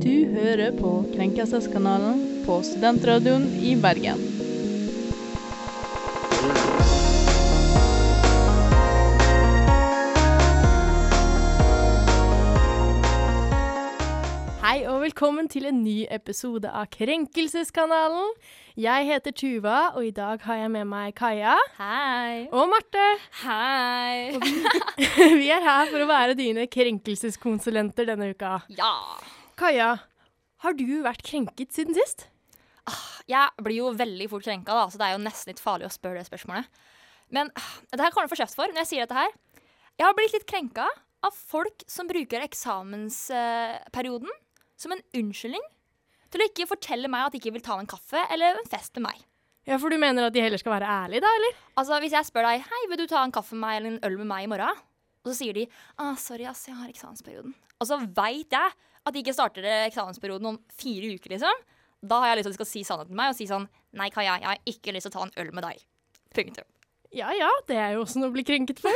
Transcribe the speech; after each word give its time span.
Du 0.00 0.12
hører 0.32 0.70
på 0.78 0.90
Krenkelseskanalen 1.12 2.20
på 2.46 2.54
Studentradioen 2.64 3.42
i 3.60 3.74
Bergen. 3.76 4.22
Hei 14.60 14.86
og 14.88 15.02
velkommen 15.02 15.50
til 15.52 15.66
en 15.68 15.82
ny 15.82 16.06
episode 16.08 16.70
av 16.70 16.86
Krenkelseskanalen. 16.94 18.30
Jeg 18.80 19.08
heter 19.08 19.34
Tuva, 19.36 19.80
og 19.98 20.06
i 20.06 20.12
dag 20.16 20.40
har 20.46 20.62
jeg 20.62 20.70
med 20.78 20.88
meg 20.88 21.12
Kaja 21.18 21.58
Hei. 21.76 22.46
og 22.48 22.70
Marte. 22.72 23.04
Hei. 23.42 24.38
Vi 25.42 25.50
er 25.52 25.60
her 25.66 25.92
for 25.92 26.06
å 26.06 26.08
være 26.08 26.38
dine 26.38 26.64
krenkelseskonsulenter 26.72 28.08
denne 28.14 28.30
uka. 28.32 28.62
Ja. 28.80 28.94
Kaja, 29.60 29.90
har 30.64 30.72
du 30.72 31.02
vært 31.04 31.20
krenket 31.26 31.74
siden 31.76 31.92
sist? 31.92 32.30
Jeg 33.28 33.60
blir 33.60 33.76
jo 33.76 33.90
veldig 33.92 34.30
fort 34.32 34.46
krenka, 34.46 34.72
da, 34.72 34.86
så 34.88 34.96
det 34.96 35.04
er 35.04 35.12
jo 35.18 35.20
nesten 35.20 35.50
litt 35.52 35.60
farlig 35.60 35.84
å 35.84 35.92
spørre 35.92 36.22
det 36.22 36.30
spørsmålet. 36.30 36.80
Men 37.28 37.50
ah, 37.60 37.74
det 37.92 38.00
her 38.00 38.14
kommer 38.14 38.30
du 38.30 38.32
få 38.32 38.40
kjeft 38.40 38.56
for 38.56 38.72
når 38.72 38.80
jeg 38.82 38.90
sier 38.90 39.04
dette 39.04 39.18
her. 39.20 39.34
Jeg 40.00 40.06
har 40.06 40.16
blitt 40.16 40.32
litt 40.32 40.48
krenka 40.48 40.86
av 40.88 41.36
folk 41.36 41.84
som 41.92 42.08
bruker 42.08 42.40
eksamensperioden 42.46 44.32
som 44.80 44.96
en 44.96 45.04
unnskyldning 45.20 45.68
til 46.32 46.40
å 46.40 46.48
ikke 46.48 46.70
fortelle 46.72 47.12
meg 47.12 47.28
at 47.28 47.36
de 47.36 47.42
ikke 47.42 47.52
vil 47.58 47.68
ta 47.68 47.76
en 47.76 47.90
kaffe 47.90 48.24
eller 48.32 48.62
en 48.62 48.72
fest 48.72 48.96
med 48.96 49.10
meg. 49.10 49.24
Ja, 49.68 49.76
for 49.76 49.92
du 49.92 50.00
mener 50.00 50.30
at 50.30 50.34
de 50.34 50.40
heller 50.40 50.62
skal 50.62 50.78
være 50.78 50.88
ærlige, 50.88 51.20
da, 51.26 51.36
eller? 51.36 51.64
Altså, 51.76 52.00
Hvis 52.00 52.16
jeg 52.16 52.32
spør 52.32 52.48
deg 52.48 52.64
hei, 52.64 52.84
vil 52.88 53.04
du 53.04 53.10
ta 53.12 53.20
en 53.28 53.36
kaffe 53.36 53.52
med 53.52 53.66
meg 53.66 53.76
eller 53.76 53.92
en 53.92 54.04
øl 54.08 54.22
med 54.22 54.32
meg 54.32 54.48
i 54.48 54.54
morgen, 54.56 54.86
og 55.20 55.28
så 55.28 55.42
sier 55.42 55.60
de 55.60 55.68
ah, 56.00 56.16
sorry, 56.16 56.48
ass, 56.48 56.64
jeg 56.64 56.80
har 56.80 56.88
eksamensperioden. 56.88 57.52
Og 57.76 57.88
så 57.92 58.00
veit 58.16 58.56
jeg 58.56 58.78
at 59.06 59.14
de 59.14 59.22
ikke 59.22 59.36
starter 59.36 59.66
eksamensperioden 59.86 60.52
om 60.52 60.58
fire 60.76 61.14
uker, 61.16 61.34
liksom. 61.34 61.64
Da 62.00 62.20
har 62.22 62.30
jeg 62.30 62.40
lyst 62.40 62.48
til 62.48 62.52
at 62.52 62.56
de 62.56 62.60
skal 62.60 62.70
si 62.70 62.82
sannheten 62.86 63.12
til 63.12 63.20
meg 63.20 63.32
og 63.32 63.36
si 63.36 63.46
sånn 63.48 63.66
Nei, 63.98 64.08
Kaja, 64.14 64.38
jeg 64.38 64.48
har 64.48 64.60
ikke 64.70 64.94
lyst 64.94 65.08
til 65.08 65.12
å 65.12 65.16
ta 65.18 65.26
en 65.26 65.34
øl 65.42 65.50
med 65.56 65.66
deg. 65.66 65.82
Punktum. 66.36 66.68
Ja 67.10 67.32
ja, 67.34 67.50
det 67.66 67.76
er 67.76 67.96
jo 67.96 68.04
også 68.04 68.22
noe 68.22 68.30
å 68.30 68.34
bli 68.36 68.44
krenket 68.46 68.80
for. 68.80 68.94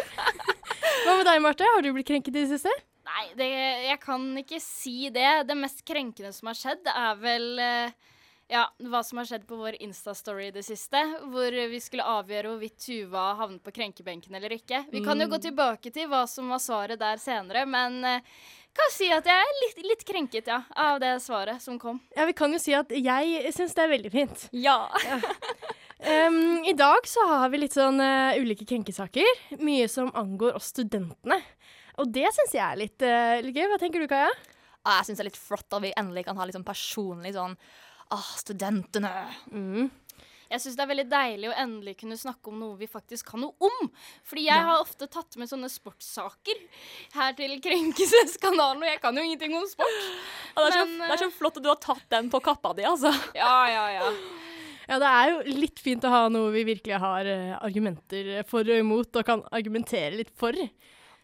Hva 1.05 1.17
med 1.19 1.27
deg, 1.27 1.41
Marte? 1.43 1.67
Har 1.75 1.83
du 1.83 1.91
blitt 1.97 2.09
krenket 2.09 2.37
i 2.37 2.45
det 2.45 2.51
siste? 2.53 2.73
Nei, 3.05 3.25
det, 3.37 3.49
jeg 3.91 4.01
kan 4.01 4.23
ikke 4.41 4.61
si 4.63 5.11
det. 5.13 5.45
Det 5.49 5.57
mest 5.59 5.83
krenkende 5.87 6.31
som 6.33 6.49
har 6.49 6.57
skjedd, 6.57 6.89
er 6.89 7.19
vel 7.21 7.49
eh, 7.61 8.13
ja, 8.55 8.65
hva 8.87 9.03
som 9.05 9.19
har 9.21 9.29
skjedd 9.29 9.45
på 9.49 9.59
vår 9.59 9.77
Insta-story 9.85 10.49
i 10.49 10.55
det 10.55 10.63
siste. 10.65 11.03
Hvor 11.33 11.59
vi 11.75 11.81
skulle 11.83 12.07
avgjøre 12.15 12.53
hvorvidt 12.53 12.79
Tuva 12.87 13.27
havnet 13.41 13.65
på 13.67 13.75
krenkebenken 13.77 14.39
eller 14.39 14.57
ikke. 14.57 14.85
Vi 14.95 15.03
kan 15.05 15.21
jo 15.21 15.29
gå 15.33 15.43
tilbake 15.43 15.93
til 15.95 16.09
hva 16.13 16.25
som 16.31 16.55
var 16.55 16.63
svaret 16.63 17.03
der 17.03 17.21
senere, 17.21 17.67
men 17.69 18.01
eh, 18.09 18.35
kan 18.77 18.91
si 18.93 19.09
at 19.15 19.27
jeg 19.29 19.47
er 19.47 19.59
litt, 19.63 19.83
litt 19.87 20.05
krenket, 20.09 20.49
ja, 20.51 20.61
av 20.77 21.01
det 21.03 21.13
svaret 21.23 21.63
som 21.63 21.79
kom. 21.81 22.01
Ja, 22.17 22.27
Vi 22.29 22.35
kan 22.37 22.53
jo 22.53 22.61
si 22.63 22.75
at 22.77 22.91
jeg 22.91 23.53
syns 23.55 23.75
det 23.77 23.85
er 23.85 23.93
veldig 23.95 24.13
fint. 24.15 24.47
Ja. 24.53 24.79
Um, 26.05 26.65
I 26.69 26.75
dag 26.77 27.07
så 27.09 27.23
har 27.31 27.49
vi 27.53 27.63
litt 27.63 27.73
sånn 27.77 27.97
uh, 28.03 28.35
ulike 28.37 28.67
krenkesaker. 28.69 29.39
Mye 29.65 29.87
som 29.89 30.11
angår 30.19 30.59
oss 30.59 30.73
studentene. 30.75 31.39
Og 32.03 32.11
det 32.13 32.27
syns 32.35 32.53
jeg 32.57 32.65
er 32.67 32.81
litt, 32.83 33.01
uh, 33.07 33.39
litt 33.47 33.57
gøy. 33.57 33.69
Hva 33.71 33.79
tenker 33.81 34.03
du, 34.03 34.09
Kaja? 34.11 34.29
Ah, 34.85 34.99
jeg 34.99 35.09
syns 35.09 35.23
det 35.23 35.25
er 35.25 35.31
litt 35.31 35.41
flott 35.41 35.73
at 35.73 35.81
vi 35.87 35.95
endelig 35.97 36.27
kan 36.27 36.37
ha 36.37 36.45
litt 36.45 36.59
sånn 36.59 36.67
personlig 36.67 37.33
sånn 37.39 37.57
Ah, 38.13 38.27
studentene. 38.37 39.11
Mm. 39.51 39.87
Jeg 40.55 40.63
syns 40.63 40.77
det 40.79 40.85
er 40.85 40.91
veldig 40.93 41.07
deilig 41.11 41.49
å 41.51 41.57
endelig 41.65 41.97
kunne 41.99 42.19
snakke 42.19 42.53
om 42.53 42.61
noe 42.63 42.79
vi 42.79 42.87
faktisk 42.91 43.33
kan 43.33 43.43
noe 43.43 43.69
om. 43.69 43.91
Fordi 44.23 44.47
jeg 44.47 44.67
har 44.69 44.79
ofte 44.79 45.09
tatt 45.11 45.35
med 45.41 45.51
sånne 45.51 45.71
sportssaker 45.73 46.61
her 47.17 47.35
til 47.39 47.57
Krenkelseskanalen, 47.65 48.85
og 48.85 48.91
jeg 48.93 49.03
kan 49.03 49.19
jo 49.19 49.27
ingenting 49.27 49.59
om 49.59 49.67
sport. 49.67 50.01
Ja, 50.55 50.63
det, 50.63 50.69
er 50.69 50.79
så, 50.79 50.87
det 51.03 51.13
er 51.17 51.23
så 51.25 51.31
flott 51.35 51.59
at 51.59 51.67
du 51.67 51.71
har 51.73 51.83
tatt 51.83 52.07
den 52.15 52.31
på 52.31 52.43
kappa 52.45 52.75
di, 52.79 52.87
altså. 52.87 53.11
Ja, 53.35 53.55
ja, 53.73 53.85
ja. 53.97 54.11
Ja, 54.85 54.99
det 55.01 55.11
er 55.11 55.31
jo 55.33 55.61
litt 55.63 55.81
fint 55.81 56.05
å 56.05 56.13
ha 56.13 56.25
noe 56.33 56.51
vi 56.55 56.67
virkelig 56.69 56.99
har 57.01 57.29
eh, 57.29 57.55
argumenter 57.57 58.43
for 58.49 58.69
og 58.69 58.83
imot, 58.83 59.17
og 59.17 59.27
kan 59.27 59.43
argumentere 59.57 60.13
litt 60.21 60.35
for. 60.39 60.55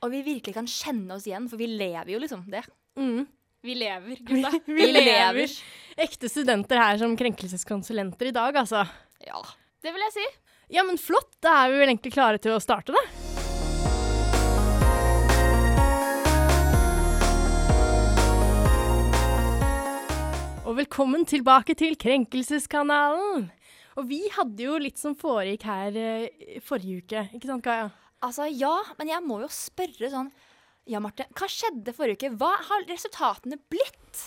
Og 0.01 0.15
vi 0.15 0.23
virkelig 0.25 0.57
kan 0.57 0.71
kjenne 0.71 1.19
oss 1.19 1.29
igjen, 1.29 1.47
for 1.51 1.61
vi 1.61 1.69
lever 1.71 2.15
jo 2.15 2.23
liksom 2.23 2.47
det. 2.51 2.65
Mm. 2.99 3.29
Vi 3.63 3.77
lever, 3.77 4.23
gutta. 4.27 4.53
Vi 4.65 4.89
lever. 4.97 5.55
Ekte 6.01 6.31
studenter 6.33 6.81
her 6.81 7.01
som 7.03 7.17
krenkelseskonsulenter 7.21 8.31
i 8.31 8.35
dag, 8.37 8.57
altså. 8.63 8.87
Ja. 9.27 9.41
Det 9.83 9.93
vil 9.93 10.01
jeg 10.07 10.15
si. 10.15 10.27
Ja, 10.73 10.85
men 10.87 10.97
flott. 11.01 11.35
Da 11.45 11.65
er 11.65 11.73
vi 11.73 11.81
vel 11.83 11.91
egentlig 11.93 12.15
klare 12.15 12.41
til 12.41 12.55
å 12.55 12.63
starte, 12.63 12.95
da. 12.95 13.03
Og 20.71 20.77
velkommen 20.79 21.27
tilbake 21.27 21.75
til 21.77 21.97
Krenkelseskanalen. 22.01 23.49
Og 23.99 24.07
vi 24.09 24.23
hadde 24.33 24.65
jo 24.65 24.79
litt 24.81 25.01
som 25.01 25.17
foregikk 25.19 25.67
her 25.67 25.97
eh, 25.99 26.61
forrige 26.65 27.03
uke, 27.03 27.25
ikke 27.37 27.51
sant, 27.51 27.65
Kaja? 27.67 27.89
Altså, 28.23 28.47
ja, 28.49 28.77
men 29.01 29.11
jeg 29.11 29.25
må 29.27 29.41
jo 29.43 29.49
spørre 29.51 30.11
sånn 30.13 30.29
Ja, 30.89 31.01
Marte, 31.03 31.27
hva 31.37 31.49
skjedde 31.51 31.93
forrige 31.97 32.29
uke? 32.29 32.37
Hva 32.39 32.53
har 32.69 32.87
resultatene 32.89 33.59
blitt? 33.73 34.23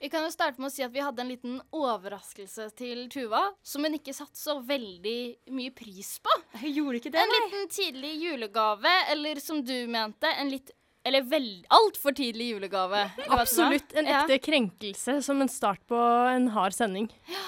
Vi 0.00 0.08
kan 0.08 0.24
jo 0.24 0.30
starte 0.32 0.56
med 0.60 0.70
å 0.70 0.72
si 0.72 0.80
at 0.82 0.92
vi 0.94 1.02
hadde 1.04 1.20
en 1.20 1.28
liten 1.28 1.58
overraskelse 1.76 2.70
til 2.78 3.02
Tuva, 3.12 3.42
som 3.62 3.84
hun 3.84 3.98
ikke 3.98 4.14
satte 4.16 4.40
så 4.40 4.54
veldig 4.64 5.16
mye 5.52 5.72
pris 5.76 6.14
på. 6.24 6.32
Jeg 6.62 6.72
gjorde 6.78 7.00
ikke 7.02 7.12
det, 7.12 7.20
En 7.20 7.34
liten 7.34 7.68
tidlig 7.68 8.14
julegave, 8.22 8.94
eller 9.12 9.40
som 9.44 9.60
du 9.64 9.74
mente, 9.92 10.30
en 10.40 10.48
litt 10.56 10.72
Eller 11.04 11.22
veld, 11.24 11.62
altfor 11.72 12.12
tidlig 12.12 12.50
julegave. 12.50 13.06
Absolutt 13.32 13.94
en 13.96 14.04
Ja. 14.04 14.18
ekte 14.26 14.36
krenkelse 14.38 15.22
som 15.24 15.40
en 15.40 15.48
start 15.48 15.80
på 15.88 15.96
en 15.96 16.48
hard 16.48 16.74
sending. 16.76 17.08
Ja. 17.26 17.40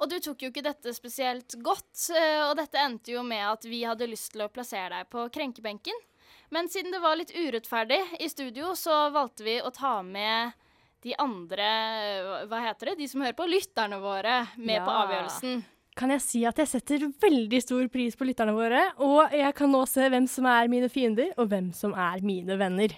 Og 0.00 0.08
du 0.08 0.18
tok 0.20 0.40
jo 0.40 0.48
ikke 0.48 0.62
dette 0.64 0.94
spesielt 0.94 1.52
godt, 1.62 2.08
eh, 2.16 2.48
og 2.48 2.56
dette 2.56 2.78
endte 2.80 3.12
jo 3.12 3.22
med 3.22 3.44
at 3.44 3.62
vi 3.64 3.82
hadde 3.84 4.08
lyst 4.08 4.32
til 4.32 4.40
å 4.40 4.48
plassere 4.48 4.88
deg 4.88 5.10
på 5.10 5.28
krenkebenken. 5.30 5.92
Men 6.50 6.66
siden 6.68 6.90
det 6.90 7.02
var 7.02 7.16
litt 7.16 7.32
urettferdig 7.36 8.00
i 8.20 8.28
studio, 8.28 8.72
så 8.72 9.10
valgte 9.12 9.44
vi 9.44 9.60
å 9.60 9.70
ta 9.70 10.02
med 10.02 10.52
de 11.06 11.14
andre 11.20 11.66
Hva 12.50 12.62
heter 12.66 12.92
det? 12.92 13.00
De 13.02 13.08
som 13.10 13.22
hører 13.22 13.36
på? 13.38 13.46
Lytterne 13.48 14.00
våre 14.02 14.40
med 14.56 14.82
på 14.84 14.94
avgjørelsen. 15.02 15.60
Kan 15.98 16.12
jeg 16.14 16.22
si 16.22 16.44
at 16.46 16.58
jeg 16.62 16.70
setter 16.70 17.06
veldig 17.22 17.58
stor 17.64 17.86
pris 17.90 18.14
på 18.14 18.26
lytterne 18.28 18.54
våre, 18.54 18.84
og 19.02 19.34
jeg 19.34 19.54
kan 19.58 19.72
nå 19.72 19.80
se 19.90 20.06
hvem 20.06 20.28
som 20.30 20.46
er 20.46 20.70
mine 20.70 20.90
fiender, 20.92 21.32
og 21.34 21.48
hvem 21.50 21.72
som 21.74 21.94
er 21.98 22.22
mine 22.22 22.54
venner. 22.60 22.94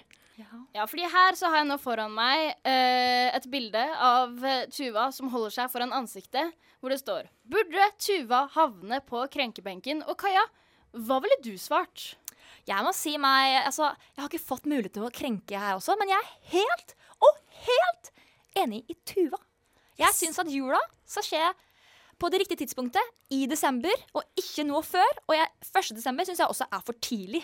Ja, 0.73 0.85
fordi 0.87 1.05
her 1.09 1.35
så 1.37 1.49
har 1.51 1.61
jeg 1.61 1.69
nå 1.69 1.77
foran 1.81 2.13
meg 2.15 2.53
eh, 2.67 3.27
et 3.35 3.45
bilde 3.51 3.81
av 4.01 4.37
eh, 4.45 4.63
Tuva 4.71 5.09
som 5.13 5.29
holder 5.33 5.53
seg 5.57 5.71
foran 5.73 5.93
ansiktet, 5.93 6.55
hvor 6.81 6.93
det 6.93 7.01
står 7.01 7.27
Burde 7.51 7.89
Tuva 8.01 8.45
havne 8.55 9.01
på 9.05 9.25
krenkebenken? 9.33 10.01
Og 10.07 10.17
Kaja, 10.21 10.45
hva 10.95 11.19
ville 11.23 11.37
du 11.43 11.53
svart? 11.61 12.15
Jeg 12.69 12.85
må 12.85 12.93
si 12.95 13.15
meg 13.21 13.59
Altså, 13.65 13.91
jeg 14.15 14.23
har 14.23 14.31
ikke 14.31 14.49
fått 14.49 14.69
mulighet 14.69 14.95
til 14.97 15.07
å 15.07 15.13
krenke 15.13 15.61
her 15.61 15.77
også, 15.77 15.97
men 15.99 16.13
jeg 16.13 16.21
er 16.21 16.55
helt 16.55 16.95
og 17.21 17.41
helt 17.67 18.11
enig 18.57 18.83
i 18.89 18.97
Tuva. 19.07 19.39
Jeg 20.01 20.17
syns 20.17 20.39
at 20.41 20.49
jula 20.51 20.79
skal 21.05 21.27
skje 21.27 21.43
på 22.21 22.29
det 22.29 22.43
riktige 22.43 22.61
tidspunktet, 22.61 23.01
i 23.33 23.47
desember, 23.49 23.93
og 24.13 24.21
ikke 24.37 24.65
noe 24.67 24.83
før. 24.85 25.09
Og 25.25 25.33
jeg, 25.33 25.49
1. 25.71 25.95
desember 25.97 26.27
syns 26.27 26.41
jeg 26.41 26.51
også 26.53 26.67
er 26.69 26.83
for 26.85 26.97
tidlig. 27.01 27.41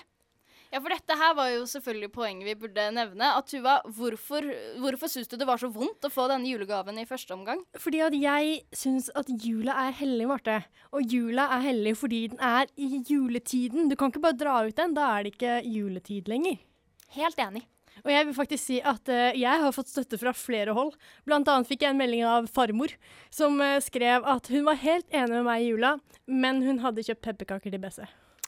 Ja, 0.67 0.81
for 0.83 0.91
dette 0.91 1.15
her 1.15 1.31
var 1.37 1.47
jo 1.53 1.61
selvfølgelig 1.69 2.09
poenget 2.11 2.47
vi 2.49 2.55
burde 2.59 2.89
nevne. 2.91 3.29
At 3.39 3.47
Tuva, 3.47 3.77
hvorfor, 3.97 4.45
hvorfor 4.83 5.09
syns 5.09 5.31
du 5.31 5.37
det 5.39 5.47
var 5.47 5.61
så 5.61 5.69
vondt 5.71 6.03
å 6.03 6.11
få 6.11 6.27
denne 6.29 6.49
julegaven 6.51 6.99
i 6.99 7.07
første 7.07 7.33
omgang? 7.33 7.63
Fordi 7.79 8.03
at 8.03 8.17
jeg 8.19 8.59
syns 8.75 9.07
at 9.15 9.31
jula 9.31 9.77
er 9.87 9.95
hellig, 9.97 10.27
Marte. 10.27 10.59
Og 10.91 11.07
jula 11.07 11.47
er 11.55 11.63
hellig 11.69 11.95
fordi 11.97 12.21
den 12.33 12.43
er 12.43 12.67
i 12.75 13.01
juletiden. 13.07 13.87
Du 13.87 13.95
kan 13.95 14.11
ikke 14.11 14.25
bare 14.27 14.39
dra 14.43 14.59
ut 14.67 14.77
den, 14.77 14.97
da 14.97 15.07
er 15.15 15.25
det 15.25 15.33
ikke 15.37 15.57
juletid 15.63 16.27
lenger. 16.29 16.59
Helt 17.15 17.39
enig. 17.47 17.63
Og 18.05 18.11
jeg 18.13 18.27
vil 18.27 18.37
faktisk 18.37 18.63
si 18.63 18.77
at 18.81 19.11
uh, 19.11 19.31
jeg 19.37 19.63
har 19.63 19.75
fått 19.75 19.91
støtte 19.93 20.19
fra 20.21 20.35
flere 20.37 20.75
hold. 20.77 20.93
Blant 21.27 21.49
annet 21.51 21.69
fikk 21.69 21.85
jeg 21.85 21.95
en 21.95 22.01
melding 22.01 22.27
av 22.27 22.51
farmor, 22.51 22.93
som 23.33 23.59
uh, 23.63 23.77
skrev 23.83 24.27
at 24.27 24.51
hun 24.53 24.67
var 24.67 24.79
helt 24.83 25.09
enig 25.11 25.33
med 25.35 25.49
meg 25.49 25.65
i 25.65 25.73
jula, 25.73 25.97
men 26.27 26.63
hun 26.65 26.81
hadde 26.85 27.05
kjøpt 27.07 27.25
pepperkaker 27.29 27.73
til 27.73 27.83
Besse. 27.83 28.07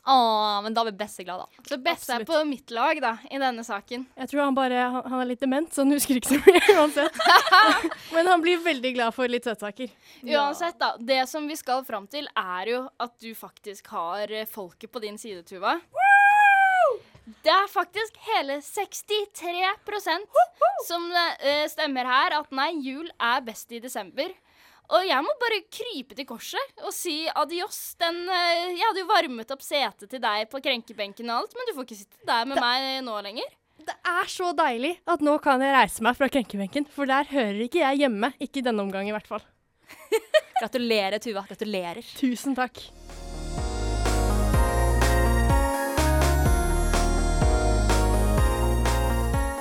Å, 0.09 0.62
men 0.63 0.73
da 0.73 0.83
blir 0.88 0.95
Besse 0.97 1.23
glad, 1.23 1.44
da. 1.44 1.63
Så 1.69 1.77
Besse 1.83 2.15
er 2.15 2.23
på 2.27 2.38
mitt 2.47 2.71
lag 2.73 2.97
da, 3.03 3.12
i 3.29 3.39
denne 3.41 3.63
saken. 3.65 4.06
Jeg 4.18 4.31
tror 4.31 4.41
han 4.45 4.56
bare 4.57 4.85
han, 4.95 5.03
han 5.06 5.21
er 5.21 5.29
litt 5.33 5.44
dement, 5.44 5.69
så 5.73 5.83
han 5.83 5.94
husker 5.94 6.18
ikke 6.18 6.38
så 6.38 6.39
mye 6.45 6.62
uansett. 6.79 7.19
men 8.15 8.29
han 8.31 8.41
blir 8.44 8.63
veldig 8.63 8.94
glad 8.95 9.15
for 9.15 9.29
litt 9.29 9.45
søtsaker. 9.50 9.91
Uansett, 10.23 10.79
da. 10.81 10.94
Det 10.97 11.21
som 11.29 11.45
vi 11.50 11.57
skal 11.59 11.83
fram 11.88 12.07
til, 12.09 12.29
er 12.33 12.73
jo 12.73 12.83
at 12.97 13.15
du 13.21 13.29
faktisk 13.38 13.91
har 13.94 14.31
eh, 14.31 14.47
folket 14.50 14.91
på 14.91 15.03
din 15.03 15.19
side, 15.19 15.44
Tuva. 15.50 15.77
Det 17.43 17.51
er 17.53 17.67
faktisk 17.69 18.15
hele 18.25 18.59
63% 18.63 20.37
som 20.87 21.09
eh, 21.13 21.65
stemmer 21.69 22.07
her 22.09 22.37
at 22.39 22.53
nei, 22.55 22.71
jul 22.81 23.09
er 23.19 23.43
best 23.45 23.71
i 23.75 23.81
desember. 23.83 24.31
Og 24.89 25.05
jeg 25.05 25.21
må 25.21 25.33
bare 25.37 25.59
krype 25.69 26.17
til 26.17 26.25
korset 26.25 26.81
og 26.81 26.93
si 26.95 27.21
adios. 27.37 27.77
Den, 28.01 28.23
eh, 28.33 28.71
jeg 28.73 28.85
hadde 28.87 29.03
jo 29.03 29.09
varmet 29.11 29.53
opp 29.53 29.61
setet 29.65 30.09
til 30.09 30.23
deg 30.23 30.49
på 30.49 30.61
krenkebenken 30.65 31.29
og 31.29 31.43
alt, 31.43 31.57
men 31.57 31.69
du 31.69 31.75
får 31.77 31.87
ikke 31.87 31.99
sitte 32.01 32.29
der 32.31 32.49
med 32.49 32.61
meg 32.63 33.03
nå 33.05 33.19
lenger. 33.25 33.55
Det 33.79 33.95
er 34.11 34.29
så 34.29 34.49
deilig 34.57 34.95
at 35.09 35.21
nå 35.23 35.37
kan 35.43 35.61
jeg 35.63 35.75
reise 35.75 36.03
meg 36.03 36.17
fra 36.17 36.27
krenkebenken, 36.31 36.89
for 36.91 37.09
der 37.09 37.29
hører 37.29 37.61
ikke 37.65 37.83
jeg 37.83 38.03
hjemme. 38.03 38.33
Ikke 38.41 38.63
i 38.63 38.65
denne 38.65 38.83
omgang, 38.83 39.07
i 39.07 39.15
hvert 39.15 39.29
fall. 39.29 39.45
Gratulerer, 40.59 41.21
Tuva. 41.23 41.45
Gratulerer. 41.47 42.03
Tusen 42.19 42.57
takk. 42.57 42.81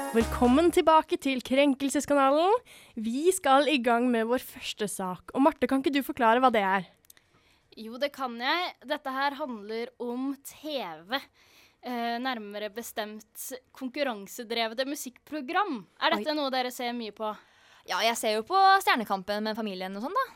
Velkommen 0.08 0.70
tilbake 0.72 1.18
til 1.20 1.42
Krenkelseskanalen. 1.44 2.54
Vi 2.96 3.28
skal 3.36 3.66
i 3.68 3.76
gang 3.76 4.06
med 4.08 4.24
vår 4.30 4.40
første 4.40 4.86
sak. 4.88 5.34
Og 5.36 5.42
Marte, 5.44 5.68
kan 5.68 5.82
ikke 5.82 5.92
du 5.92 6.00
forklare 6.06 6.40
hva 6.40 6.48
det 6.54 6.62
er? 6.64 6.86
Jo, 7.76 7.98
det 8.00 8.08
kan 8.14 8.32
jeg. 8.40 8.70
Dette 8.88 9.12
her 9.12 9.36
handler 9.36 9.92
om 10.00 10.30
TV. 10.48 11.18
Eh, 11.84 12.16
nærmere 12.24 12.70
bestemt 12.72 13.50
konkurransedrevne 13.76 14.88
musikkprogram. 14.88 15.82
Er 16.00 16.16
dette 16.16 16.32
Oi. 16.32 16.38
noe 16.40 16.54
dere 16.56 16.72
ser 16.72 16.96
mye 16.96 17.12
på? 17.12 17.28
Ja, 17.92 18.00
jeg 18.08 18.16
ser 18.16 18.38
jo 18.38 18.48
på 18.48 18.56
Stjernekampen 18.80 19.44
med 19.44 19.60
familien 19.60 20.00
og 20.00 20.08
sånn, 20.08 20.16
da. 20.16 20.26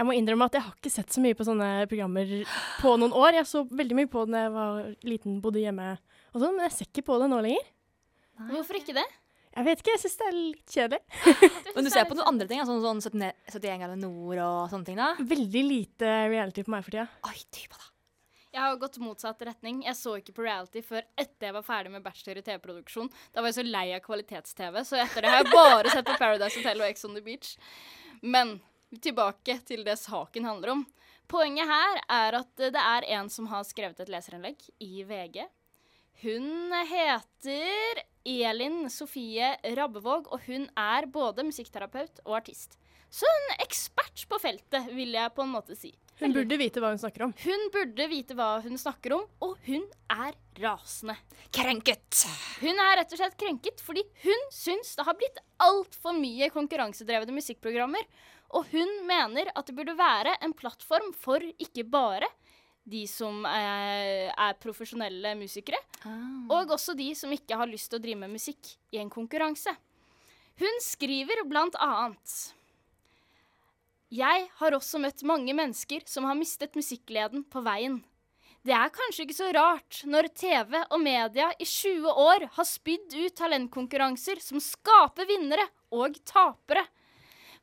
Jeg 0.00 0.08
må 0.08 0.16
innrømme 0.16 0.48
at 0.48 0.56
jeg 0.56 0.64
har 0.64 0.80
ikke 0.80 0.96
sett 0.96 1.12
så 1.12 1.20
mye 1.22 1.36
på 1.36 1.44
sånne 1.44 1.70
programmer 1.92 2.34
på 2.80 2.96
noen 2.96 3.12
år. 3.12 3.36
Jeg 3.36 3.52
så 3.52 3.66
veldig 3.68 4.00
mye 4.00 4.10
på 4.10 4.24
det 4.24 4.32
da 4.32 4.48
jeg 4.48 4.56
var 4.56 4.82
liten, 5.12 5.38
bodde 5.44 5.60
hjemme 5.60 5.92
og 6.32 6.40
sånn, 6.40 6.56
men 6.56 6.70
jeg 6.70 6.78
ser 6.80 6.88
ikke 6.88 7.10
på 7.12 7.20
det 7.20 7.28
nå 7.30 7.44
lenger. 7.44 7.73
Hvorfor 8.50 8.80
ikke 8.80 8.96
det? 8.96 9.06
Jeg 9.54 9.66
vet 9.68 9.80
ikke, 9.80 9.92
jeg 9.94 10.02
syns 10.02 10.16
det 10.18 10.26
er 10.26 10.36
litt 10.36 10.72
kjedelig. 10.74 11.00
Men 11.76 11.86
du 11.86 11.90
ser 11.94 12.06
på 12.10 12.16
noen 12.18 12.30
andre 12.32 12.46
ting, 12.50 12.62
sånn, 12.66 12.82
sånn 12.82 13.02
71 13.04 13.52
71 13.54 13.82
grader 13.84 14.00
nord 14.00 14.40
og 14.42 14.72
sånne 14.72 14.88
ting, 14.88 14.98
da? 14.98 15.12
Veldig 15.34 15.62
lite 15.68 16.14
reality 16.32 16.64
på 16.66 16.74
meg 16.74 16.86
for 16.86 16.96
tida. 16.96 17.06
Oi, 17.30 17.36
dypa 17.54 17.78
da. 17.78 17.90
Jeg 18.54 18.62
har 18.62 18.76
gått 18.78 19.00
motsatt 19.02 19.40
retning. 19.46 19.80
Jeg 19.82 19.98
så 19.98 20.12
ikke 20.20 20.34
på 20.34 20.44
reality 20.46 20.82
før 20.86 21.02
etter 21.18 21.48
jeg 21.48 21.54
var 21.56 21.64
ferdig 21.66 21.90
med 21.90 22.04
bachelor 22.04 22.38
i 22.38 22.44
TV-produksjon. 22.46 23.10
Da 23.34 23.42
var 23.42 23.50
jeg 23.50 23.56
så 23.56 23.64
lei 23.66 23.88
av 23.96 24.02
kvalitets-TV, 24.04 24.78
så 24.86 25.00
etter 25.02 25.26
det 25.26 25.32
har 25.32 25.42
jeg 25.42 25.54
bare 25.54 25.90
sett 25.90 26.06
på 26.06 26.14
Paradise 26.20 26.60
Hotel 26.60 26.82
og 26.82 26.86
Ex 26.86 27.06
on 27.06 27.18
the 27.18 27.22
Beach. 27.24 27.56
Men 28.22 28.56
tilbake 29.02 29.58
til 29.66 29.82
det 29.86 29.96
saken 30.02 30.46
handler 30.46 30.74
om. 30.76 30.84
Poenget 31.30 31.66
her 31.66 32.00
er 32.14 32.38
at 32.42 32.64
det 32.74 32.78
er 32.78 33.06
en 33.16 33.30
som 33.32 33.48
har 33.50 33.66
skrevet 33.66 34.02
et 34.02 34.12
leserinnlegg 34.12 34.66
i 34.82 35.02
VG. 35.08 35.40
Hun 36.22 36.74
heter 36.90 38.04
Elin 38.24 38.88
Sofie 38.90 39.52
Rabbevåg, 39.76 40.30
og 40.32 40.46
hun 40.48 40.64
er 40.80 41.06
både 41.12 41.44
musikkterapeut 41.44 42.22
og 42.24 42.38
artist. 42.40 42.78
Så 43.12 43.28
en 43.30 43.60
ekspert 43.62 44.24
på 44.26 44.38
feltet, 44.42 44.88
vil 44.96 45.12
jeg 45.14 45.32
på 45.36 45.44
en 45.44 45.52
måte 45.52 45.76
si. 45.78 45.92
Hun 46.18 46.32
burde 46.34 46.56
vite 46.58 46.80
hva 46.82 46.92
hun 46.92 47.00
snakker 47.02 47.26
om. 47.26 47.32
Hun 47.42 47.64
burde 47.74 48.06
vite 48.10 48.36
hva 48.38 48.48
hun 48.64 48.78
snakker 48.78 49.16
om, 49.16 49.24
og 49.42 49.56
hun 49.66 49.82
er 50.10 50.36
rasende. 50.62 51.16
Krenket! 51.54 52.24
Hun 52.62 52.78
er 52.78 53.00
rett 53.00 53.14
og 53.14 53.20
slett 53.20 53.36
krenket 53.38 53.82
fordi 53.82 54.04
hun 54.22 54.46
syns 54.54 54.94
det 54.98 55.06
har 55.08 55.18
blitt 55.18 55.42
altfor 55.62 56.14
mye 56.16 56.48
konkurransedrevne 56.54 57.34
musikkprogrammer. 57.34 58.06
Og 58.54 58.70
hun 58.70 58.90
mener 59.08 59.50
at 59.54 59.66
det 59.66 59.74
burde 59.74 59.96
være 59.98 60.36
en 60.46 60.54
plattform 60.54 61.10
for 61.18 61.42
ikke 61.42 61.86
bare 61.90 62.30
de 62.84 63.04
som 63.08 63.44
er, 63.48 64.30
er 64.30 64.56
profesjonelle 64.60 65.34
musikere, 65.40 65.80
og 66.52 66.74
også 66.76 66.94
de 66.98 67.10
som 67.16 67.32
ikke 67.32 67.56
har 67.56 67.70
lyst 67.70 67.90
til 67.90 68.00
å 68.00 68.04
drive 68.04 68.20
med 68.20 68.34
musikk 68.36 68.74
i 68.92 69.00
en 69.00 69.12
konkurranse. 69.12 69.72
Hun 70.60 70.82
skriver 70.84 71.42
blant 71.50 71.74
annet 71.82 72.34
Jeg 74.14 74.44
har 74.60 74.76
også 74.76 75.00
møtt 75.02 75.24
mange 75.26 75.56
mennesker 75.56 76.04
som 76.06 76.28
har 76.28 76.36
mistet 76.38 76.76
musikkleden 76.78 77.42
på 77.50 77.64
veien. 77.64 78.02
Det 78.64 78.72
er 78.72 78.92
kanskje 78.94 79.26
ikke 79.26 79.36
så 79.36 79.48
rart 79.52 79.98
når 80.08 80.30
TV 80.32 80.78
og 80.84 81.00
media 81.02 81.50
i 81.60 81.66
20 81.68 82.06
år 82.08 82.46
har 82.54 82.68
spydd 82.68 83.12
ut 83.12 83.34
talentkonkurranser 83.36 84.40
som 84.40 84.62
skaper 84.62 85.28
vinnere 85.28 85.66
og 85.92 86.16
tapere. 86.24 86.86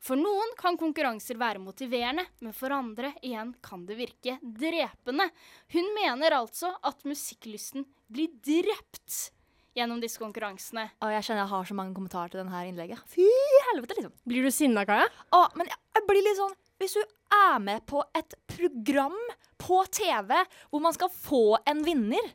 For 0.02 0.18
noen 0.18 0.56
kan 0.58 0.74
konkurranser 0.78 1.38
være 1.38 1.62
motiverende, 1.62 2.24
men 2.42 2.54
for 2.56 2.74
andre 2.74 3.12
igjen 3.22 3.52
kan 3.62 3.84
det 3.86 4.00
virke 4.00 4.34
drepende. 4.42 5.28
Hun 5.74 5.92
mener 5.94 6.34
altså 6.40 6.72
at 6.82 7.04
musikklysten 7.06 7.86
blir 8.10 8.32
drept 8.42 9.30
gjennom 9.78 10.00
disse 10.02 10.18
konkurransene. 10.20 10.88
Å, 10.98 11.10
jeg 11.14 11.26
kjenner 11.28 11.44
jeg 11.44 11.52
har 11.52 11.68
så 11.68 11.76
mange 11.78 11.94
kommentarer 11.96 12.32
til 12.32 12.42
denne 12.42 12.64
innlegget. 12.68 13.04
Fy 13.12 13.28
helvete, 13.70 14.00
liksom. 14.00 14.14
Blir 14.28 14.44
du 14.44 14.50
sinna, 14.52 14.84
Kaja? 14.88 15.06
Å, 15.32 15.44
men 15.54 15.70
jeg, 15.70 15.78
jeg 15.96 16.06
blir 16.10 16.26
litt 16.26 16.40
sånn 16.40 16.56
Hvis 16.82 16.96
du 16.98 17.02
er 17.38 17.62
med 17.62 17.86
på 17.88 18.02
et 18.18 18.36
program 18.50 19.18
på 19.62 19.78
TV 19.94 20.34
hvor 20.72 20.82
man 20.82 20.96
skal 20.96 21.12
få 21.14 21.44
en 21.70 21.84
vinner, 21.86 22.32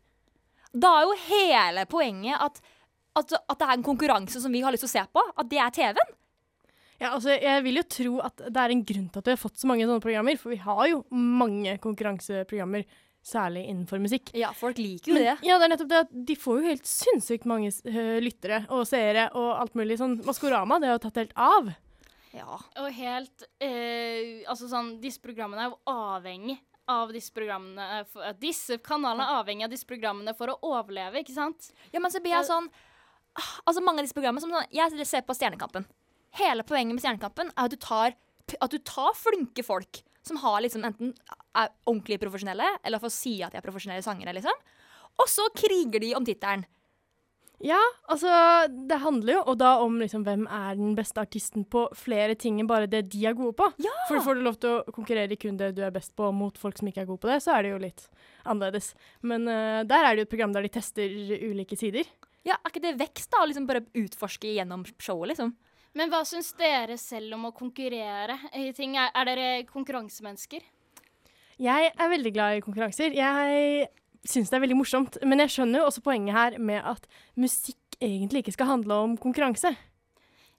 da 0.72 0.94
er 1.02 1.10
jo 1.10 1.20
hele 1.28 1.84
poenget 1.92 2.40
at, 2.40 2.62
at, 3.20 3.36
at 3.36 3.60
det 3.60 3.68
er 3.68 3.76
en 3.76 3.86
konkurranse 3.86 4.40
som 4.40 4.56
vi 4.56 4.64
har 4.64 4.72
lyst 4.72 4.88
til 4.88 4.92
å 4.94 4.96
se 4.96 5.06
på. 5.12 5.26
At 5.36 5.52
det 5.52 5.60
er 5.62 5.76
TV-en. 5.76 6.17
Ja, 6.98 7.12
altså, 7.14 7.34
jeg 7.36 7.64
vil 7.66 7.78
jo 7.78 7.84
tro 7.94 8.14
at 8.26 8.42
det 8.48 8.62
er 8.62 8.74
en 8.74 8.86
grunn 8.90 9.10
til 9.14 9.22
at 9.22 9.28
vi 9.30 9.36
har 9.36 9.42
fått 9.42 9.60
så 9.62 9.70
mange 9.70 9.86
sånne 9.86 10.02
programmer, 10.04 10.40
for 10.42 10.54
vi 10.54 10.62
har 10.64 10.84
jo 10.90 11.04
mange 11.14 11.76
konkurranseprogrammer, 11.84 12.88
særlig 13.28 13.66
innenfor 13.68 14.00
musikk. 14.00 14.30
Ja, 14.38 14.54
folk 14.56 14.78
liker 14.80 15.12
jo 15.12 15.18
det. 15.20 15.34
Ja, 15.44 15.58
det 15.60 15.66
er 15.66 15.72
nettopp 15.74 15.90
det 15.92 15.98
at 16.06 16.14
de 16.30 16.36
får 16.40 16.62
jo 16.62 16.70
helt 16.70 16.88
sinnssykt 16.88 17.48
mange 17.50 17.74
øh, 17.74 18.20
lyttere 18.24 18.62
og 18.72 18.86
seere 18.88 19.26
og 19.36 19.50
alt 19.58 19.76
mulig 19.76 19.98
sånn. 20.00 20.16
Maskorama, 20.24 20.78
det 20.80 20.88
har 20.88 20.96
jo 20.96 21.04
tatt 21.10 21.20
helt 21.20 21.36
av. 21.36 21.74
Ja. 22.36 22.56
Og 22.84 22.88
helt 22.94 23.46
eh, 23.64 24.44
Altså 24.48 24.68
sånn, 24.70 24.98
disse 25.02 25.22
programmene 25.24 25.66
er 25.66 25.72
jo 25.72 25.80
avhengig 25.90 26.58
av 26.92 27.12
disse 27.16 27.34
programmene 27.36 27.86
eh, 28.00 28.08
for, 28.12 28.36
Disse 28.40 28.78
kanalene 28.84 29.26
er 29.26 29.40
avhengig 29.42 29.68
av 29.68 29.74
disse 29.74 29.88
programmene 29.90 30.36
for 30.38 30.54
å 30.54 30.58
overleve, 30.76 31.24
ikke 31.24 31.36
sant? 31.36 31.72
ja, 31.92 32.00
men 32.04 32.14
så 32.14 32.22
blir 32.24 32.38
jeg 32.38 32.48
sånn 32.50 32.70
ah, 32.70 33.54
Altså, 33.66 33.84
mange 33.84 34.04
av 34.04 34.08
disse 34.08 34.18
programmene 34.18 34.44
som 34.44 34.54
sånn, 34.54 34.70
Jeg 34.76 35.08
ser 35.10 35.26
på 35.28 35.36
Stjernekampen. 35.36 35.88
Hele 36.38 36.66
poenget 36.68 36.98
med 36.98 37.04
Stjernekampen 37.04 37.52
er 37.54 37.66
at 37.66 37.74
du 37.74 37.80
tar, 37.82 38.18
at 38.60 38.72
du 38.74 38.78
tar 38.84 39.16
flinke 39.18 39.64
folk 39.66 40.04
som 40.28 40.38
har 40.44 40.60
liksom 40.62 40.84
enten 40.84 41.14
er 41.56 41.70
ordentlig 41.88 42.20
profesjonelle, 42.20 42.68
eller 42.84 43.00
får 43.00 43.14
si 43.16 43.38
at 43.46 43.54
de 43.54 43.62
er 43.62 43.66
profesjonelle 43.66 44.04
sangere, 44.04 44.34
liksom. 44.36 44.66
Og 45.18 45.30
så 45.32 45.48
kriger 45.56 46.04
de 46.04 46.12
om 46.18 46.26
tittelen. 46.28 46.66
Ja, 47.64 47.80
altså 48.06 48.30
det 48.70 49.00
handler 49.02 49.34
jo 49.34 49.40
og 49.50 49.56
da 49.58 49.72
om 49.82 49.96
liksom 49.98 50.22
hvem 50.28 50.44
er 50.46 50.76
den 50.78 50.92
beste 50.98 51.24
artisten 51.24 51.64
på 51.66 51.88
flere 51.98 52.36
ting 52.38 52.60
enn 52.62 52.70
bare 52.70 52.90
det 52.92 53.08
de 53.10 53.24
er 53.26 53.34
gode 53.38 53.56
på. 53.58 53.66
Ja! 53.82 53.94
For 54.12 54.22
får 54.22 54.38
du 54.38 54.44
lov 54.46 54.60
til 54.62 54.76
å 54.76 54.94
konkurrere 54.94 55.34
i 55.34 55.40
kun 55.42 55.58
det 55.58 55.72
du 55.74 55.82
er 55.82 55.96
best 55.96 56.14
på 56.14 56.30
mot 56.38 56.60
folk 56.62 56.78
som 56.78 56.92
ikke 56.92 57.02
er 57.02 57.10
gode 57.10 57.24
på 57.24 57.32
det, 57.32 57.40
så 57.42 57.56
er 57.56 57.66
det 57.66 57.72
jo 57.74 57.82
litt 57.82 58.06
annerledes. 58.46 58.92
Men 59.26 59.50
uh, 59.50 59.82
der 59.90 60.06
er 60.06 60.14
det 60.14 60.22
jo 60.22 60.28
et 60.28 60.34
program 60.36 60.54
der 60.54 60.68
de 60.68 60.74
tester 60.78 61.18
ulike 61.50 61.80
sider. 61.80 62.06
Ja, 62.46 62.60
Er 62.62 62.70
ikke 62.70 62.86
det 62.86 62.94
vekst, 63.02 63.32
da? 63.34 63.42
å 63.42 63.50
Liksom 63.50 63.66
bare 63.68 63.88
utforske 63.98 64.54
gjennom 64.54 64.86
showet, 65.02 65.34
liksom? 65.34 65.56
Men 65.98 66.12
hva 66.14 66.22
syns 66.28 66.52
dere 66.60 66.98
selv 67.02 67.34
om 67.40 67.48
å 67.50 67.56
konkurrere 67.58 68.36
i 68.54 68.70
ting? 68.78 68.94
Er, 69.02 69.10
er 69.18 69.30
dere 69.30 69.48
konkurransemennesker? 69.70 70.66
Jeg 71.58 71.90
er 71.90 72.12
veldig 72.12 72.34
glad 72.36 72.60
i 72.60 72.62
konkurranser. 72.62 73.16
Jeg 73.18 73.88
syns 74.28 74.52
det 74.52 74.60
er 74.60 74.64
veldig 74.68 74.78
morsomt. 74.78 75.18
Men 75.26 75.42
jeg 75.42 75.56
skjønner 75.56 75.82
jo 75.82 75.88
også 75.90 76.04
poenget 76.06 76.38
her 76.38 76.58
med 76.62 76.86
at 76.86 77.08
musikk 77.40 77.98
egentlig 77.98 78.44
ikke 78.44 78.54
skal 78.60 78.76
handle 78.76 79.00
om 79.08 79.18
konkurranse. 79.18 79.74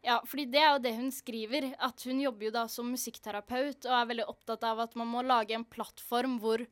Ja, 0.02 0.18
fordi 0.26 0.48
det 0.50 0.58
er 0.62 0.72
jo 0.72 0.82
det 0.82 0.94
hun 0.96 1.12
skriver. 1.14 1.70
At 1.86 2.02
hun 2.08 2.22
jobber 2.24 2.48
jo 2.48 2.54
da 2.58 2.66
som 2.70 2.90
musikkterapeut 2.90 3.86
og 3.86 3.94
er 3.94 4.10
veldig 4.10 4.26
opptatt 4.32 4.66
av 4.66 4.82
at 4.88 4.98
man 4.98 5.10
må 5.12 5.22
lage 5.26 5.54
en 5.54 5.66
plattform 5.66 6.40
hvor 6.42 6.66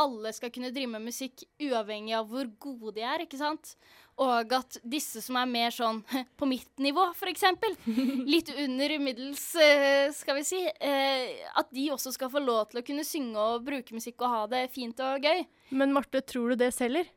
alle 0.00 0.32
skal 0.34 0.52
kunne 0.54 0.72
drive 0.74 0.90
med 0.94 1.04
musikk 1.04 1.44
uavhengig 1.60 2.14
av 2.16 2.28
hvor 2.30 2.48
gode 2.62 2.96
de 2.96 3.04
er, 3.06 3.24
ikke 3.24 3.40
sant? 3.40 3.74
Og 4.20 4.52
at 4.52 4.76
disse 4.84 5.22
som 5.24 5.38
er 5.40 5.48
mer 5.48 5.72
sånn 5.74 6.02
på 6.38 6.48
mitt 6.48 6.70
nivå, 6.82 7.06
f.eks., 7.14 7.46
litt 8.34 8.52
under 8.56 8.96
middels, 9.02 9.44
eh, 9.60 10.10
skal 10.16 10.40
vi 10.40 10.46
si, 10.48 10.60
eh, 10.66 11.40
at 11.54 11.70
de 11.74 11.88
også 11.94 12.14
skal 12.16 12.32
få 12.32 12.42
lov 12.44 12.70
til 12.70 12.82
å 12.82 12.86
kunne 12.86 13.06
synge 13.06 13.40
og 13.40 13.66
bruke 13.66 13.96
musikk 13.96 14.20
og 14.24 14.34
ha 14.34 14.46
det 14.54 14.66
fint 14.74 15.00
og 15.04 15.24
gøy. 15.24 15.44
Men 15.76 15.94
Marte, 15.96 16.24
tror 16.24 16.52
du 16.52 16.64
det 16.64 16.72
selger? 16.76 17.08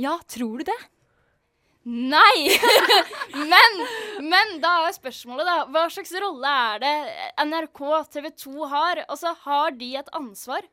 Ja, 0.00 0.18
tror 0.28 0.60
du 0.60 0.68
det? 0.68 0.80
Nei! 1.86 2.50
men, 3.52 3.76
men 4.26 4.56
da 4.62 4.72
er 4.88 4.96
spørsmålet, 4.96 5.46
da. 5.46 5.56
Hva 5.70 5.84
slags 5.92 6.10
rolle 6.18 6.54
er 6.72 6.82
det 6.82 6.94
NRK, 7.46 7.82
TV 8.10 8.32
2 8.42 8.70
har? 8.72 9.04
Altså, 9.06 9.30
har 9.44 9.76
de 9.78 9.92
et 10.00 10.10
ansvar 10.18 10.66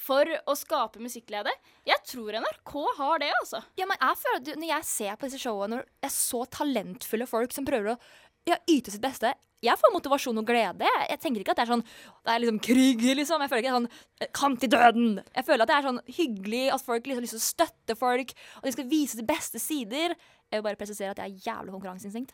for 0.00 0.28
å 0.48 0.56
skape 0.58 1.02
musikklede? 1.02 1.52
Jeg 1.88 2.00
tror 2.08 2.38
NRK 2.40 2.74
har 2.98 3.22
det, 3.22 3.30
altså. 3.40 3.60
Ja, 3.78 3.86
men 3.90 4.00
jeg 4.00 4.20
føler 4.22 4.40
at 4.40 4.50
Når 4.62 4.72
jeg 4.72 4.88
ser 4.90 5.18
på 5.20 5.28
disse 5.28 5.42
showene, 5.42 5.76
når 5.80 5.88
det 6.00 6.10
er 6.10 6.16
så 6.16 6.42
talentfulle 6.58 7.28
folk 7.28 7.54
som 7.56 7.68
prøver 7.68 7.94
å 7.94 8.00
ja, 8.48 8.56
yte 8.68 8.90
sitt 8.90 9.02
beste 9.04 9.34
Jeg 9.62 9.76
får 9.76 9.92
motivasjon 9.92 10.38
og 10.40 10.46
glede. 10.48 10.88
Jeg 11.10 11.20
tenker 11.20 11.42
ikke 11.42 11.52
at 11.52 11.58
det 11.60 11.64
er 11.66 11.72
sånn 11.74 11.82
Det 11.84 12.32
er 12.32 12.40
liksom 12.40 12.60
krig, 12.64 13.02
liksom. 13.18 13.42
Jeg 13.44 13.50
føler 13.50 13.60
ikke 13.60 13.68
det 13.68 13.74
er 13.74 13.80
sånn 13.80 13.90
kant 14.20 14.32
kamp 14.40 14.60
til 14.62 14.70
døden. 14.72 15.10
Jeg 15.36 15.44
føler 15.44 15.62
at 15.66 15.68
det 15.68 15.76
er 15.76 15.88
sånn 15.88 16.00
hyggelig, 16.16 16.62
at 16.72 16.84
folk 16.86 17.04
liksom 17.04 17.20
har 17.20 17.26
lyst 17.26 17.36
til 17.36 17.42
å 17.42 17.48
støtte 17.50 17.96
folk, 18.00 18.32
og 18.56 18.64
de 18.64 18.72
skal 18.72 18.88
vise 18.88 19.18
de 19.20 19.26
beste 19.28 19.60
sider. 19.60 20.14
Jeg 20.50 20.58
vil 20.58 20.64
bare 20.66 20.80
presisere 20.80 21.12
at 21.12 21.20
jeg 21.20 21.30
har 21.30 21.44
jævlig 21.60 21.74
konkurranseinstinkt. 21.76 22.32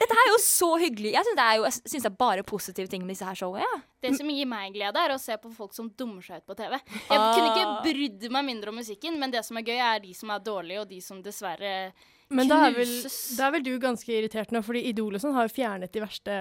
Dette 0.00 0.16
her 0.16 0.24
er 0.24 0.32
jo 0.32 0.40
så 0.42 0.70
hyggelig. 0.80 1.12
Jeg 1.14 1.26
syns 1.28 1.36
det, 1.38 1.44
er 1.44 1.56
jo- 1.60 1.70
synes 1.70 2.02
det 2.02 2.10
er 2.10 2.16
bare 2.24 2.42
positive 2.42 2.88
ting 2.88 3.04
med 3.04 3.12
disse 3.14 3.28
her 3.28 3.34
showene. 3.38 3.60
Ja. 3.62 3.80
Det 4.02 4.16
som 4.16 4.28
gir 4.32 4.46
meg 4.46 4.72
glede, 4.74 4.96
er 4.96 5.14
å 5.14 5.20
se 5.20 5.36
på 5.36 5.52
folk 5.54 5.72
som 5.74 5.90
dummer 5.90 6.22
seg 6.22 6.40
ut 6.40 6.46
på 6.48 6.56
TV. 6.56 6.80
Jeg 6.80 7.18
kunne 7.18 7.52
ikke 7.52 7.82
brydd 7.84 8.30
meg 8.32 8.44
mindre 8.44 8.68
om 8.72 8.76
musikken, 8.80 9.18
men 9.20 9.30
det 9.30 9.44
som 9.44 9.56
er 9.56 9.62
gøy, 9.68 9.76
er 9.78 10.00
de 10.00 10.14
som 10.14 10.30
er 10.30 10.40
dårlige, 10.40 10.80
og 10.80 10.88
de 10.88 11.00
som 11.00 11.22
dessverre 11.22 11.92
Men 12.30 12.48
da 12.50 12.58
er, 12.66 12.74
vel, 12.76 12.90
da 13.38 13.46
er 13.46 13.52
vel 13.54 13.62
du 13.64 13.70
ganske 13.80 14.12
irritert 14.12 14.50
nå, 14.52 14.60
fordi 14.64 14.82
Idol 14.90 15.14
og 15.16 15.22
sånn 15.22 15.32
har 15.32 15.46
jo 15.48 15.54
fjernet 15.54 15.92
de 15.94 16.02
verste, 16.02 16.34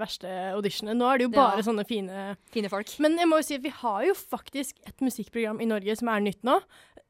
verste 0.00 0.30
auditionene. 0.54 0.96
Nå 0.96 1.10
er 1.12 1.18
det 1.20 1.26
jo 1.28 1.32
Ja. 1.34 1.42
bare 1.50 1.62
sånne 1.66 1.84
fine 1.86 2.36
Fine 2.54 2.70
folk. 2.72 2.88
Men 2.98 3.18
jeg 3.20 3.28
må 3.28 3.36
jo 3.42 3.42
si 3.50 3.54
at 3.58 3.62
vi 3.62 3.68
har 3.82 4.04
jo 4.06 4.14
faktisk 4.14 4.80
et 4.88 5.00
musikkprogram 5.04 5.60
i 5.60 5.68
Norge 5.68 5.96
som 6.00 6.08
er 6.08 6.20
nytt 6.24 6.42
nå, 6.42 6.60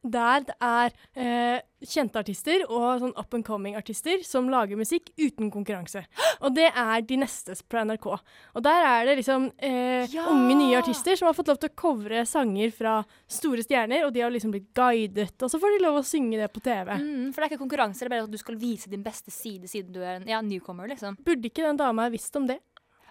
der 0.04 0.40
det 0.44 0.56
er 0.60 0.90
eh, 1.16 1.60
kjente 1.88 2.20
artister 2.20 2.64
og 2.68 3.00
sånn 3.02 3.14
up 3.16 3.34
and 3.36 3.44
coming-artister 3.46 4.22
som 4.26 4.48
lager 4.52 4.78
musikk 4.78 5.10
uten 5.20 5.50
konkurranse. 5.54 6.04
Og 6.44 6.54
det 6.56 6.68
er 6.70 7.04
de 7.06 7.18
neste 7.20 7.56
på 7.68 7.82
NRK. 7.86 8.06
Og 8.54 8.64
der 8.64 8.88
er 8.88 9.08
det 9.08 9.16
liksom 9.20 9.50
eh, 9.58 10.04
Ja! 10.12 10.26
unge, 10.32 10.56
nye 10.58 10.78
artister 10.80 11.16
som 11.18 11.28
har 11.30 11.36
fått 11.36 11.52
lov 11.52 11.60
til 11.62 11.72
å 11.72 11.76
covre 11.84 12.24
sanger 12.28 12.74
fra 12.74 12.96
store 13.30 13.64
stjerner, 13.64 14.06
og 14.06 14.12
de 14.14 14.24
har 14.24 14.32
liksom 14.34 14.54
blitt 14.54 14.70
guidet, 14.76 15.34
og 15.40 15.50
så 15.52 15.60
får 15.62 15.76
de 15.76 15.82
lov 15.84 16.00
å 16.00 16.06
synge 16.06 16.40
det 16.40 16.50
på 16.54 16.62
TV. 16.64 16.94
Mm, 17.00 17.32
for 17.32 17.40
det 17.40 17.46
er 17.46 17.52
ikke 17.52 17.62
konkurranse, 17.64 18.02
det 18.04 18.10
er 18.10 18.16
bare 18.16 18.28
at 18.28 18.34
du 18.34 18.40
skal 18.40 18.58
vise 18.60 18.90
din 18.92 19.04
beste 19.04 19.32
side 19.34 19.70
siden 19.70 19.94
du 19.94 20.00
er 20.02 20.20
en 20.20 20.30
ja, 20.30 20.40
newcomer, 20.44 20.88
liksom. 20.90 21.18
Burde 21.24 21.50
ikke 21.50 21.66
den 21.66 21.80
dama 21.80 22.08
ha 22.08 22.12
visst 22.12 22.34
om 22.40 22.48
det? 22.50 22.60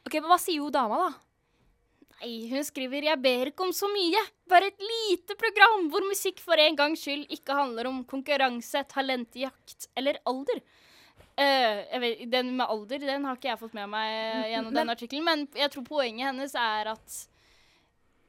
Ok, 0.03 0.18
Men 0.20 0.27
hva 0.34 0.39
sier 0.42 0.60
jo 0.60 0.72
dama, 0.74 0.98
da? 1.06 1.12
Nei, 2.24 2.48
hun 2.48 2.63
skriver 2.63 3.03
'Jeg 3.03 3.20
ber 3.20 3.50
ikke 3.51 3.65
om 3.65 3.74
så 3.75 3.88
mye'. 3.92 4.22
Bare 4.48 4.68
et 4.72 4.80
lite 4.80 5.36
program 5.36 5.89
hvor 5.92 6.03
musikk 6.08 6.39
for 6.39 6.56
en 6.56 6.75
gangs 6.75 7.03
skyld 7.03 7.27
ikke 7.27 7.51
handler 7.51 7.88
om 7.88 8.03
konkurranse, 8.06 8.84
talentjakt 8.88 9.89
eller 9.98 10.20
alder. 10.25 10.62
Uh, 11.36 11.84
jeg 11.92 12.00
vet, 12.00 12.32
den 12.32 12.56
med 12.56 12.70
alder 12.70 13.00
den 13.00 13.25
har 13.25 13.36
ikke 13.36 13.50
jeg 13.50 13.60
fått 13.60 13.74
med 13.74 13.89
meg 13.89 14.08
eh, 14.08 14.50
gjennom 14.53 14.74
den 14.80 14.89
artikkelen, 14.94 15.25
men 15.25 15.48
jeg 15.58 15.72
tror 15.74 15.84
poenget 15.84 16.30
hennes 16.30 16.56
er 16.56 16.92
at 16.94 17.15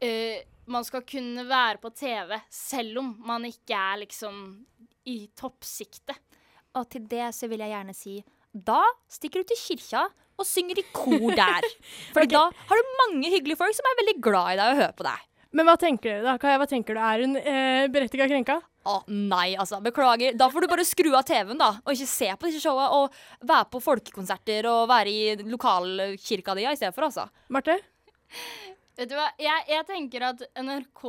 uh, 0.02 0.38
man 0.66 0.84
skal 0.84 1.04
kunne 1.06 1.44
være 1.46 1.78
på 1.78 1.92
TV 1.94 2.40
selv 2.50 2.98
om 2.98 3.14
man 3.22 3.44
ikke 3.44 3.76
er 3.76 4.00
liksom 4.02 4.64
i 5.06 5.28
toppsiktet. 5.36 6.18
Og 6.74 6.88
til 6.90 7.06
det 7.06 7.28
så 7.36 7.46
vil 7.46 7.62
jeg 7.62 7.76
gjerne 7.76 7.94
si 7.94 8.18
da 8.54 8.82
stikker 9.10 9.42
du 9.42 9.50
til 9.50 9.58
kirka 9.58 10.08
og 10.38 10.48
synger 10.48 10.80
i 10.80 10.86
kor 10.94 11.30
der. 11.36 11.68
For 12.16 12.28
da 12.30 12.48
har 12.50 12.80
du 12.80 12.98
mange 13.04 13.30
hyggelige 13.32 13.60
folk 13.60 13.76
som 13.76 13.88
er 13.90 14.00
veldig 14.02 14.18
glad 14.24 14.54
i 14.54 14.58
deg 14.60 14.74
og 14.74 14.82
hører 14.82 14.98
på 14.98 15.06
deg. 15.06 15.30
Men 15.54 15.68
hva 15.68 15.76
tenker 15.78 16.16
dere 16.16 16.26
da? 16.26 16.38
Kaja, 16.42 16.58
hva 16.58 16.66
tenker 16.66 16.96
du? 16.96 17.00
Er 17.00 17.22
hun 17.22 17.36
eh, 17.38 17.84
berettiget 17.94 18.32
krenka? 18.32 18.58
Å 18.84 18.98
nei, 19.08 19.54
altså. 19.54 19.78
Beklager. 19.84 20.34
Da 20.36 20.50
får 20.52 20.64
du 20.64 20.70
bare 20.72 20.84
skru 20.84 21.12
av 21.14 21.22
TV-en, 21.28 21.60
da. 21.60 21.70
Og 21.86 21.94
ikke 21.94 22.10
se 22.10 22.28
på 22.34 22.50
disse 22.50 22.64
showa. 22.64 22.88
Og 22.98 23.14
være 23.46 23.68
på 23.70 23.80
folkekonserter 23.84 24.66
og 24.68 24.88
være 24.90 25.14
i 25.14 25.46
lokalkirka 25.46 26.56
di 26.58 26.66
i 26.66 26.74
stedet 26.74 26.92
for, 26.96 27.06
altså. 27.06 27.28
Marte? 27.54 27.78
Vet 28.98 29.10
du 29.10 29.16
hva, 29.18 29.28
jeg, 29.42 29.62
jeg 29.70 29.86
tenker 29.88 30.26
at 30.28 30.42
NRK 30.54 31.00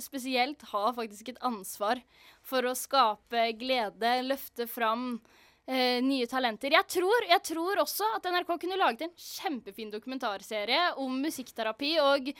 spesielt 0.00 0.62
har 0.70 0.94
faktisk 0.96 1.32
et 1.32 1.42
ansvar 1.44 2.00
for 2.46 2.64
å 2.64 2.76
skape 2.76 3.50
glede, 3.60 4.14
løfte 4.24 4.68
fram 4.70 5.18
eh, 5.66 5.98
nye 6.04 6.26
talenter. 6.30 6.74
Jeg 6.76 6.88
tror, 6.96 7.26
jeg 7.30 7.42
tror 7.50 7.82
også 7.82 8.08
at 8.16 8.28
NRK 8.32 8.52
kunne 8.54 8.78
laget 8.80 9.06
en 9.06 9.14
kjempefin 9.14 9.92
dokumentarserie 9.92 10.94
om 11.02 11.18
musikkterapi 11.22 11.92
og 12.02 12.30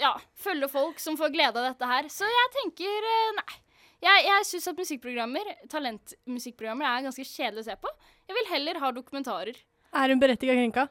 ja, 0.00 0.14
følge 0.38 0.70
folk 0.72 1.02
som 1.02 1.18
får 1.20 1.34
glede 1.34 1.58
av 1.60 1.70
dette 1.72 1.90
her. 1.92 2.10
Så 2.12 2.28
jeg 2.28 2.54
tenker 2.60 3.10
eh, 3.12 3.36
nei. 3.40 3.60
Jeg, 4.02 4.24
jeg 4.26 4.46
syns 4.48 4.64
at 4.72 4.80
musikkprogrammer, 4.80 5.50
talentmusikkprogrammer 5.70 6.88
er 6.88 7.04
ganske 7.06 7.26
kjedelig 7.26 7.62
å 7.62 7.68
se 7.68 7.76
på. 7.78 7.92
Jeg 8.26 8.38
vil 8.40 8.50
heller 8.50 8.82
ha 8.82 8.90
dokumentarer. 8.96 9.60
Er 9.94 10.10
hun 10.10 10.22
berettiga 10.22 10.56
krenka? 10.58 10.88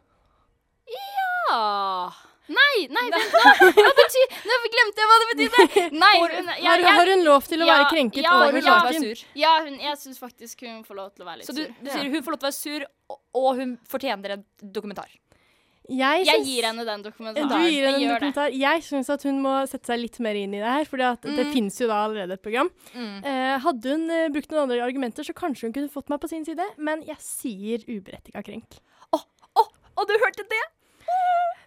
Ja 0.92 2.31
Nei, 2.52 2.88
nei, 2.90 3.04
vent 3.14 3.36
nå! 3.38 3.42
Hva 3.78 3.92
betyr 4.00 4.32
Nå 4.50 4.56
glemte 4.74 5.04
jeg 5.04 5.10
hva 5.12 5.18
det 5.22 5.28
betydde! 5.32 5.84
Nei, 6.02 6.14
hun, 6.18 6.32
jeg, 6.34 6.66
har, 6.66 6.82
jeg, 6.82 6.96
har 6.98 7.12
hun 7.14 7.22
lov 7.28 7.46
til 7.48 7.62
å 7.62 7.68
Ja, 7.70 7.76
være 7.78 7.90
krenket 7.94 8.24
ja, 8.26 8.34
over 8.42 8.66
saken? 8.66 9.06
ja, 9.40 9.52
hun, 9.68 9.78
jeg 9.80 10.00
syns 10.02 10.20
faktisk 10.20 10.64
hun 10.66 10.82
får 10.88 10.98
lov 10.98 11.12
til 11.14 11.24
å 11.24 11.30
være 11.30 11.42
litt 11.44 11.48
sur. 11.52 11.54
Så 11.54 11.68
du, 11.70 11.76
du 11.86 11.92
sier 11.94 12.10
hun 12.10 12.24
får 12.26 12.34
lov 12.36 12.42
til 12.42 12.48
å 12.48 12.50
være 12.50 12.58
sur, 12.58 12.88
og, 13.14 13.20
og 13.44 13.52
hun 13.62 13.76
fortjener 13.94 14.36
en 14.40 14.48
dokumentar. 14.80 15.14
Jeg, 15.92 16.24
Jeg 16.28 16.44
gir 16.48 16.66
henne 16.70 16.84
den 16.88 17.02
dokumentaren. 17.04 17.50
Du 17.52 17.56
gir 17.68 17.84
henne 17.84 17.96
en 17.98 18.02
jeg 18.02 18.06
gjør 18.06 18.12
det. 18.12 18.28
dokumentar. 18.32 18.54
Jeg 18.56 18.84
syns 18.86 19.10
at 19.12 19.24
hun 19.28 19.40
må 19.44 19.54
sette 19.68 19.90
seg 19.92 20.00
litt 20.00 20.20
mer 20.24 20.38
inn 20.40 20.54
i 20.56 20.62
det 20.62 20.70
her, 20.76 20.86
for 20.88 21.02
det 21.02 21.10
finnes 21.26 21.52
fins 21.56 21.80
jo 21.84 21.90
da 21.90 21.98
allerede 22.06 22.38
et 22.38 22.44
program. 22.46 22.70
Mm. 22.94 23.16
Eh, 23.28 23.56
hadde 23.66 23.96
hun 23.96 24.06
eh, 24.14 24.28
brukt 24.32 24.54
noen 24.54 24.66
andre 24.68 24.82
argumenter, 24.86 25.26
så 25.28 25.36
kanskje 25.36 25.68
hun 25.68 25.74
kunne 25.76 25.92
fått 25.92 26.12
meg 26.14 26.22
på 26.24 26.30
sin 26.32 26.46
side, 26.48 26.68
men 26.80 27.02
jeg 27.08 27.18
sier 27.26 27.84
uberettiga 27.90 28.44
krenk. 28.46 28.78
Å, 29.12 29.20
å, 29.20 29.66
og 30.00 30.08
du 30.08 30.16
hørte 30.22 30.48
det? 30.54 30.64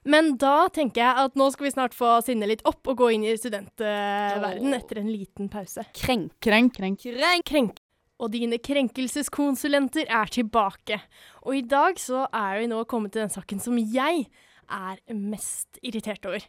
Men 0.04 0.34
da 0.40 0.68
tenker 0.72 1.00
jeg 1.00 1.24
at 1.24 1.38
nå 1.38 1.46
skal 1.54 1.66
vi 1.66 1.72
snart 1.72 1.96
få 1.96 2.18
sinnet 2.26 2.50
litt 2.50 2.64
opp 2.68 2.84
og 2.92 2.98
gå 3.00 3.08
inn 3.14 3.24
i 3.24 3.32
studentverden 3.40 4.76
etter 4.76 5.00
en 5.00 5.08
liten 5.08 5.48
pause. 5.52 5.86
Krenk, 5.96 6.34
krenk, 6.44 6.76
krenk. 6.76 7.06
Krenk. 7.48 7.80
Og 8.22 8.30
dine 8.30 8.60
krenkelseskonsulenter 8.62 10.06
er 10.12 10.30
tilbake. 10.32 11.00
Og 11.42 11.58
i 11.58 11.64
dag 11.66 11.98
så 12.00 12.26
er 12.28 12.60
vi 12.60 12.68
nå 12.70 12.82
kommet 12.88 13.14
til 13.16 13.24
den 13.24 13.32
saken 13.32 13.62
som 13.64 13.80
jeg 13.80 14.26
er 14.70 15.00
mest 15.16 15.80
irritert 15.82 16.24
over. 16.28 16.44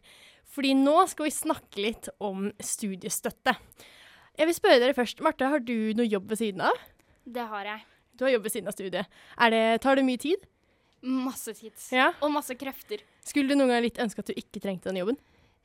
Fordi 0.55 0.75
nå 0.77 0.99
skal 1.11 1.27
vi 1.27 1.33
snakke 1.35 1.81
litt 1.81 2.11
om 2.23 2.49
studiestøtte. 2.63 3.55
Jeg 4.35 4.49
vil 4.49 4.57
spørre 4.57 4.81
dere 4.83 4.95
først. 4.95 5.23
Marte, 5.23 5.47
har 5.47 5.63
du 5.63 5.95
noe 5.95 6.07
jobb 6.07 6.29
ved 6.31 6.43
siden 6.43 6.63
av? 6.67 6.79
Det 7.23 7.47
har 7.49 7.71
jeg. 7.71 7.83
Du 8.15 8.27
har 8.27 8.35
jobb 8.35 8.45
ved 8.47 8.53
siden 8.53 8.69
av 8.71 8.75
studiet. 8.75 9.17
Er 9.39 9.51
det, 9.51 9.63
tar 9.83 9.97
det 9.99 10.05
mye 10.07 10.21
tid? 10.21 10.43
Masse 11.01 11.53
tid. 11.57 11.73
Ja. 11.93 12.11
Og 12.21 12.31
masse 12.33 12.55
krefter. 12.57 13.03
Skulle 13.25 13.51
du 13.51 13.59
noen 13.59 13.73
gang 13.73 13.83
litt 13.85 13.99
ønske 14.01 14.23
at 14.23 14.31
du 14.31 14.37
ikke 14.37 14.61
trengte 14.63 14.89
den 14.89 15.01
jobben? 15.01 15.19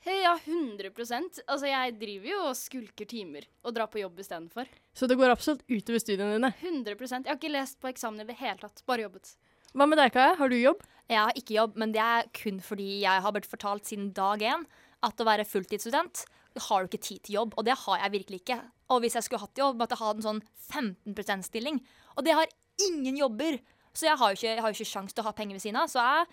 Ja, 0.08 0.32
100% 0.46 1.42
Altså, 1.44 1.66
jeg 1.68 1.96
driver 2.00 2.28
jo 2.30 2.38
og 2.48 2.56
skulker 2.56 3.04
timer 3.08 3.44
og 3.60 3.74
drar 3.76 3.90
på 3.92 4.00
jobb 4.00 4.22
istedenfor. 4.22 4.68
Så 4.96 5.08
det 5.08 5.18
går 5.20 5.32
absolutt 5.32 5.64
utover 5.68 6.00
studiene 6.00 6.38
dine. 6.38 6.52
100% 6.56 7.28
Jeg 7.28 7.28
har 7.28 7.36
ikke 7.36 7.52
lest 7.52 7.80
på 7.82 7.90
eksamen 7.92 8.24
i 8.24 8.28
det 8.30 8.38
hele 8.40 8.56
tatt. 8.62 8.80
Bare 8.88 9.04
jobbet. 9.04 9.34
Hva 9.76 9.86
med 9.86 10.00
deg, 10.00 10.12
Kaja? 10.14 10.34
Har 10.40 10.50
du 10.50 10.56
jobb? 10.56 10.80
Jeg 11.10 11.20
har 11.20 11.36
ikke 11.36 11.56
jobb, 11.56 11.76
men 11.78 11.92
det 11.92 12.02
er 12.02 12.30
kun 12.34 12.60
fordi 12.64 12.88
jeg 13.04 13.22
har 13.24 13.34
blitt 13.34 13.50
fortalt 13.50 13.86
siden 13.86 14.10
dag 14.16 14.40
én 14.42 14.64
at 15.04 15.20
å 15.20 15.26
være 15.26 15.46
fulltidsstudent 15.48 16.24
har 16.58 16.82
du 16.82 16.90
ikke 16.90 17.06
tid 17.06 17.20
til 17.24 17.36
jobb, 17.38 17.54
og 17.56 17.66
det 17.66 17.76
har 17.78 18.00
jeg 18.02 18.14
virkelig 18.16 18.40
ikke. 18.42 18.58
Og 18.90 19.04
hvis 19.04 19.14
jeg 19.16 19.26
skulle 19.26 19.44
hatt 19.44 19.60
jobb, 19.60 19.78
måtte 19.78 19.94
jeg 19.94 20.02
ha 20.02 20.10
en 20.16 20.24
sånn 20.24 20.40
15 20.72 21.14
%-stilling. 21.14 21.78
Og 22.16 22.26
det 22.26 22.34
har 22.34 22.50
ingen 22.88 23.20
jobber. 23.20 23.60
Så 23.96 24.06
jeg 24.06 24.16
har 24.20 24.32
jo 24.32 24.38
ikke, 24.38 24.48
jeg 24.54 24.62
har 24.64 24.72
jo 24.72 24.78
ikke 24.78 24.92
sjans 24.92 25.14
til 25.14 25.24
å 25.24 25.28
ha 25.28 25.34
penger 25.36 25.58
ved 25.58 25.64
siden 25.64 25.80
av. 25.80 25.90
Så 25.90 26.02
jeg, 26.04 26.26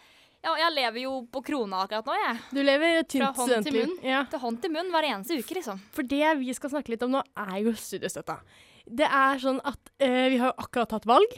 ja, 0.46 0.54
jeg 0.62 0.76
lever 0.76 1.04
jo 1.04 1.14
på 1.34 1.42
krona 1.48 1.82
akkurat 1.86 2.08
nå, 2.08 2.18
jeg. 2.22 2.40
Du 2.54 2.62
lever 2.62 3.02
et 3.02 3.18
Fra 3.18 3.32
tynt 3.34 3.42
hånd 3.42 3.68
til 3.68 3.78
munn. 3.80 3.98
Ja. 4.06 4.22
Til 4.32 4.44
hånd 4.44 4.62
til 4.64 4.74
munn 4.76 4.94
hver 4.94 5.10
eneste 5.10 5.40
uke, 5.42 5.58
liksom. 5.58 5.82
For 5.96 6.08
det 6.08 6.38
vi 6.44 6.54
skal 6.58 6.76
snakke 6.76 6.94
litt 6.94 7.06
om 7.08 7.16
nå, 7.18 7.24
er 7.48 7.58
jo 7.66 7.74
studiestøtta. 7.78 8.40
Det 8.88 9.08
er 9.10 9.42
sånn 9.44 9.60
at 9.68 9.92
eh, 10.00 10.28
vi 10.32 10.40
har 10.40 10.54
akkurat 10.56 10.94
tatt 10.94 11.08
valg. 11.10 11.34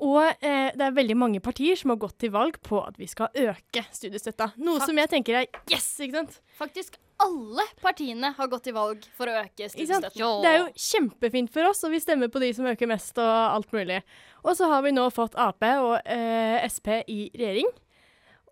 Og 0.00 0.22
eh, 0.24 0.70
det 0.72 0.84
er 0.86 0.96
veldig 0.96 1.16
mange 1.18 1.42
partier 1.44 1.76
som 1.76 1.92
har 1.92 2.00
gått 2.00 2.16
til 2.22 2.32
valg 2.32 2.56
på 2.64 2.80
at 2.80 2.96
vi 3.00 3.08
skal 3.10 3.28
øke 3.36 3.82
studiestøtta. 3.92 4.54
Noe 4.56 4.78
Fakt. 4.80 4.88
som 4.88 5.00
jeg 5.02 5.10
tenker 5.12 5.40
er 5.42 5.48
yes, 5.68 5.88
ikke 6.00 6.22
sant? 6.22 6.38
Faktisk 6.56 6.96
alle 7.20 7.66
partiene 7.82 8.30
har 8.36 8.48
gått 8.48 8.64
til 8.68 8.76
valg 8.76 9.04
for 9.16 9.28
å 9.28 9.42
øke 9.42 9.68
studiestøtten. 9.68 10.40
Det 10.40 10.50
er 10.50 10.58
jo 10.62 10.70
kjempefint 10.86 11.52
for 11.52 11.68
oss, 11.68 11.82
og 11.84 11.92
vi 11.92 12.00
stemmer 12.00 12.32
på 12.32 12.40
de 12.40 12.48
som 12.56 12.68
øker 12.70 12.88
mest 12.88 13.20
og 13.20 13.28
alt 13.28 13.76
mulig. 13.76 14.00
Og 14.40 14.56
så 14.56 14.70
har 14.72 14.86
vi 14.86 14.94
nå 14.96 15.04
fått 15.12 15.36
Ap 15.36 15.60
og 15.68 15.98
eh, 16.00 16.64
Sp 16.72 17.02
i 17.04 17.20
regjering. 17.36 17.68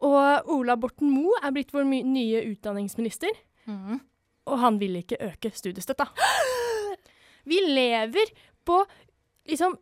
Og 0.05 0.53
Ola 0.55 0.77
Borten 0.79 1.09
Moe 1.11 1.41
er 1.43 1.55
blitt 1.57 1.73
vår 1.75 1.89
nye 1.89 2.45
utdanningsminister. 2.53 3.33
Mm. 3.69 3.99
og 4.49 4.55
han 4.63 4.79
vil 4.81 4.95
ikke 4.97 5.19
øke 5.21 5.51
studiestøtta. 5.53 6.07
Vi 7.49 7.59
lever 7.69 8.31
på 8.65 8.79
liksom 9.49 9.75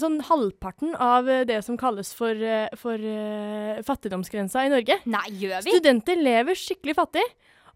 sånn 0.00 0.18
halvparten 0.28 0.94
av 0.94 1.28
eh, 1.30 1.44
det 1.48 1.60
som 1.66 1.78
kalles 1.80 2.12
for, 2.16 2.32
eh, 2.32 2.70
for 2.78 2.94
uh, 3.02 3.82
fattigdomsgrensa 3.86 4.64
i 4.66 4.72
Norge. 4.72 4.98
Nei, 5.10 5.26
gjør 5.42 5.64
vi? 5.66 5.74
Studenter 5.74 6.20
lever 6.22 6.58
skikkelig 6.58 6.96
fattig. 6.98 7.24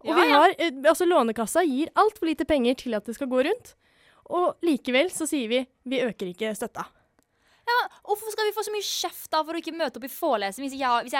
Og 0.03 0.11
Ja, 0.11 0.15
vi 0.15 0.27
ja. 0.27 0.39
har, 0.39 0.55
eh, 0.57 0.81
altså 0.89 1.07
Lånekassa 1.07 1.63
gir 1.67 1.91
altfor 1.95 2.31
lite 2.31 2.47
penger 2.47 2.75
til 2.79 2.95
at 2.97 3.05
det 3.07 3.15
skal 3.15 3.31
gå 3.31 3.43
rundt. 3.47 3.75
Og 4.33 4.55
likevel 4.63 5.11
så 5.11 5.27
sier 5.27 5.51
vi 5.51 5.63
vi 5.87 6.01
øker 6.03 6.31
ikke 6.31 6.55
støtta. 6.55 6.87
Men 7.73 7.89
Hvorfor 8.03 8.33
skal 8.33 8.47
vi 8.47 8.53
få 8.55 8.65
så 8.65 8.73
mye 8.73 8.85
kjeft 8.85 9.29
da 9.33 9.41
for 9.43 9.55
å 9.55 9.61
ikke 9.61 9.75
møte 9.75 9.99
opp 9.99 10.05
i 10.07 10.11
forelesning 10.11 10.67
hvis 10.67 10.77
jeg, 10.79 11.07
hvis 11.07 11.15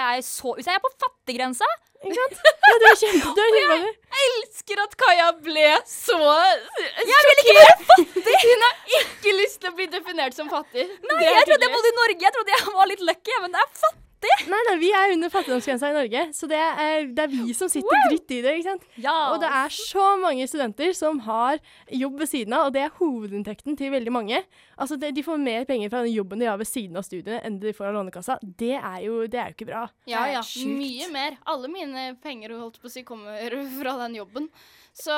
hvis 0.58 0.68
jeg 0.70 0.78
er 0.78 0.84
på 0.84 0.92
fattiggrensa? 1.02 1.68
Ikke 2.04 2.16
sant? 2.18 2.40
Ja, 2.68 2.74
du 2.80 2.86
er 2.90 2.98
kjempe... 3.00 3.32
Du 3.34 3.42
er 3.44 3.54
kjempe 3.60 3.94
elsker 4.24 4.82
at 4.84 4.96
Kaja 5.00 5.28
ble 5.44 5.66
så 5.88 6.18
sjokkert. 6.20 7.10
Jeg 7.10 7.26
vil 7.28 7.42
ikke 7.42 7.56
være 7.58 7.76
fattig! 7.90 8.38
Hun 8.50 8.64
har 8.68 8.96
ikke 9.00 9.36
lyst 9.40 9.60
til 9.62 9.72
å 9.72 9.76
bli 9.80 9.90
definert 9.92 10.36
som 10.36 10.52
fattig. 10.52 10.86
Nei, 11.10 11.20
jeg 11.26 11.50
trodde 11.50 11.68
jeg 11.68 11.76
bodde 11.76 11.92
i 11.92 11.98
Norge. 12.00 12.20
Jeg 12.28 12.36
trodde 12.38 12.56
jeg 12.56 12.78
var 12.78 12.90
litt 12.92 13.06
lucky, 13.12 13.38
men 13.44 13.56
det 13.56 13.62
er 13.64 14.02
Nei, 14.50 14.60
nei, 14.68 14.74
vi 14.80 14.90
er 14.94 15.12
under 15.14 15.32
fattigdomsgrensa 15.32 15.90
i 15.90 15.96
Norge, 15.96 16.22
så 16.36 16.48
det 16.50 16.58
er, 16.60 17.06
det 17.16 17.24
er 17.24 17.32
vi 17.32 17.54
som 17.56 17.70
sitter 17.72 18.04
dritt 18.08 18.34
i 18.36 18.40
det. 18.44 18.54
ikke 18.58 18.68
sant? 18.70 18.86
Ja. 19.00 19.14
Og 19.32 19.40
det 19.42 19.48
er 19.48 19.72
så 19.74 20.10
mange 20.20 20.46
studenter 20.50 20.92
som 20.96 21.20
har 21.26 21.60
jobb 21.92 22.20
ved 22.22 22.30
siden 22.30 22.56
av, 22.56 22.68
og 22.68 22.76
det 22.76 22.84
er 22.84 22.94
hovedinntekten 22.98 23.78
til 23.80 23.92
veldig 23.94 24.14
mange. 24.14 24.42
Altså, 24.76 24.98
det, 25.00 25.14
De 25.16 25.24
får 25.26 25.40
mer 25.40 25.66
penger 25.68 25.92
fra 25.92 26.02
den 26.04 26.14
jobben 26.14 26.42
de 26.42 26.50
har 26.50 26.60
ved 26.60 26.68
siden 26.68 26.98
av 27.00 27.06
studiene 27.06 27.40
enn 27.46 27.58
de 27.62 27.74
får 27.76 27.90
av 27.90 27.98
Lånekassa. 27.98 28.38
Det 28.42 28.74
er 28.76 29.00
jo, 29.06 29.24
det 29.30 29.40
er 29.40 29.50
jo 29.52 29.58
ikke 29.58 29.70
bra. 29.72 29.84
Ja, 30.10 30.26
ja. 30.32 30.44
sjukt. 30.44 30.72
Mye 30.78 31.10
mer. 31.14 31.38
Alle 31.50 31.70
mine 31.72 32.06
penger 32.22 32.56
holdt 32.58 32.80
på 32.82 32.90
å 32.90 32.94
si, 32.94 33.04
kommer 33.06 33.58
fra 33.80 33.98
den 34.04 34.18
jobben. 34.20 34.50
Så 34.94 35.14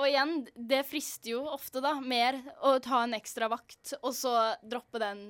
Og 0.00 0.06
igjen, 0.08 0.32
det 0.58 0.80
frister 0.88 1.36
jo 1.36 1.42
ofte, 1.54 1.78
da, 1.84 1.92
mer 2.02 2.40
å 2.66 2.74
ta 2.82 3.04
en 3.04 3.14
ekstra 3.14 3.46
vakt 3.52 3.92
og 4.00 4.10
så 4.16 4.32
droppe 4.66 4.98
den 4.98 5.20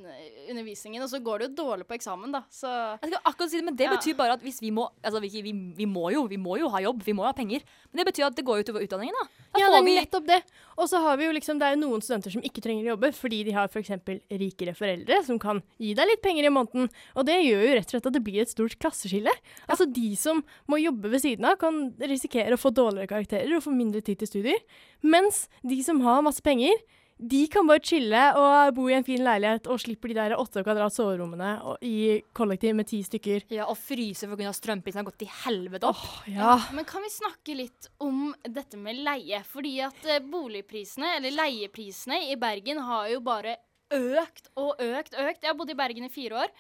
undervisningen. 0.49 1.03
Og 1.05 1.11
så 1.13 1.21
går 1.21 1.43
det 1.43 1.49
jo 1.51 1.59
dårlig 1.67 1.87
på 1.89 1.99
eksamen, 1.99 2.33
da. 2.33 2.41
Så 2.49 2.71
Jeg 3.03 3.13
skal 3.13 3.21
akkurat 3.29 3.53
si 3.53 3.61
det, 3.61 3.67
men 3.69 3.77
det 3.77 3.85
Ja. 3.91 3.97
betyr 3.97 4.17
bare 4.17 4.33
at 4.39 4.43
hvis 4.43 4.61
vi 4.63 4.71
må 4.71 4.89
Altså, 5.05 5.21
vi, 5.21 5.29
vi, 5.43 5.53
vi 5.77 5.87
må 5.87 6.11
jo 6.13 6.27
vi 6.27 6.39
må 6.41 6.57
jo 6.59 6.69
ha 6.73 6.81
jobb, 6.81 7.03
vi 7.05 7.13
må 7.13 7.25
jo 7.27 7.29
ha 7.29 7.37
penger. 7.37 7.61
Men 7.93 8.05
det 8.05 8.15
betyr 8.15 8.27
at 8.31 8.37
det 8.37 8.45
går 8.45 8.63
jo 8.63 8.65
utover 8.65 8.87
utdanningen, 8.87 9.15
da. 9.21 9.29
Da 9.53 9.61
Ja, 9.61 9.69
det 9.69 9.81
er 9.83 10.01
nettopp 10.01 10.27
det. 10.27 10.41
Og 10.79 10.89
så 10.91 11.01
har 11.05 11.19
vi 11.21 11.27
jo 11.27 11.35
liksom, 11.37 11.59
det 11.61 11.69
er 11.69 11.77
jo 11.77 11.83
noen 11.83 12.05
studenter 12.05 12.35
som 12.35 12.45
ikke 12.47 12.63
trenger 12.65 12.87
å 12.87 12.93
jobbe 12.95 13.13
fordi 13.17 13.43
de 13.49 13.57
har 13.57 13.69
f.eks. 13.69 13.93
rikere 14.41 14.75
foreldre 14.77 15.21
som 15.27 15.41
kan 15.43 15.63
gi 15.83 15.93
deg 15.99 16.09
litt 16.09 16.23
penger 16.25 16.49
i 16.49 16.55
måneden. 16.55 16.89
Og 17.17 17.29
det 17.29 17.39
gjør 17.43 17.67
jo 17.67 17.77
rett 17.77 17.91
og 17.91 17.97
slett 17.97 18.09
at 18.11 18.17
det 18.17 18.25
blir 18.25 18.45
et 18.45 18.53
stort 18.53 18.79
klasseskille. 18.83 19.35
Altså 19.69 19.89
de 19.89 20.15
som 20.19 20.43
må 20.71 20.81
jobbe 20.83 21.13
ved 21.13 21.25
siden 21.25 21.49
av, 21.49 21.59
kan 21.61 21.85
risikere 22.01 22.57
å 22.57 22.61
få 22.61 22.73
dårligere 22.75 23.11
karakterer 23.11 23.57
og 23.57 23.65
få 23.67 23.75
mindre 23.75 24.03
tid 24.05 24.23
til 24.23 24.31
studier. 24.31 24.65
Mens 25.05 25.47
de 25.67 25.79
som 25.85 26.03
har 26.07 26.25
masse 26.25 26.45
penger, 26.45 26.77
de 27.19 27.41
kan 27.53 27.67
bare 27.69 27.83
chille 27.85 28.21
og 28.39 28.75
bo 28.77 28.89
i 28.91 28.97
en 28.97 29.07
fin 29.07 29.23
leilighet 29.23 29.69
og 29.71 29.81
slipper 29.83 30.11
de 30.11 30.17
der 30.19 30.35
åtte 30.39 30.63
kvadrat 30.65 30.95
soverommene 30.95 31.51
og 31.69 31.85
i 31.87 32.21
kollektiv 32.35 32.75
med 32.79 32.89
ti 32.91 33.03
stykker. 33.07 33.47
Ja, 33.53 33.69
og 33.71 33.79
fryse 33.79 34.29
for 34.31 34.41
at 34.49 34.59
strømprisene 34.59 35.03
har 35.03 35.09
gått 35.11 35.21
til 35.23 35.33
helvete 35.45 35.91
opp. 35.91 36.03
Ja. 36.31 36.57
Men 36.75 36.89
kan 36.89 37.05
vi 37.05 37.13
snakke 37.15 37.59
litt 37.59 37.91
om 38.03 38.33
dette 38.43 38.81
med 38.81 39.03
leie? 39.07 39.43
Fordi 39.47 39.77
at 39.87 40.09
eh, 40.09 40.23
boligprisene, 40.25 41.17
eller 41.19 41.37
leieprisene 41.37 42.25
i 42.33 42.39
Bergen 42.41 42.83
har 42.89 43.11
jo 43.13 43.23
bare 43.25 43.59
økt 43.93 44.51
og 44.57 44.81
økt 44.81 45.15
og 45.15 45.29
økt. 45.29 45.45
Jeg 45.45 45.53
har 45.53 45.59
bodd 45.59 45.73
i 45.75 45.79
Bergen 45.79 46.09
i 46.09 46.13
fire 46.13 46.45
år. 46.45 46.55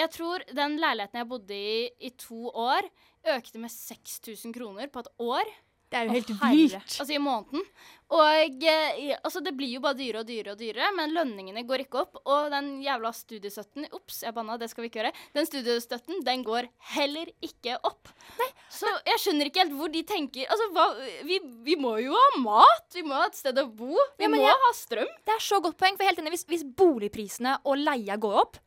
Jeg 0.00 0.12
tror 0.14 0.44
den 0.56 0.78
leiligheten 0.80 1.20
jeg 1.20 1.28
bodde 1.28 1.56
i 1.56 1.80
i 2.00 2.12
to 2.18 2.48
år, 2.48 2.86
økte 3.34 3.60
med 3.60 3.72
6000 3.72 4.54
kroner 4.56 4.88
på 4.88 5.02
et 5.02 5.10
år. 5.20 5.50
Det 5.90 5.98
er 5.98 6.06
jo 6.06 6.12
helt 6.14 6.28
Å, 6.30 6.50
vilt. 6.54 6.74
Altså 7.02 7.14
i 7.16 7.18
måneden. 7.18 7.64
Og 8.10 8.64
eh, 8.66 9.16
altså 9.22 9.38
det 9.42 9.52
blir 9.54 9.70
jo 9.76 9.80
bare 9.84 9.94
dyrere 9.98 10.22
og 10.24 10.26
dyrere 10.28 10.52
og 10.56 10.58
dyrere, 10.58 10.88
men 10.96 11.12
lønningene 11.14 11.62
går 11.66 11.84
ikke 11.84 12.00
opp. 12.00 12.16
Og 12.26 12.48
den 12.50 12.72
jævla 12.82 13.12
studiestøtten 13.14 13.86
Ops, 13.94 14.20
jeg 14.24 14.34
banna, 14.34 14.56
det 14.58 14.68
skal 14.70 14.82
vi 14.82 14.90
ikke 14.90 15.00
gjøre. 15.02 15.12
Den 15.34 15.46
studiestøtten, 15.46 16.22
den 16.26 16.42
går 16.46 16.66
heller 16.94 17.30
ikke 17.46 17.76
opp. 17.86 18.10
Nei, 18.38 18.48
Så 18.70 18.90
jeg 19.06 19.22
skjønner 19.22 19.50
ikke 19.50 19.62
helt 19.64 19.74
hvor 19.78 19.90
de 19.90 20.02
tenker 20.06 20.46
Altså, 20.50 20.66
hva, 20.74 20.86
vi, 21.26 21.38
vi 21.66 21.74
må 21.78 21.96
jo 22.02 22.14
ha 22.14 22.26
mat! 22.42 22.86
Vi 22.94 23.02
må 23.06 23.14
ha 23.18 23.26
et 23.30 23.38
sted 23.38 23.58
å 23.62 23.66
bo. 23.70 23.94
Vi 24.18 24.26
Ja, 24.26 24.30
må 24.30 24.42
jeg- 24.42 24.62
ha 24.66 24.72
strøm. 24.74 25.10
Det 25.26 25.34
er 25.36 25.42
så 25.42 25.60
godt 25.62 25.78
poeng, 25.78 25.96
for 25.98 26.06
helt 26.06 26.18
enig, 26.22 26.34
hvis, 26.34 26.46
hvis 26.50 26.66
boligprisene 26.66 27.58
og 27.64 27.78
leia 27.78 28.16
går 28.18 28.40
opp, 28.42 28.58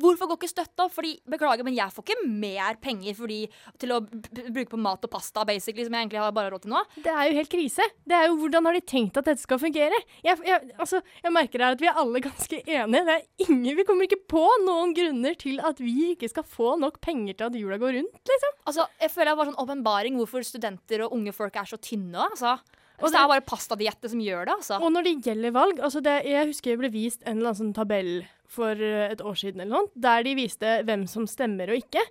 hvorfor 0.00 0.30
går 0.30 0.40
ikke 0.40 0.50
støtta? 0.52 0.88
Fordi, 0.92 1.12
beklager, 1.28 1.66
men 1.66 1.76
jeg 1.76 1.92
får 1.94 2.06
ikke 2.06 2.28
mer 2.28 2.78
penger 2.82 3.16
fordi, 3.18 3.40
til 3.82 3.94
å 3.96 4.00
bruke 4.02 4.72
på 4.72 4.80
mat 4.80 5.04
og 5.06 5.12
pasta, 5.12 5.44
basically, 5.48 5.86
som 5.86 5.96
jeg 5.96 6.06
egentlig 6.06 6.22
har 6.22 6.34
bare 6.36 6.52
råd 6.54 6.64
til 6.66 6.74
nå. 6.74 6.82
Det 7.04 7.12
er 7.12 7.28
jo 7.28 7.38
helt 7.40 7.52
krise. 7.52 7.88
Det 8.08 8.18
er 8.18 8.28
jo 8.28 8.38
Hvordan 8.42 8.66
har 8.66 8.74
de 8.74 8.82
tenkt 8.82 9.18
at 9.20 9.28
dette 9.28 9.44
skal 9.44 9.60
fungere? 9.62 9.98
Jeg, 10.24 10.40
jeg, 10.46 10.72
altså, 10.82 11.02
jeg 11.22 11.34
merker 11.34 11.62
her 11.62 11.76
at 11.76 11.82
vi 11.82 11.90
er 11.90 11.98
alle 12.00 12.22
ganske 12.24 12.58
enige. 12.62 13.04
Det 13.06 13.16
er 13.16 13.46
ingen, 13.46 13.76
vi 13.78 13.86
kommer 13.86 14.08
ikke 14.08 14.22
på 14.32 14.44
noen 14.64 14.94
grunner 14.96 15.36
til 15.38 15.62
at 15.62 15.80
vi 15.82 16.12
ikke 16.12 16.30
skal 16.32 16.46
få 16.48 16.74
nok 16.82 16.98
penger 17.04 17.38
til 17.38 17.48
at 17.48 17.58
jula 17.60 17.78
går 17.82 17.98
rundt. 18.00 18.22
liksom. 18.32 18.56
Altså, 18.66 18.88
jeg 19.02 19.12
føler 19.12 19.32
det 19.32 19.38
var 19.38 19.50
sånn 19.50 19.62
åpenbaring 19.62 20.18
hvorfor 20.20 20.46
studenter 20.46 21.06
og 21.06 21.14
unge 21.16 21.34
folk 21.36 21.56
er 21.60 21.68
så 21.70 21.78
tynne. 21.82 22.26
Altså. 22.32 22.56
Og 23.00 23.10
det 23.10 23.18
er 23.18 23.30
bare 23.30 23.46
pastadiette 23.46 24.10
som 24.12 24.20
gjør 24.22 24.46
det, 24.46 24.58
altså. 24.60 24.78
Og 24.82 24.92
når 24.94 25.08
det 25.08 25.16
gjelder 25.26 25.56
valg 25.56 25.80
altså 25.82 26.02
det, 26.04 26.20
Jeg 26.28 26.52
husker 26.52 26.74
det 26.74 26.82
ble 26.84 26.92
vist 26.92 27.24
en 27.24 27.38
eller 27.38 27.52
annen 27.52 27.60
sånn 27.62 27.76
tabell 27.76 28.14
for 28.52 28.76
eh, 28.76 29.10
et 29.12 29.22
år 29.24 29.36
siden 29.38 29.62
eller 29.62 29.72
noe, 29.72 29.90
der 29.96 30.24
de 30.26 30.34
viste 30.36 30.72
hvem 30.86 31.06
som 31.10 31.26
stemmer 31.30 31.72
og 31.72 31.80
ikke. 31.80 32.02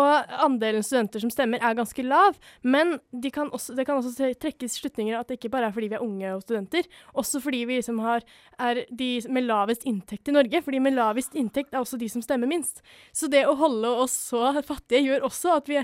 Og 0.00 0.32
andelen 0.46 0.84
studenter 0.86 1.22
som 1.22 1.32
stemmer 1.32 1.62
er 1.62 1.76
ganske 1.78 2.04
lav, 2.06 2.38
men 2.62 2.96
de 3.12 3.32
kan 3.34 3.50
også, 3.52 3.76
det 3.76 3.86
kan 3.88 4.00
også 4.00 4.30
trekkes 4.40 4.78
slutninger 4.80 5.18
at 5.18 5.30
det 5.30 5.38
ikke 5.38 5.52
bare 5.52 5.68
er 5.68 5.76
fordi 5.76 5.90
vi 5.92 5.98
er 5.98 6.04
unge 6.04 6.34
og 6.34 6.44
studenter, 6.44 6.88
også 7.20 7.42
fordi 7.44 7.62
vi 7.68 7.80
liksom 7.80 8.00
har, 8.04 8.24
er 8.60 8.84
de 8.88 9.10
med 9.32 9.48
lavest 9.48 9.84
inntekt 9.88 10.30
i 10.30 10.36
Norge. 10.36 10.62
Fordi 10.64 10.80
med 10.82 10.96
lavest 10.96 11.36
inntekt 11.38 11.74
er 11.74 11.82
også 11.82 11.98
de 12.00 12.08
som 12.12 12.24
stemmer 12.24 12.48
minst. 12.50 12.80
Så 13.16 13.28
det 13.32 13.44
å 13.48 13.56
holde 13.58 13.90
oss 14.04 14.16
så 14.30 14.52
fattige 14.66 15.04
gjør 15.04 15.28
også 15.28 15.56
at 15.58 15.70
vi 15.70 15.80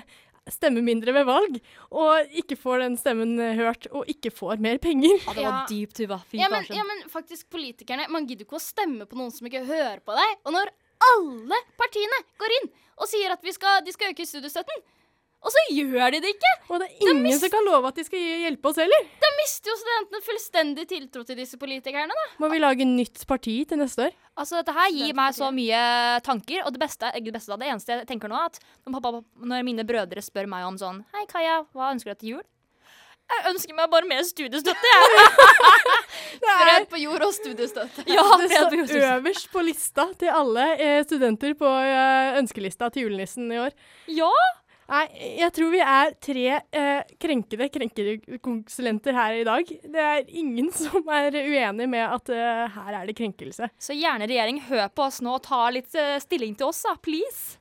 stemmer 0.52 0.84
mindre 0.84 1.12
ved 1.16 1.26
valg, 1.28 1.58
og 1.90 2.36
ikke 2.42 2.58
får 2.58 2.84
den 2.84 2.96
stemmen 3.00 3.34
eh, 3.42 3.56
hørt, 3.58 3.88
og 3.90 4.08
ikke 4.10 4.30
får 4.34 4.62
mer 4.62 4.80
penger. 4.82 5.16
Ja, 5.26 5.34
det 5.36 5.46
var 5.46 5.70
dypt, 5.70 5.96
Tuva. 5.98 6.20
Fy 6.30 6.40
Ja 6.40 6.50
men, 6.52 6.66
ja, 6.70 6.84
men 6.86 7.06
faktisk, 7.12 7.48
politikerne 7.52 8.06
Man 8.12 8.26
gidder 8.28 8.46
ikke 8.46 8.60
å 8.60 8.62
stemme 8.62 9.06
på 9.08 9.18
noen 9.18 9.32
som 9.34 9.48
ikke 9.48 9.64
hører 9.66 10.02
på 10.06 10.16
deg. 10.16 10.36
Og 10.46 10.54
når 10.54 10.72
alle 11.06 11.62
partiene 11.80 12.22
går 12.40 12.54
inn 12.60 12.70
og 12.96 13.10
sier 13.10 13.34
at 13.34 13.42
vi 13.44 13.52
skal, 13.52 13.82
de 13.84 13.92
skal 13.92 14.14
øke 14.14 14.24
studiestøtten, 14.24 14.84
og 15.44 15.52
så 15.54 15.62
gjør 15.70 16.14
de 16.14 16.20
det 16.24 16.30
ikke! 16.34 16.52
Og 16.66 16.80
det 16.82 16.86
er 16.88 17.10
ingen 17.12 17.38
som 17.38 17.52
kan 17.52 17.66
love 17.68 17.90
at 17.92 17.98
de 18.00 18.04
skal 18.06 18.22
hjelpe 18.46 18.70
oss 18.70 18.80
heller. 18.80 19.04
Da 19.22 19.28
mister 19.36 19.70
jo 19.70 19.76
studentene 19.78 20.22
fullstendig 20.26 20.86
tiltro 20.90 21.22
til 21.28 21.38
disse 21.38 21.58
politikerne, 21.60 22.16
da. 22.16 22.24
Må 22.42 22.50
vi 22.50 22.58
lage 22.62 22.88
nytt 22.88 23.22
parti 23.30 23.60
til 23.68 23.78
neste 23.78 24.08
år? 24.08 24.16
Altså, 24.34 24.58
dette 24.58 24.74
her 24.74 24.90
gir 24.96 25.14
meg 25.16 25.36
så 25.36 25.52
mye 25.54 25.84
tanker, 26.26 26.64
og 26.66 26.74
det 26.74 26.82
beste, 26.82 27.12
det 27.14 27.36
beste 27.36 27.52
da, 27.54 27.60
det 27.62 27.70
eneste 27.70 27.94
jeg 27.94 28.08
tenker 28.10 28.32
nå, 28.32 28.40
er 28.40 28.50
at 28.50 28.58
når, 28.88 28.98
pappa, 28.98 29.22
når 29.52 29.64
mine 29.68 29.86
brødre 29.86 30.24
spør 30.24 30.50
meg 30.50 30.66
om 30.66 30.80
sånn 30.80 31.00
Hei, 31.14 31.24
Kaja, 31.30 31.62
hva 31.76 31.92
ønsker 31.94 32.10
du 32.10 32.14
deg 32.16 32.22
til 32.24 32.34
jul? 32.36 32.44
Jeg 33.26 33.42
ønsker 33.50 33.74
meg 33.74 33.88
bare 33.90 34.06
mer 34.06 34.20
studiestøtte, 34.22 34.90
jeg. 34.92 35.30
Fred 36.60 36.84
på 36.92 37.00
jord 37.00 37.24
og 37.26 37.32
studiestøtte. 37.34 38.04
ja, 38.06 38.22
Det 38.38 38.50
står 38.54 39.06
øverst 39.16 39.48
på 39.50 39.64
lista 39.66 40.04
til 40.20 40.30
alle 40.30 40.66
eh, 40.78 41.00
studenter 41.06 41.56
på 41.58 41.66
eh, 41.66 42.36
ønskelista 42.38 42.90
til 42.94 43.08
julenissen 43.08 43.50
i 43.50 43.58
år. 43.64 43.74
Ja, 44.14 44.30
Nei, 44.86 45.06
jeg 45.40 45.50
tror 45.50 45.72
vi 45.72 45.80
er 45.82 46.12
tre 46.22 46.42
eh, 46.54 47.14
krenkede 47.18 47.66
krenkekonsulenter 47.74 49.16
her 49.16 49.38
i 49.40 49.46
dag. 49.46 49.70
Det 49.82 50.02
er 50.02 50.28
ingen 50.30 50.70
som 50.78 51.08
er 51.10 51.34
uenig 51.34 51.88
med 51.90 52.04
at 52.04 52.30
eh, 52.30 52.76
her 52.76 53.00
er 53.00 53.08
det 53.08 53.16
krenkelse. 53.18 53.66
så 53.82 53.96
gjerne 53.96 54.28
regjering, 54.30 54.62
hør 54.68 54.86
på 54.94 55.08
oss 55.08 55.18
nå 55.26 55.34
og 55.40 55.42
ta 55.48 55.64
litt 55.74 55.90
eh, 55.98 56.20
stilling 56.22 56.54
til 56.54 56.70
oss, 56.70 56.84
da, 56.86 56.94
please. 57.02 57.58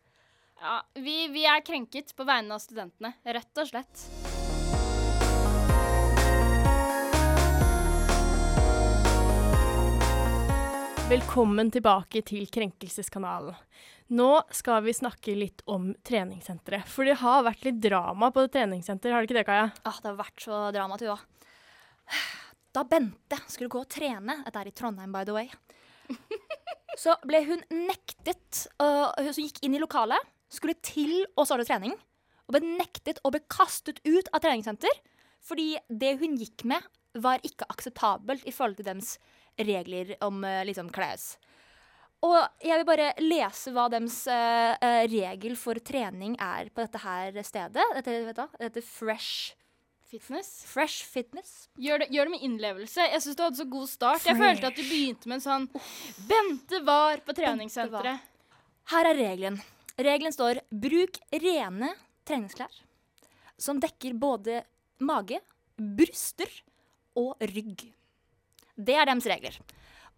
Ja, 0.62 0.78
vi, 1.02 1.26
vi 1.34 1.48
er 1.50 1.66
krenket 1.66 2.14
på 2.16 2.30
vegne 2.30 2.60
av 2.60 2.62
studentene, 2.62 3.16
rett 3.26 3.62
og 3.64 3.74
slett. 3.74 4.06
Velkommen 11.10 11.74
tilbake 11.74 12.22
til 12.26 12.48
Krenkelseskanalen. 12.54 13.58
Nå 14.13 14.30
skal 14.54 14.84
vi 14.86 14.94
snakke 14.94 15.34
litt 15.34 15.63
om 15.65 15.89
treningssenteret. 16.06 16.86
For 16.86 17.08
det 17.08 17.18
har 17.24 17.46
vært 17.48 17.63
litt 17.65 17.80
drama 17.82 18.30
på 18.34 18.44
treningssenteret, 18.54 19.15
har 19.15 19.24
det 19.24 19.30
ikke 19.30 19.39
det, 19.39 19.46
Kaja? 19.48 19.70
Ah, 19.82 19.98
det 20.02 20.12
har 20.12 20.20
vært 20.20 20.44
så 20.46 20.60
drama, 20.76 21.00
Tuva. 21.02 21.18
Da 22.76 22.84
Bente 22.86 23.39
skulle 23.50 23.72
gå 23.72 23.82
og 23.82 23.89
trene, 23.89 24.41
dette 24.46 24.62
er 24.62 24.70
i 24.70 24.76
Trondheim 24.76 25.13
by 25.15 25.24
the 25.26 25.34
way, 25.34 25.50
så 27.02 27.15
ble 27.26 27.39
hun 27.48 27.63
nektet 27.72 28.65
uh, 28.78 29.10
Hun 29.18 29.39
gikk 29.41 29.63
inn 29.65 29.78
i 29.78 29.82
lokalet, 29.82 30.22
skulle 30.54 30.78
til 30.86 31.24
å 31.34 31.48
starte 31.48 31.65
trening, 31.65 31.96
og 32.46 32.58
ble 32.58 32.76
nektet 32.76 33.24
og 33.24 33.34
ble 33.34 33.41
kastet 33.50 34.04
ut 34.06 34.30
av 34.30 34.44
treningssenter 34.44 35.02
fordi 35.46 35.76
det 35.89 36.15
hun 36.22 36.38
gikk 36.41 36.63
med, 36.65 36.82
var 37.22 37.44
ikke 37.46 37.68
akseptabelt 37.70 38.46
i 38.50 38.54
forhold 38.54 38.80
til 38.80 38.88
deres 38.88 39.15
regler 39.62 40.15
om 40.26 40.41
øh, 40.44 40.63
liksom 40.68 40.89
klær. 40.94 41.22
Og 42.26 42.66
jeg 42.66 42.80
vil 42.80 42.88
bare 42.88 43.12
lese 43.22 43.74
hva 43.76 43.86
deres 43.94 44.24
eh, 44.32 44.74
eh, 44.82 45.04
regel 45.12 45.54
for 45.60 45.78
trening 45.86 46.34
er 46.42 46.72
på 46.74 46.82
dette 46.86 47.02
her 47.04 47.38
stedet. 47.46 47.86
Dette, 48.00 48.16
vet 48.30 48.40
du, 48.40 48.58
dette 48.64 48.84
Fresh, 48.86 49.54
Fitness. 50.10 50.50
fresh 50.70 51.06
Fitness. 51.12 51.68
Gjør 51.82 52.04
det, 52.04 52.10
gjør 52.14 52.30
det 52.30 52.34
med 52.36 52.46
innlevelse. 52.48 53.06
Jeg 53.12 53.24
syns 53.24 53.38
du 53.38 53.44
hadde 53.46 53.60
så 53.60 53.68
god 53.70 53.92
start. 53.92 54.26
Jeg 54.30 54.40
følte 54.40 54.72
at 54.72 54.78
du 54.78 54.84
begynte 54.86 55.30
med 55.30 55.40
en 55.42 55.46
sånn 55.46 55.68
Bente 56.30 56.82
var 56.88 57.22
på 57.26 57.36
treningssenteret. 57.38 58.32
Her 58.94 59.10
er 59.12 59.18
regelen. 59.18 59.62
Regelen 59.96 60.34
står 60.36 60.60
'bruk 60.70 61.22
rene 61.32 61.94
treningsklær 62.28 62.74
som 63.58 63.80
dekker 63.80 64.18
både 64.20 64.64
mage, 65.00 65.40
bryster 65.78 66.52
og 67.16 67.40
rygg'. 67.40 67.88
Det 68.76 68.96
er 68.96 69.08
deres 69.08 69.30
regler. 69.32 69.56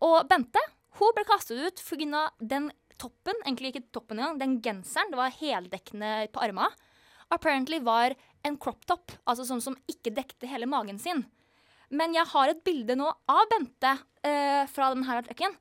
Og 0.02 0.26
Bente 0.30 0.62
hun 0.97 1.15
ble 1.15 1.25
kastet 1.27 1.62
ut 1.62 1.81
pga. 1.86 2.29
den 2.39 2.71
toppen, 2.97 3.38
egentlig 3.45 3.75
ikke 3.75 3.91
toppen 3.93 4.19
engang, 4.19 4.39
den 4.39 4.62
genseren, 4.62 5.12
det 5.12 5.19
var 5.19 5.33
heldekkende 5.38 6.31
på 6.33 6.41
armene, 6.41 6.73
apparently 7.29 7.79
var 7.83 8.15
en 8.43 8.57
crop 8.57 8.86
top, 8.89 9.12
altså 9.27 9.45
sånn 9.45 9.62
som 9.62 9.75
ikke 9.91 10.13
dekte 10.15 10.49
hele 10.49 10.65
magen 10.65 10.97
sin. 10.99 11.25
Men 11.89 12.15
jeg 12.15 12.25
har 12.31 12.51
et 12.51 12.63
bilde 12.65 12.95
nå 12.97 13.07
av 13.29 13.43
Bente 13.51 13.93
eh, 14.25 14.63
fra 14.71 14.89
denne 14.93 15.19
artikkelen, 15.21 15.55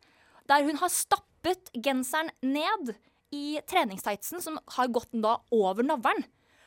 der 0.48 0.64
hun 0.66 0.78
har 0.80 0.90
stappet 0.92 1.70
genseren 1.74 2.30
ned 2.42 2.94
i 3.34 3.58
treningstightsen 3.68 4.42
som 4.42 4.58
har 4.78 4.90
gått 4.94 5.12
da 5.12 5.36
over 5.54 5.86
navlen. 5.86 6.24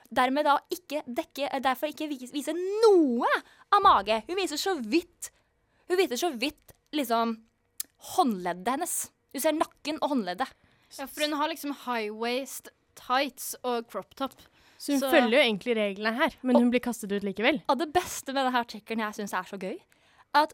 Dermed 0.09 0.47
da 0.47 0.57
ikke 0.73 1.03
dekke, 1.07 1.49
eh, 1.49 1.61
derfor 1.63 1.91
ikke 1.91 2.09
vis- 2.11 2.33
vise 2.35 2.53
noe 2.55 3.29
av 3.71 3.83
mage. 3.83 4.21
Hun 4.27 4.39
viser 4.39 4.59
så 4.59 4.77
vidt 4.79 5.31
Hun 5.89 5.97
viser 5.97 6.19
så 6.21 6.29
vidt 6.37 6.75
liksom 6.93 7.31
håndleddet 8.15 8.67
hennes. 8.75 8.95
Du 9.33 9.39
ser 9.39 9.53
nakken 9.57 9.99
og 10.01 10.09
håndleddet. 10.15 10.49
Ja, 10.97 11.05
for 11.05 11.21
hun 11.25 11.33
har 11.37 11.49
liksom 11.51 11.73
high 11.85 12.09
waist 12.15 12.69
tights 12.95 13.55
og 13.63 13.87
crop 13.91 14.15
top. 14.15 14.33
Så 14.79 14.93
hun 14.93 15.01
Så- 15.01 15.11
følger 15.11 15.37
jo 15.37 15.43
egentlig 15.43 15.75
reglene 15.75 16.15
her, 16.15 16.35
men 16.41 16.55
hun 16.55 16.69
blir 16.71 16.79
kastet 16.79 17.11
ut 17.11 17.23
likevel. 17.23 17.61
Og 17.69 17.77
det 17.77 17.91
beste 17.93 18.33
med 18.33 18.45
denne 18.45 18.63
artikkelen 18.63 18.99
jeg 19.03 19.13
syns 19.19 19.33
er 19.33 19.43
så 19.43 19.59
gøy, 19.59 19.77
at 20.33 20.53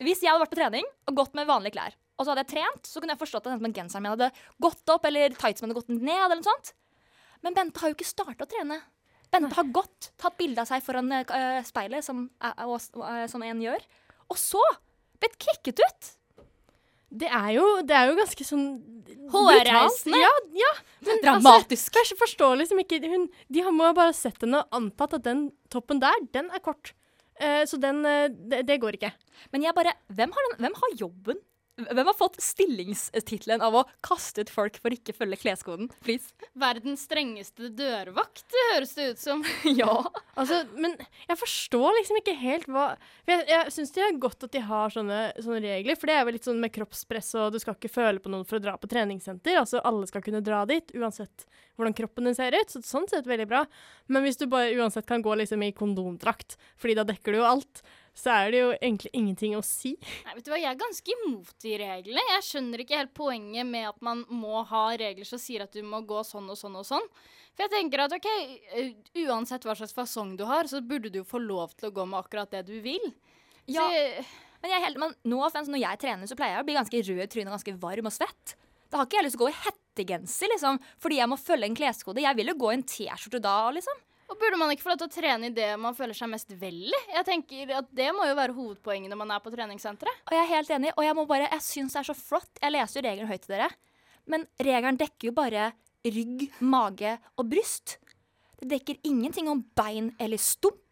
hvis 0.00 0.20
jeg 0.22 0.30
hadde 0.30 0.44
vært 0.46 0.54
på 0.54 0.60
trening 0.62 0.84
og 1.08 1.14
gått 1.16 1.34
med 1.34 1.46
vanlige 1.46 1.72
klær, 1.74 1.94
og 2.18 2.24
så 2.26 2.30
hadde 2.34 2.46
jeg 2.46 2.52
trent, 2.54 2.82
så 2.86 3.00
kunne 3.00 3.14
jeg 3.16 3.18
forstått 3.18 3.46
at 3.50 3.74
genseren 3.74 4.02
min 4.02 4.12
hadde 4.14 4.30
gått 4.62 4.88
opp, 4.94 5.04
eller 5.04 5.30
tightsen 5.30 5.62
min 5.66 5.74
hadde 5.74 5.80
gått 5.82 5.88
ned, 6.02 6.18
eller 6.22 6.36
noe 6.38 6.46
sånt. 6.46 6.72
Men 7.42 7.54
Bente 7.54 7.78
har 7.80 7.90
jo 7.90 7.94
ikke 7.98 8.06
starta 8.14 8.46
å 8.46 8.50
trene. 8.50 8.80
Bente 9.30 9.54
har 9.58 9.64
gått, 9.64 10.10
tatt 10.16 10.38
bilde 10.38 10.58
av 10.62 10.66
seg 10.70 10.82
foran 10.82 11.10
uh, 11.12 11.62
speilet, 11.66 12.02
som, 12.06 12.30
uh, 12.40 12.54
og- 12.64 12.80
eh, 13.04 13.26
som 13.26 13.42
en 13.42 13.60
gjør, 13.60 13.82
og 14.30 14.36
så 14.36 14.62
blitt 15.20 15.36
kicket 15.38 15.78
ut. 15.82 15.97
Det 17.18 17.28
er 17.28 17.50
jo, 17.56 17.66
det 17.86 17.96
er 17.96 18.10
jo 18.10 18.18
ganske 18.18 18.46
sånn 18.46 18.68
Hårreisende. 19.28 20.16
Ja, 20.16 20.30
ja. 20.56 20.70
Men 21.04 21.20
Dramatisk. 21.24 21.90
Altså, 21.92 22.14
jeg 22.14 22.20
forstår 22.20 22.54
liksom 22.62 22.80
ikke 22.80 23.00
hun, 23.04 23.26
De 23.52 23.64
må 23.74 23.88
ha 23.90 23.96
bare 23.96 24.14
sett 24.16 24.40
henne 24.44 24.62
og 24.62 24.78
antatt 24.78 25.18
at 25.18 25.26
den 25.26 25.48
toppen 25.72 26.00
der, 26.00 26.16
den 26.32 26.48
er 26.54 26.62
kort. 26.64 26.94
Uh, 27.38 27.62
så 27.68 27.78
den 27.80 28.00
uh, 28.06 28.26
det, 28.28 28.64
det 28.70 28.80
går 28.82 28.96
ikke. 28.98 29.12
Men 29.52 29.66
jeg 29.66 29.76
bare 29.76 29.94
Hvem 30.08 30.32
har, 30.34 30.48
den, 30.48 30.62
hvem 30.64 30.78
har 30.80 30.96
jobben? 31.02 31.42
Hvem 31.78 32.08
har 32.10 32.16
fått 32.18 32.40
stillingstittelen 32.42 33.62
av 33.62 33.76
å 33.78 33.84
kaste 34.04 34.42
ut 34.42 34.50
folk 34.50 34.78
for 34.82 34.94
ikke 34.94 35.14
følge 35.14 35.38
kleskoden? 35.44 35.90
Please. 36.02 36.34
Verdens 36.58 37.04
strengeste 37.06 37.70
dørvakt, 37.78 38.42
det 38.50 38.64
høres 38.72 38.94
det 38.96 39.06
ut 39.12 39.22
som. 39.22 39.44
ja. 39.80 39.92
Altså, 40.34 40.64
men 40.74 40.96
jeg 41.28 41.38
forstår 41.38 42.00
liksom 42.00 42.18
ikke 42.20 42.34
helt 42.40 42.66
hva 42.70 42.88
for 42.98 43.32
Jeg, 43.32 43.44
jeg 43.50 43.74
syns 43.74 43.94
det 43.94 44.02
er 44.04 44.18
godt 44.22 44.46
at 44.46 44.54
de 44.54 44.62
har 44.64 44.92
sånne, 44.94 45.20
sånne 45.38 45.62
regler, 45.62 45.98
for 45.98 46.10
det 46.10 46.16
er 46.18 46.26
vel 46.26 46.36
litt 46.38 46.48
sånn 46.48 46.60
med 46.62 46.74
kroppspress 46.74 47.30
og 47.38 47.54
du 47.54 47.60
skal 47.62 47.76
ikke 47.76 47.92
føle 47.92 48.22
på 48.22 48.32
noen 48.32 48.46
for 48.48 48.58
å 48.58 48.64
dra 48.64 48.74
på 48.80 48.90
treningssenter. 48.90 49.58
Altså 49.60 49.82
alle 49.86 50.08
skal 50.10 50.24
kunne 50.24 50.42
dra 50.44 50.64
dit, 50.68 50.94
uansett 50.98 51.46
hvordan 51.78 51.94
kroppen 51.94 52.26
din 52.28 52.36
ser 52.38 52.56
ut. 52.58 52.72
Så 52.72 52.82
sånn 52.86 53.06
sett 53.10 53.28
veldig 53.28 53.46
bra. 53.50 53.64
Men 54.10 54.26
hvis 54.26 54.40
du 54.40 54.48
bare 54.50 54.74
uansett 54.78 55.06
kan 55.08 55.22
gå 55.22 55.38
liksom 55.38 55.62
i 55.62 55.72
kondomdrakt, 55.76 56.58
fordi 56.80 56.98
da 56.98 57.06
dekker 57.08 57.34
du 57.34 57.42
jo 57.42 57.48
alt, 57.48 57.82
så 58.18 58.34
er 58.34 58.50
det 58.50 58.60
jo 58.60 58.70
egentlig 58.74 59.10
ingenting 59.14 59.54
å 59.54 59.62
si. 59.62 59.94
Nei, 60.26 60.34
vet 60.34 60.46
du 60.46 60.50
hva, 60.50 60.58
Jeg 60.58 60.72
er 60.72 60.80
ganske 60.80 61.14
imot 61.14 61.52
de 61.62 61.74
reglene. 61.78 62.24
Jeg 62.34 62.46
skjønner 62.48 62.82
ikke 62.82 62.98
helt 62.98 63.14
poenget 63.14 63.68
med 63.68 63.88
at 63.92 64.00
man 64.04 64.24
må 64.32 64.64
ha 64.66 64.84
regler 64.98 65.28
som 65.28 65.38
sier 65.42 65.62
at 65.64 65.74
du 65.74 65.84
må 65.86 66.02
gå 66.08 66.24
sånn 66.26 66.50
og 66.50 66.58
sånn 66.58 66.80
og 66.80 66.86
sånn. 66.88 67.06
For 67.54 67.66
jeg 67.66 67.74
tenker 67.76 68.04
at 68.04 68.14
ok, 68.14 68.28
uansett 69.24 69.64
hva 69.66 69.76
slags 69.78 69.94
fasong 69.94 70.36
du 70.38 70.44
har, 70.50 70.66
så 70.70 70.82
burde 70.82 71.12
du 71.14 71.20
jo 71.22 71.26
få 71.26 71.40
lov 71.42 71.74
til 71.78 71.90
å 71.90 71.94
gå 71.94 72.06
med 72.10 72.20
akkurat 72.20 72.50
det 72.54 72.64
du 72.68 72.76
vil. 72.82 73.06
Ja. 73.70 73.86
Så, 73.86 74.26
Men, 74.58 74.72
jeg 74.72 74.82
helt, 74.82 74.98
men 74.98 75.14
nå, 75.30 75.38
når 75.38 75.78
jeg 75.78 76.02
trener, 76.02 76.26
så 76.26 76.34
pleier 76.38 76.56
jeg 76.56 76.64
å 76.64 76.66
bli 76.66 76.74
ganske 76.74 77.02
rød 77.10 77.22
i 77.22 77.30
trynet 77.30 77.52
og 77.52 77.54
ganske 77.60 77.74
varm 77.78 78.10
og 78.10 78.14
svett. 78.14 78.56
Da 78.90 78.98
har 78.98 79.06
ikke 79.06 79.20
jeg 79.20 79.26
lyst 79.28 79.36
til 79.36 79.44
å 79.44 79.46
gå 79.46 79.52
i 79.52 79.58
hettegenser 79.62 80.50
liksom, 80.54 80.78
fordi 80.98 81.20
jeg 81.20 81.30
må 81.30 81.38
følge 81.38 81.68
en 81.68 81.78
kleskode. 81.78 82.24
Jeg 82.24 82.38
vil 82.38 82.50
jo 82.50 82.58
gå 82.58 82.72
i 82.72 82.78
en 82.78 82.86
T-skjorte 82.88 83.42
da, 83.44 83.56
liksom. 83.76 84.00
Og 84.28 84.36
burde 84.36 84.58
man 84.60 84.72
ikke 84.72 84.84
få 84.84 84.92
lov 84.92 85.00
til 85.00 85.08
å 85.08 85.12
trene 85.12 85.48
i 85.48 85.54
det 85.54 85.68
man 85.80 85.96
føler 85.96 86.16
seg 86.16 86.28
mest 86.30 86.50
vel 86.60 86.90
i? 86.90 87.02
Jeg 87.14 87.26
tenker 87.28 87.72
at 87.78 87.88
Det 87.96 88.08
må 88.16 88.26
jo 88.28 88.36
være 88.36 88.56
hovedpoenget 88.56 89.12
når 89.12 89.20
man 89.22 89.32
er 89.32 89.44
på 89.44 89.52
treningssenteret. 89.54 90.24
Og 90.28 90.36
jeg 90.36 90.42
er 90.44 90.50
helt 90.52 90.72
enig, 90.76 90.92
og 90.94 91.06
jeg 91.06 91.16
må 91.16 91.24
bare, 91.30 91.48
jeg 91.48 91.64
syns 91.64 91.96
det 91.96 92.02
er 92.02 92.08
så 92.10 92.16
flott. 92.18 92.50
Jeg 92.60 92.74
leser 92.74 93.00
jo 93.00 93.06
regelen 93.08 93.30
høyt 93.30 93.46
til 93.46 93.54
dere, 93.56 93.70
men 94.28 94.44
regelen 94.60 95.00
dekker 95.00 95.30
jo 95.30 95.36
bare 95.38 95.70
rygg, 96.08 96.44
mage 96.60 97.16
og 97.40 97.48
bryst. 97.48 97.96
Det 98.58 98.68
dekker 98.74 99.00
ingenting 99.08 99.48
om 99.48 99.62
bein 99.78 100.12
eller 100.20 100.40
stump. 100.42 100.82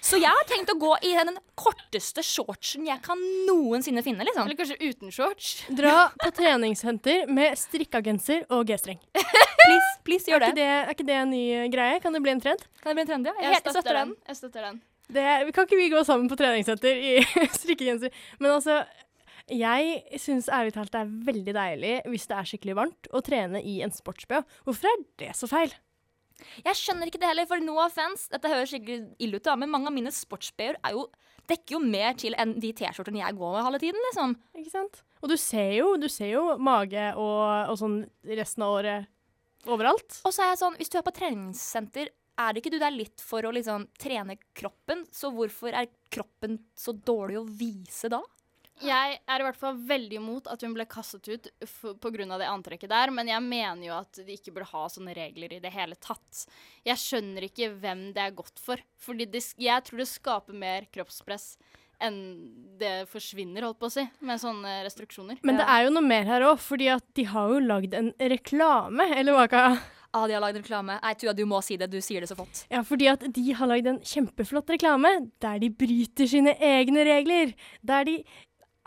Så 0.00 0.16
jeg 0.16 0.30
har 0.32 0.46
tenkt 0.48 0.70
å 0.72 0.76
gå 0.80 0.94
i 1.04 1.10
den 1.18 1.36
korteste 1.60 2.22
shortsen 2.24 2.86
jeg 2.88 3.02
kan 3.04 3.20
noensinne 3.46 4.00
finne, 4.04 4.24
liksom. 4.24 4.46
Eller 4.48 4.56
kanskje 4.56 4.78
uten 4.80 5.12
shorts. 5.12 5.50
Dra 5.76 6.06
på 6.22 6.30
treningssenter 6.38 7.26
med 7.28 7.58
strikka 7.60 8.00
genser 8.06 8.46
og 8.48 8.64
G-streng. 8.70 8.96
Please, 9.12 9.90
please 10.08 10.24
Er, 10.24 10.32
gjør 10.32 10.46
ikke 10.46 10.54
det. 10.54 10.56
det- 10.56 10.70
er 10.70 10.94
ikke 10.94 11.06
det 11.10 11.18
en 11.20 11.30
ny 11.34 11.42
eh, 11.52 11.66
greie? 11.68 12.00
Kan 12.00 12.16
det 12.16 12.22
bli 12.24 12.32
en 12.32 12.40
trend? 12.40 12.64
Kan 12.80 12.90
det 12.90 12.96
bli 12.96 13.04
en 13.04 13.10
trend, 13.12 13.28
ja? 13.28 13.34
Jeg, 13.44 13.52
Jeg 13.58 13.74
støtter 13.74 13.98
den. 14.00 14.16
Jeg 14.30 14.36
støtter 14.40 14.66
den. 14.70 14.80
Det, 15.10 15.26
vi 15.46 15.52
kan 15.52 15.66
ikke 15.68 15.76
vi 15.82 15.90
gå 15.92 16.02
sammen 16.06 16.30
på 16.30 16.36
treningssenter 16.38 16.96
i 16.96 17.12
strikkegenser? 17.60 18.10
Men 18.40 18.52
altså, 18.56 18.80
jeg 19.50 20.18
syns 20.22 20.48
ærlig 20.48 20.72
talt 20.78 20.92
det 20.94 21.00
er 21.02 21.12
veldig 21.28 21.54
deilig 21.56 21.94
hvis 22.08 22.26
det 22.30 22.36
er 22.38 22.48
skikkelig 22.48 22.76
varmt 22.78 23.08
å 23.12 23.20
trene 23.26 23.60
i 23.66 23.80
en 23.84 23.90
sports-BH. 23.92 24.44
Hvorfor 24.64 24.86
er 24.94 25.04
det 25.20 25.32
så 25.36 25.48
feil? 25.50 25.74
Jeg 26.64 26.78
skjønner 26.78 27.10
ikke 27.10 27.20
det 27.22 27.30
heller, 27.30 27.48
for 27.50 27.62
no 27.64 27.78
offense, 27.82 28.28
dette 28.32 28.50
høres 28.52 28.72
skikkelig 28.72 29.02
ille 29.22 29.40
ut, 29.40 29.46
da, 29.46 29.56
men 29.60 29.72
mange 29.72 29.90
av 29.90 29.96
mine 29.96 30.12
sports-BH-er 30.14 30.80
er 30.86 30.98
dekker 31.50 31.76
jo 31.76 31.80
mer 31.82 32.14
til 32.18 32.36
enn 32.38 32.56
de 32.62 32.72
T-skjortene 32.76 33.22
jeg 33.22 33.38
går 33.38 33.56
med 33.56 33.66
halve 33.66 33.80
tiden, 33.82 34.00
liksom. 34.10 34.36
Ikke 34.60 34.72
sant? 34.72 35.00
Og 35.20 35.32
du 35.32 35.36
ser 35.40 35.72
jo, 35.76 35.94
du 36.00 36.08
ser 36.12 36.34
jo 36.34 36.44
mage 36.62 37.10
og, 37.18 37.72
og 37.72 37.76
sånn 37.80 37.98
resten 38.38 38.64
av 38.66 38.76
året 38.78 39.68
overalt. 39.68 40.20
Og 40.24 40.32
så 40.32 40.44
er 40.44 40.52
jeg 40.54 40.62
sånn, 40.62 40.78
hvis 40.80 40.92
du 40.92 40.98
er 41.00 41.06
på 41.06 41.16
treningssenter, 41.16 42.12
er 42.40 42.54
det 42.54 42.62
ikke 42.62 42.72
du 42.72 42.78
der 42.80 42.94
litt 42.94 43.20
for 43.24 43.44
å 43.44 43.52
liksom 43.52 43.88
trene 44.00 44.38
kroppen? 44.56 45.02
Så 45.12 45.32
hvorfor 45.34 45.74
er 45.76 45.90
kroppen 46.12 46.60
så 46.78 46.94
dårlig 46.94 47.40
å 47.40 47.44
vise 47.44 48.08
da? 48.12 48.22
Jeg 48.80 49.18
er 49.20 49.42
i 49.42 49.44
hvert 49.44 49.58
fall 49.60 49.76
veldig 49.90 50.16
imot 50.20 50.48
at 50.50 50.62
hun 50.64 50.74
ble 50.76 50.86
kastet 50.88 51.28
ut 51.28 51.48
pga. 51.60 51.94
på 52.00 52.12
grunn 52.14 52.32
av 52.32 52.40
det 52.40 52.48
antrekket 52.48 52.92
der, 52.92 53.12
men 53.14 53.28
jeg 53.28 53.44
mener 53.44 53.86
jo 53.86 53.98
at 53.98 54.22
de 54.24 54.36
ikke 54.36 54.54
burde 54.56 54.70
ha 54.72 54.86
sånne 54.92 55.14
regler 55.16 55.52
i 55.56 55.60
det 55.62 55.72
hele 55.74 55.98
tatt. 56.00 56.46
Jeg 56.86 57.00
skjønner 57.02 57.46
ikke 57.50 57.70
hvem 57.82 58.08
det 58.16 58.24
er 58.24 58.36
godt 58.36 58.62
for, 58.62 58.80
fordi 59.00 59.28
det, 59.30 59.44
jeg 59.60 59.86
tror 59.86 60.02
det 60.02 60.08
skaper 60.10 60.56
mer 60.56 60.88
kroppspress 60.92 61.54
enn 62.00 62.16
det 62.80 63.04
forsvinner, 63.10 63.66
holdt 63.66 63.80
på 63.82 63.90
å 63.90 63.92
si, 63.92 64.06
med 64.24 64.40
sånne 64.40 64.78
restriksjoner. 64.86 65.42
Men 65.44 65.60
det 65.60 65.66
er 65.68 65.84
jo 65.84 65.92
noe 65.92 66.06
mer 66.06 66.28
her 66.30 66.46
òg, 66.48 66.60
fordi 66.64 66.88
at 66.94 67.04
de 67.18 67.26
har 67.28 67.52
jo 67.52 67.58
lagd 67.60 67.96
en 67.98 68.14
reklame, 68.32 69.10
eller 69.20 69.36
hva 69.36 69.48
kan 69.52 69.80
Ah, 70.10 70.26
de 70.26 70.34
har 70.34 70.42
lagd 70.42 70.58
reklame. 70.58 70.96
Nei, 70.98 71.12
Tua, 71.14 71.32
du 71.38 71.44
må 71.46 71.60
si 71.62 71.76
det. 71.78 71.86
Du 71.90 72.00
sier 72.02 72.24
det 72.24 72.26
så 72.26 72.34
flott. 72.34 72.64
Ja, 72.72 72.80
fordi 72.82 73.06
at 73.12 73.22
de 73.30 73.44
har 73.54 73.68
lagd 73.70 73.86
en 73.86 74.00
kjempeflott 74.02 74.72
reklame 74.74 75.12
der 75.42 75.60
de 75.62 75.68
bryter 75.70 76.26
sine 76.30 76.56
egne 76.58 77.04
regler. 77.06 77.52
Der 77.86 78.08
de 78.08 78.16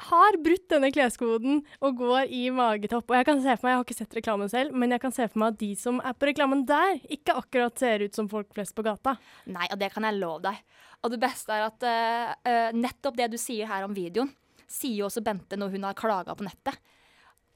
har 0.02 0.38
brutt 0.42 0.66
denne 0.72 0.90
kleskoden 0.94 1.62
og 1.84 1.98
går 2.00 2.32
i 2.34 2.48
magetopp. 2.54 3.12
Og 3.12 3.18
jeg 3.20 3.28
kan 3.28 3.42
se 3.44 3.56
for 3.58 3.68
meg, 3.68 3.74
jeg 3.74 3.80
har 3.80 3.86
ikke 3.88 3.98
sett 4.00 4.18
reklamen 4.18 4.52
selv, 4.52 4.78
men 4.78 4.96
jeg 4.96 5.04
kan 5.04 5.14
se 5.16 5.28
for 5.30 5.42
meg 5.44 5.54
at 5.54 5.60
de 5.62 5.72
som 5.80 6.00
er 6.02 6.16
på 6.18 6.30
reklamen 6.30 6.64
der, 6.70 6.98
ikke 7.14 7.36
akkurat 7.44 7.80
ser 7.80 8.06
ut 8.06 8.18
som 8.18 8.30
folk 8.32 8.50
flest 8.56 8.76
på 8.78 8.86
gata. 8.86 9.16
Nei, 9.54 9.68
og 9.70 9.78
det 9.82 9.92
kan 9.94 10.08
jeg 10.08 10.18
love 10.18 10.42
deg. 10.48 10.64
Og 11.04 11.14
det 11.14 11.20
beste 11.22 11.54
er 11.54 11.68
at 11.68 11.86
uh, 11.86 12.34
uh, 12.48 12.72
nettopp 12.78 13.20
det 13.20 13.30
du 13.34 13.38
sier 13.42 13.70
her 13.70 13.86
om 13.86 13.94
videoen, 13.96 14.32
sier 14.66 15.04
jo 15.04 15.10
også 15.10 15.24
Bente 15.26 15.60
når 15.60 15.76
hun 15.76 15.86
har 15.86 16.00
klaga 16.00 16.34
på 16.38 16.48
nettet. 16.48 16.80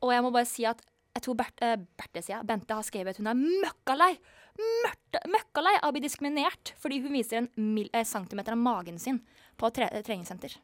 Og 0.05 0.13
jeg 0.13 0.23
må 0.25 0.31
bare 0.35 0.49
si 0.49 0.67
at 0.69 0.83
jeg 1.17 1.25
tror 1.25 1.39
Bert, 1.39 1.63
uh, 1.65 1.73
Berte, 1.97 2.21
sier 2.21 2.37
jeg, 2.37 2.47
Bente 2.49 2.77
har 2.77 2.85
skrevet 2.85 3.15
at 3.15 3.21
hun 3.23 3.31
er 3.31 3.39
møkkalei. 3.39 4.13
Møkkalei 4.57 5.75
av 5.79 5.89
å 5.89 5.95
bli 5.95 6.05
diskriminert 6.05 6.73
fordi 6.81 7.01
hun 7.03 7.13
viser 7.13 7.43
en 7.43 7.77
eh, 7.87 8.05
centimeter 8.05 8.53
av 8.53 8.61
magen 8.61 8.97
sin 9.01 9.21
på 9.57 9.69
tre, 9.73 9.89
treningssenter. 10.05 10.57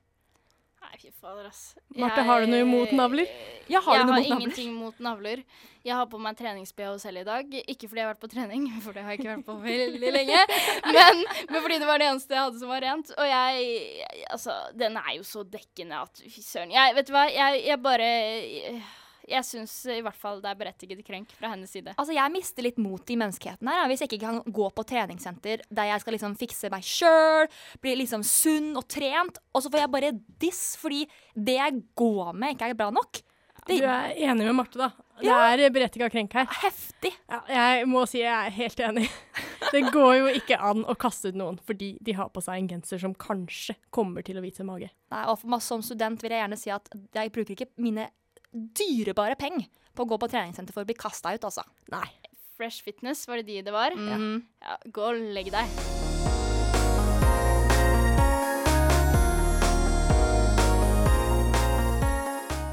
Nei, 0.93 0.99
fy 1.01 1.09
fader, 1.09 1.47
ass. 1.49 1.61
Marte, 1.97 2.21
har 2.21 2.43
du 2.43 2.51
noe 2.51 2.61
imot 2.61 2.91
navler? 2.93 3.29
Jeg 3.65 3.81
har 3.81 3.95
jeg 3.97 4.03
har 4.05 4.11
mot 4.11 4.27
ingenting 4.27 4.75
mot 4.77 4.99
navler. 5.01 5.39
Jeg 5.81 5.95
har 5.97 6.05
på 6.11 6.19
meg 6.21 6.37
trenings-BH 6.37 6.99
selv 7.01 7.23
i 7.23 7.25
dag. 7.25 7.55
Ikke 7.65 7.89
fordi 7.89 8.03
jeg 8.03 8.05
har 8.05 8.11
vært 8.11 8.21
på 8.21 8.29
trening, 8.29 8.67
for 8.85 8.93
det 8.93 9.01
har 9.01 9.15
jeg 9.15 9.23
ikke 9.23 9.31
vært 9.31 9.47
på 9.47 9.55
veldig 9.63 10.11
lenge. 10.13 10.43
Men, 10.93 11.23
men 11.49 11.63
fordi 11.63 11.79
det 11.81 11.87
var 11.89 11.97
det 11.97 12.11
eneste 12.11 12.35
jeg 12.37 12.45
hadde 12.45 12.61
som 12.61 12.69
var 12.69 12.85
rent. 12.85 13.09
Og 13.17 13.25
jeg 13.25 14.03
Altså, 14.35 14.53
den 14.77 14.99
er 15.01 15.15
jo 15.17 15.25
så 15.25 15.41
dekkende 15.49 16.03
at 16.05 16.21
fy 16.21 16.43
søren. 16.45 16.75
Jeg, 16.75 16.93
vet 16.99 17.09
du 17.09 17.15
hva, 17.15 17.25
jeg, 17.33 17.63
jeg 17.65 17.81
bare 17.81 18.11
Jeg, 18.13 18.83
jeg 19.27 19.43
syns 19.47 19.73
i 19.93 20.01
hvert 20.03 20.17
fall 20.19 20.41
det 20.43 20.51
er 20.51 20.59
berettiget 20.59 21.03
krenk 21.07 21.31
fra 21.37 21.49
hennes 21.53 21.71
side. 21.71 21.93
Altså, 21.97 22.13
Jeg 22.13 22.31
mister 22.33 22.63
litt 22.65 22.77
mot 22.77 23.09
i 23.09 23.15
menneskeheten 23.19 23.67
her. 23.69 23.87
Hvis 23.91 24.03
jeg 24.03 24.11
ikke 24.11 24.25
kan 24.25 24.41
gå 24.53 24.69
på 24.75 24.85
treningssenter 24.89 25.61
der 25.69 25.91
jeg 25.93 26.01
skal 26.03 26.13
liksom 26.17 26.35
fikse 26.39 26.69
meg 26.73 26.83
sjøl, 26.83 27.47
bli 27.81 27.95
liksom 28.03 28.23
sunn 28.27 28.73
og 28.79 28.87
trent, 28.87 29.37
og 29.53 29.63
så 29.63 29.71
får 29.73 29.79
jeg 29.85 29.93
bare 29.97 30.11
diss 30.39 30.63
fordi 30.79 31.05
det 31.35 31.59
jeg 31.59 31.83
går 31.95 32.33
med, 32.33 32.55
ikke 32.57 32.69
er 32.73 32.79
bra 32.79 32.89
nok. 32.91 33.21
Du 33.63 33.77
er 33.79 34.11
enig 34.19 34.43
med 34.43 34.55
Marte, 34.57 34.75
da. 34.75 34.89
Det 35.21 35.29
Ja. 35.29 35.53
er 35.55 35.69
berettiga 35.71 36.09
krenk 36.11 36.33
her. 36.33 36.41
er 36.41 36.67
heftig. 36.67 37.13
Ja, 37.29 37.39
jeg 37.47 37.85
må 37.87 38.01
si 38.09 38.19
jeg 38.19 38.27
er 38.33 38.49
helt 38.51 38.75
enig. 38.79 39.09
Det 39.73 39.85
går 39.93 40.13
jo 40.17 40.25
ikke 40.35 40.57
an 40.59 40.83
å 40.83 40.93
kaste 40.99 41.29
ut 41.31 41.35
noen 41.39 41.55
fordi 41.63 41.97
de 42.03 42.11
har 42.13 42.27
på 42.29 42.41
seg 42.43 42.59
en 42.59 42.67
genser 42.67 42.99
som 42.99 43.13
kanskje 43.15 43.75
kommer 43.95 44.21
til 44.21 44.35
å 44.37 44.41
vise 44.43 44.61
mage. 44.67 44.89
Nei, 45.09 45.23
og 45.31 45.39
for 45.39 45.47
meg 45.47 45.61
Som 45.61 45.81
student 45.81 46.21
vil 46.21 46.31
jeg 46.35 46.43
gjerne 46.43 46.57
si 46.59 46.69
at 46.69 46.89
jeg 47.15 47.31
bruker 47.31 47.55
ikke 47.55 47.69
mine 47.77 48.09
dyrebare 48.53 49.35
penger 49.39 49.65
på 49.93 50.05
å 50.05 50.09
gå 50.13 50.17
på 50.21 50.29
treningssenter 50.29 50.75
for 50.75 50.85
å 50.85 50.89
bli 50.89 50.95
kasta 50.97 51.33
ut, 51.33 51.45
altså. 51.49 51.65
Nei. 51.93 52.05
Fresh 52.53 52.85
Fitness, 52.85 53.25
var 53.27 53.41
det 53.41 53.47
de 53.49 53.61
det 53.65 53.73
var? 53.73 53.95
Mm. 53.97 54.43
Ja, 54.61 54.77
gå 54.93 55.09
og 55.09 55.21
legg 55.33 55.49
deg. 55.53 55.69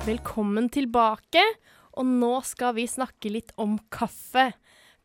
Velkommen 0.05 0.69
tilbake. 0.73 1.43
og 2.01 2.07
nå 2.07 2.37
skal 2.47 2.77
vi 2.77 2.87
snakke 2.89 3.33
litt 3.33 3.51
om 3.61 3.75
kaffe. 3.93 4.53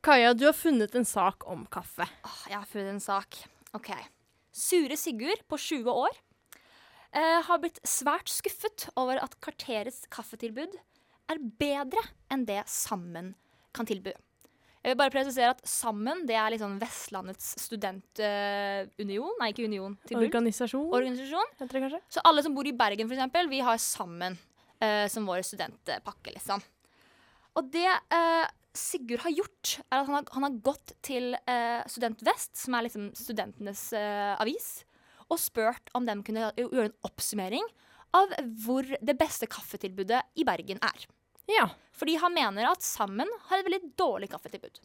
Kaja, 0.06 0.34
du 0.38 0.46
har 0.46 0.54
funnet 0.54 0.94
en 0.96 1.06
sak 1.08 1.48
om 1.50 1.66
kaffe. 1.66 2.06
Åh, 2.06 2.42
jeg 2.52 2.60
har 2.60 2.68
funnet 2.70 2.94
en 2.94 3.02
sak. 3.04 3.40
Ok. 3.74 3.90
Sure 4.54 4.96
Sigurd 4.96 5.42
på 5.50 5.58
20 5.58 5.90
år 5.92 6.14
eh, 7.16 7.40
har 7.48 7.62
blitt 7.64 7.80
svært 7.88 8.30
skuffet 8.32 8.90
over 9.00 9.20
at 9.24 9.38
kvarterets 9.44 10.06
kaffetilbud 10.14 10.76
er 11.32 11.42
bedre 11.60 12.02
enn 12.32 12.46
det 12.48 12.62
Sammen 12.70 13.34
kan 13.76 13.88
tilby. 13.88 14.14
Jeg 14.86 14.94
vil 14.94 15.00
bare 15.00 15.14
presisere 15.14 15.50
at 15.56 15.64
Sammen 15.66 16.28
det 16.30 16.36
er 16.38 16.52
liksom 16.54 16.76
Vestlandets 16.78 17.56
studentunion. 17.64 19.34
Nei, 19.42 19.50
ikke 19.50 19.66
union. 19.66 19.96
Tilbud. 20.06 20.28
Organisasjon, 20.28 20.92
Organisasjon. 20.94 21.56
heter 21.58 21.80
det 21.80 21.82
kanskje? 21.88 22.02
Så 22.14 22.24
alle 22.30 22.44
som 22.46 22.54
bor 22.54 22.70
i 22.70 22.76
Bergen, 22.78 23.10
for 23.10 23.18
eksempel, 23.18 23.50
vi 23.50 23.64
har 23.66 23.82
Sammen 23.82 24.38
uh, 24.38 25.08
som 25.10 25.26
vår 25.26 25.42
studentpakke, 25.48 26.36
liksom. 26.36 26.62
Og 27.58 27.74
det 27.74 27.90
uh, 28.14 28.46
Sigurd 28.78 29.24
har 29.26 29.34
gjort, 29.34 29.78
er 29.88 30.04
at 30.04 30.06
han 30.06 30.20
har, 30.20 30.30
han 30.36 30.46
har 30.50 30.56
gått 30.60 30.92
til 31.06 31.32
Student 31.88 32.20
Vest, 32.28 32.58
som 32.60 32.76
er 32.76 32.84
liksom 32.84 33.06
studentenes 33.16 33.86
avis, 33.96 34.84
og 35.32 35.42
spurt 35.42 35.92
om 35.98 36.06
de 36.08 36.16
kunne 36.26 36.52
gjøre 36.58 36.90
en 36.90 36.98
oppsummering 37.08 37.66
av 38.16 38.34
hvor 38.64 38.88
det 38.88 39.16
beste 39.20 39.48
kaffetilbudet 39.52 40.22
i 40.40 40.46
Bergen 40.48 40.80
er. 40.84 41.08
Ja. 41.52 41.70
Fordi 41.96 42.18
han 42.20 42.34
mener 42.36 42.68
at 42.72 42.84
Sammen 42.84 43.30
har 43.50 43.60
et 43.60 43.68
veldig 43.68 43.96
dårlig 44.00 44.30
kaffetilbud. 44.32 44.80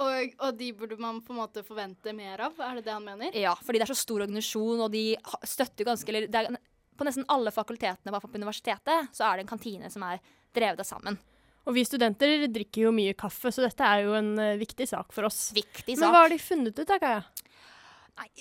Og, 0.00 0.36
og 0.40 0.56
de 0.56 0.70
burde 0.72 0.96
man 1.00 1.18
på 1.20 1.34
en 1.34 1.42
måte 1.42 1.62
forvente 1.66 2.14
mer 2.16 2.40
av, 2.46 2.56
er 2.64 2.78
det 2.78 2.86
det 2.86 2.94
han 2.94 3.04
mener? 3.04 3.34
Ja, 3.36 3.52
fordi 3.60 3.80
det 3.80 3.84
er 3.84 3.92
så 3.92 4.00
stor 4.00 4.24
organisasjon, 4.24 4.80
og 4.86 4.94
de 4.94 5.04
støtter 5.44 5.88
ganske 5.88 6.08
eller 6.08 6.30
det 6.30 6.40
er, 6.40 6.56
På 6.96 7.04
nesten 7.04 7.26
alle 7.32 7.52
fakultetene 7.52 8.08
i 8.08 8.14
hvert 8.14 8.24
fall 8.24 8.32
på 8.32 8.40
universitetet 8.40 9.12
så 9.16 9.26
er 9.28 9.36
det 9.36 9.44
en 9.44 9.52
kantine 9.52 9.92
som 9.92 10.06
er 10.08 10.22
drevet 10.56 10.80
av 10.80 10.88
Sammen. 10.88 11.20
Og 11.68 11.76
vi 11.76 11.84
studenter 11.84 12.46
drikker 12.48 12.86
jo 12.86 12.94
mye 12.96 13.12
kaffe, 13.18 13.52
så 13.52 13.62
dette 13.66 13.84
er 13.84 14.06
jo 14.06 14.16
en 14.16 14.32
eh, 14.40 14.56
viktig 14.60 14.86
sak 14.88 15.12
for 15.12 15.28
oss. 15.28 15.50
Viktig 15.52 15.92
sak. 15.92 16.00
Men 16.00 16.14
hva 16.14 16.22
har 16.24 16.32
de 16.32 16.38
funnet 16.40 16.80
ut 16.80 16.88
da, 16.88 16.96
Kaja? 17.02 17.20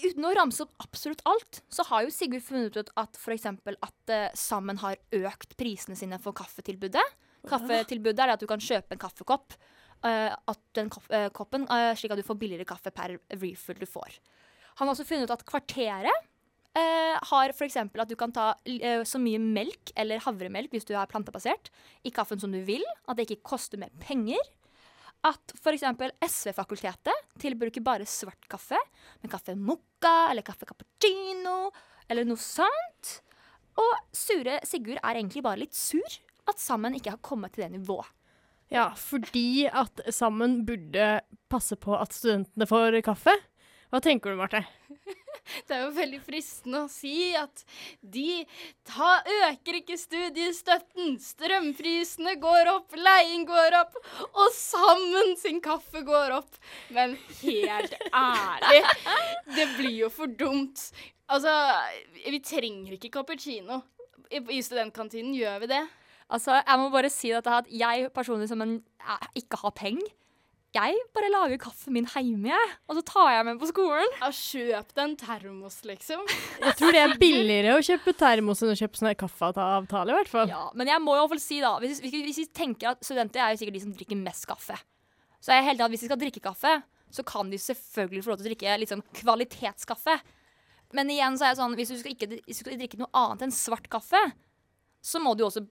Uten 0.04 0.28
å 0.28 0.34
ramse 0.36 0.64
opp 0.66 0.84
absolutt 0.84 1.22
alt, 1.30 1.62
så 1.72 1.86
har 1.90 2.06
jo 2.06 2.14
Sigurd 2.14 2.44
funnet 2.46 2.78
ut 2.78 2.92
at 3.00 3.20
f.eks. 3.20 3.48
at 3.50 4.14
uh, 4.14 4.30
Sammen 4.38 4.80
har 4.84 5.00
økt 5.16 5.56
prisene 5.60 5.98
sine 6.00 6.20
for 6.22 6.36
kaffetilbudet. 6.38 7.06
Kaffetilbudet 7.48 8.20
er 8.20 8.32
det 8.32 8.40
at 8.40 8.44
du 8.44 8.50
kan 8.50 8.64
kjøpe 8.64 8.96
en 8.96 9.02
kaffekopp. 9.02 9.56
uh, 10.04 10.32
at 10.32 10.62
den 10.78 10.90
kopp, 10.92 11.08
uh, 11.12 11.28
koppen, 11.36 11.66
eh, 11.68 11.92
slik 12.00 12.14
at 12.16 12.20
du 12.20 12.24
får 12.24 12.38
billigere 12.40 12.68
kaffe 12.68 12.92
per 12.96 13.18
refill 13.36 13.80
du 13.80 13.88
får. 13.90 14.20
Han 14.80 14.88
har 14.88 14.94
også 14.94 15.08
funnet 15.08 15.28
ut 15.28 15.36
at 15.36 15.48
Kvarteret 15.48 16.28
har 17.30 17.52
f.eks. 17.52 17.76
at 17.76 18.08
du 18.08 18.14
kan 18.16 18.32
ta 18.32 18.54
så 19.04 19.20
mye 19.20 19.40
melk 19.42 19.90
eller 20.00 20.22
havremelk 20.24 20.72
hvis 20.72 20.86
du 20.88 20.94
er 20.94 21.10
plantebasert, 21.10 21.68
i 22.08 22.12
kaffen 22.14 22.40
som 22.40 22.54
du 22.54 22.62
vil. 22.64 22.86
At 23.10 23.18
det 23.18 23.26
ikke 23.26 23.50
koster 23.50 23.82
mer 23.82 23.92
penger. 24.00 24.40
At 25.28 25.52
f.eks. 25.58 25.84
SV-fakultetet 26.24 27.26
tilbyr 27.42 27.74
ikke 27.74 27.84
bare 27.84 28.08
svart 28.08 28.48
kaffe, 28.52 28.80
men 29.20 29.32
kaffe 29.32 29.56
mocca 29.60 30.30
eller 30.30 30.46
kaffe 30.48 30.68
cappuccino 30.70 31.72
eller 32.08 32.28
noe 32.28 32.40
sånt. 32.40 33.18
Og 33.80 33.92
sure 34.16 34.60
Sigurd 34.68 35.02
er 35.02 35.20
egentlig 35.20 35.44
bare 35.46 35.62
litt 35.64 35.76
sur 35.76 36.20
at 36.50 36.58
Sammen 36.58 36.96
ikke 36.98 37.14
har 37.14 37.22
kommet 37.22 37.54
til 37.54 37.66
det 37.66 37.74
nivået. 37.76 38.08
Ja, 38.74 38.90
fordi 38.98 39.68
at 39.68 40.02
Sammen 40.14 40.64
burde 40.66 41.20
passe 41.50 41.78
på 41.78 41.94
at 41.98 42.14
studentene 42.14 42.68
får 42.70 43.00
kaffe. 43.06 43.34
Hva 43.90 44.02
tenker 44.06 44.34
du, 44.34 44.40
Marte? 44.40 44.62
Det 45.66 45.74
er 45.74 45.80
jo 45.88 45.94
veldig 45.96 46.20
fristende 46.22 46.84
å 46.86 46.90
si 46.92 47.32
at 47.38 47.64
de 48.06 48.44
ta, 48.86 49.16
øker 49.48 49.80
ikke 49.80 49.96
studiestøtten. 49.98 51.16
Strømprisene 51.24 52.36
går 52.42 52.70
opp, 52.70 52.94
leien 52.94 53.48
går 53.50 53.78
opp, 53.80 53.98
og 54.30 54.52
sammen 54.54 55.34
sin 55.42 55.58
kaffe 55.66 56.04
går 56.06 56.36
opp. 56.38 56.60
Men 56.94 57.16
helt 57.40 57.96
ærlig, 58.14 58.84
det 59.58 59.68
blir 59.80 59.96
jo 60.04 60.12
for 60.14 60.30
dumt. 60.38 60.86
Altså, 61.30 61.56
vi 62.30 62.44
trenger 62.46 63.00
ikke 63.00 63.14
cappuccino. 63.18 63.82
I, 64.30 64.44
i 64.54 64.62
studentkantinen 64.62 65.34
gjør 65.34 65.64
vi 65.66 65.72
det. 65.74 65.82
Altså, 66.30 66.60
Jeg 66.62 66.78
må 66.78 66.92
bare 66.94 67.10
si 67.10 67.34
dette 67.34 67.58
at 67.64 67.74
jeg 67.74 68.12
personlig 68.14 68.52
som 68.52 68.62
en, 68.62 68.78
jeg 69.02 69.46
ikke 69.46 69.64
har 69.64 69.74
penger, 69.82 70.14
jeg 70.76 70.98
bare 71.18 71.30
lager 71.34 71.58
kaffen 71.62 71.96
min 71.96 72.06
hjemme, 72.06 72.52
jeg. 72.52 72.74
Og 72.86 73.00
så 73.00 73.02
tar 73.08 73.30
jeg 73.34 73.46
med 73.48 73.58
på 73.62 73.70
skolen. 73.72 74.12
Ja, 74.20 74.30
kjøp 74.36 74.92
deg 74.94 75.02
en 75.04 75.16
termos, 75.18 75.80
liksom. 75.88 76.22
Jeg 76.62 76.76
tror 76.78 76.94
det 76.94 77.02
er 77.02 77.16
billigere 77.22 77.78
å 77.80 77.82
kjøpe 77.86 78.14
termos 78.20 78.62
enn 78.62 78.74
å 78.76 78.78
kjøpe 78.78 79.00
sånn 79.02 79.16
kaffeavtale, 79.18 80.14
i 80.14 80.18
hvert 80.20 80.32
fall. 80.32 80.52
Ja, 80.52 80.68
Men 80.78 80.92
jeg 80.92 81.02
må 81.02 81.16
jo 81.16 81.24
i 81.24 81.26
hvert 81.26 81.34
fall 81.34 81.42
si, 81.42 81.58
da 81.64 81.74
hvis, 81.82 82.04
hvis, 82.04 82.14
hvis 82.28 82.42
vi 82.44 82.48
tenker 82.62 82.92
at 82.92 83.02
Studenter 83.06 83.42
er 83.42 83.56
jo 83.56 83.64
sikkert 83.64 83.80
de 83.80 83.84
som 83.88 83.96
drikker 83.98 84.22
mest 84.22 84.46
kaffe. 84.50 84.78
Så 85.40 85.56
jeg 85.56 85.64
er 85.64 85.68
helt 85.72 85.80
enig 85.80 85.88
at 85.88 85.96
hvis 85.96 86.06
de 86.06 86.12
skal 86.12 86.22
drikke 86.22 86.44
kaffe, 86.46 86.76
så 87.10 87.26
kan 87.26 87.50
de 87.50 87.58
selvfølgelig 87.58 88.26
få 88.26 88.32
lov 88.34 88.38
til 88.42 88.46
å 88.46 88.50
drikke 88.52 88.90
sånn 88.92 89.06
kvalitetskaffe. 89.24 90.20
Men 90.94 91.10
igjen 91.14 91.38
så 91.38 91.48
er 91.48 91.54
jeg 91.54 91.62
sånn, 91.64 91.76
hvis 91.78 91.92
du 91.94 91.98
skal, 91.98 92.14
ikke, 92.14 92.30
hvis 92.46 92.62
du 92.62 92.64
skal 92.66 92.78
drikke 92.78 93.02
noe 93.02 93.10
annet 93.18 93.48
enn 93.48 93.56
svart 93.56 93.90
kaffe, 93.90 94.22
så 95.02 95.22
må 95.24 95.34
du 95.38 95.46
også 95.48 95.64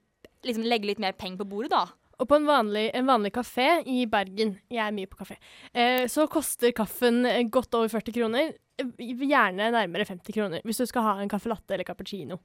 liksom 0.47 0.65
legge 0.67 0.89
litt 0.89 1.01
mer 1.03 1.15
penger 1.15 1.43
på 1.43 1.49
bordet, 1.53 1.71
da. 1.71 1.85
Og 2.19 2.27
på 2.27 2.35
en 2.35 2.45
vanlig, 2.49 2.89
en 2.93 3.05
vanlig 3.07 3.31
kafé 3.31 3.67
i 3.87 4.01
Bergen, 4.11 4.57
jeg 4.69 4.81
er 4.83 4.91
mye 4.91 5.07
på 5.07 5.17
kafé, 5.21 5.37
eh, 5.73 6.03
så 6.11 6.25
koster 6.27 6.73
kaffen 6.75 7.21
eh, 7.25 7.43
godt 7.47 7.73
over 7.79 7.87
40 7.87 8.11
kroner. 8.17 8.49
eh, 8.77 8.85
Gjerne 8.99 9.69
nærmere 9.71 10.05
50 10.07 10.33
kroner, 10.35 10.61
hvis 10.67 10.77
du 10.81 10.85
skal 10.85 11.03
ha 11.03 11.13
en 11.21 11.29
caffè 11.31 11.47
latte 11.51 11.71
eller 11.75 11.83
cappuccino. 11.87 12.37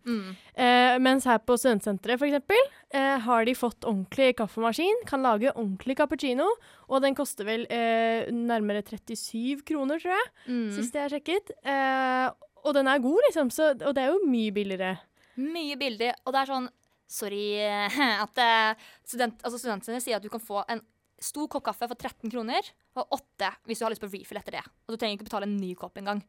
Eh, 0.54 0.98
mens 1.02 1.24
her 1.26 1.38
på 1.38 1.56
studentsenteret 1.58 2.18
for 2.18 2.26
eksempel, 2.26 2.62
eh, 2.94 3.18
har 3.26 3.44
de 3.44 3.54
fått 3.54 3.80
ordentlig 3.86 4.36
kaffemaskin, 4.36 5.02
kan 5.06 5.22
lage 5.22 5.50
ordentlig 5.56 5.96
cappuccino, 5.98 6.46
og 6.88 7.02
den 7.02 7.14
koster 7.14 7.44
vel 7.44 7.66
eh, 7.70 8.30
nærmere 8.30 8.82
37 8.86 9.62
kroner, 9.66 9.98
tror 9.98 10.14
jeg, 10.14 10.30
Mm. 10.48 10.70
sist 10.72 10.94
jeg 10.94 11.02
har 11.02 11.10
sjekket. 11.18 11.50
Eh, 11.64 12.30
og 12.64 12.74
den 12.74 12.86
er 12.88 12.98
god, 13.02 13.20
liksom, 13.28 13.50
så, 13.50 13.72
og 13.82 13.94
det 13.94 14.02
er 14.06 14.12
jo 14.14 14.22
mye 14.26 14.50
billigere. 14.54 14.98
Mye 15.36 15.76
billig, 15.76 16.12
og 16.24 16.32
det 16.32 16.40
er 16.44 16.46
sånn 16.54 16.68
Sorry 17.14 17.46
at 18.24 18.42
eh, 18.42 18.88
student, 19.06 19.38
altså 19.44 19.60
studentene 19.60 20.02
sier 20.02 20.18
at 20.18 20.24
du 20.24 20.32
kan 20.32 20.42
få 20.42 20.64
en 20.66 20.82
stor 21.22 21.46
kopp 21.48 21.64
kaffe 21.68 21.86
for 21.88 21.96
13 21.96 22.32
kroner, 22.32 22.66
og 22.98 23.14
8 23.16 23.50
hvis 23.68 23.80
du 23.80 23.86
har 23.86 23.94
lyst 23.94 24.02
på 24.02 24.10
refill 24.10 24.40
etter 24.40 24.58
det. 24.58 24.64
Og 24.84 24.94
du 24.94 24.98
trenger 24.98 25.18
ikke 25.18 25.28
betale 25.30 25.48
en 25.48 25.56
ny 25.60 25.72
kopp 25.78 25.98
engang. 26.00 26.20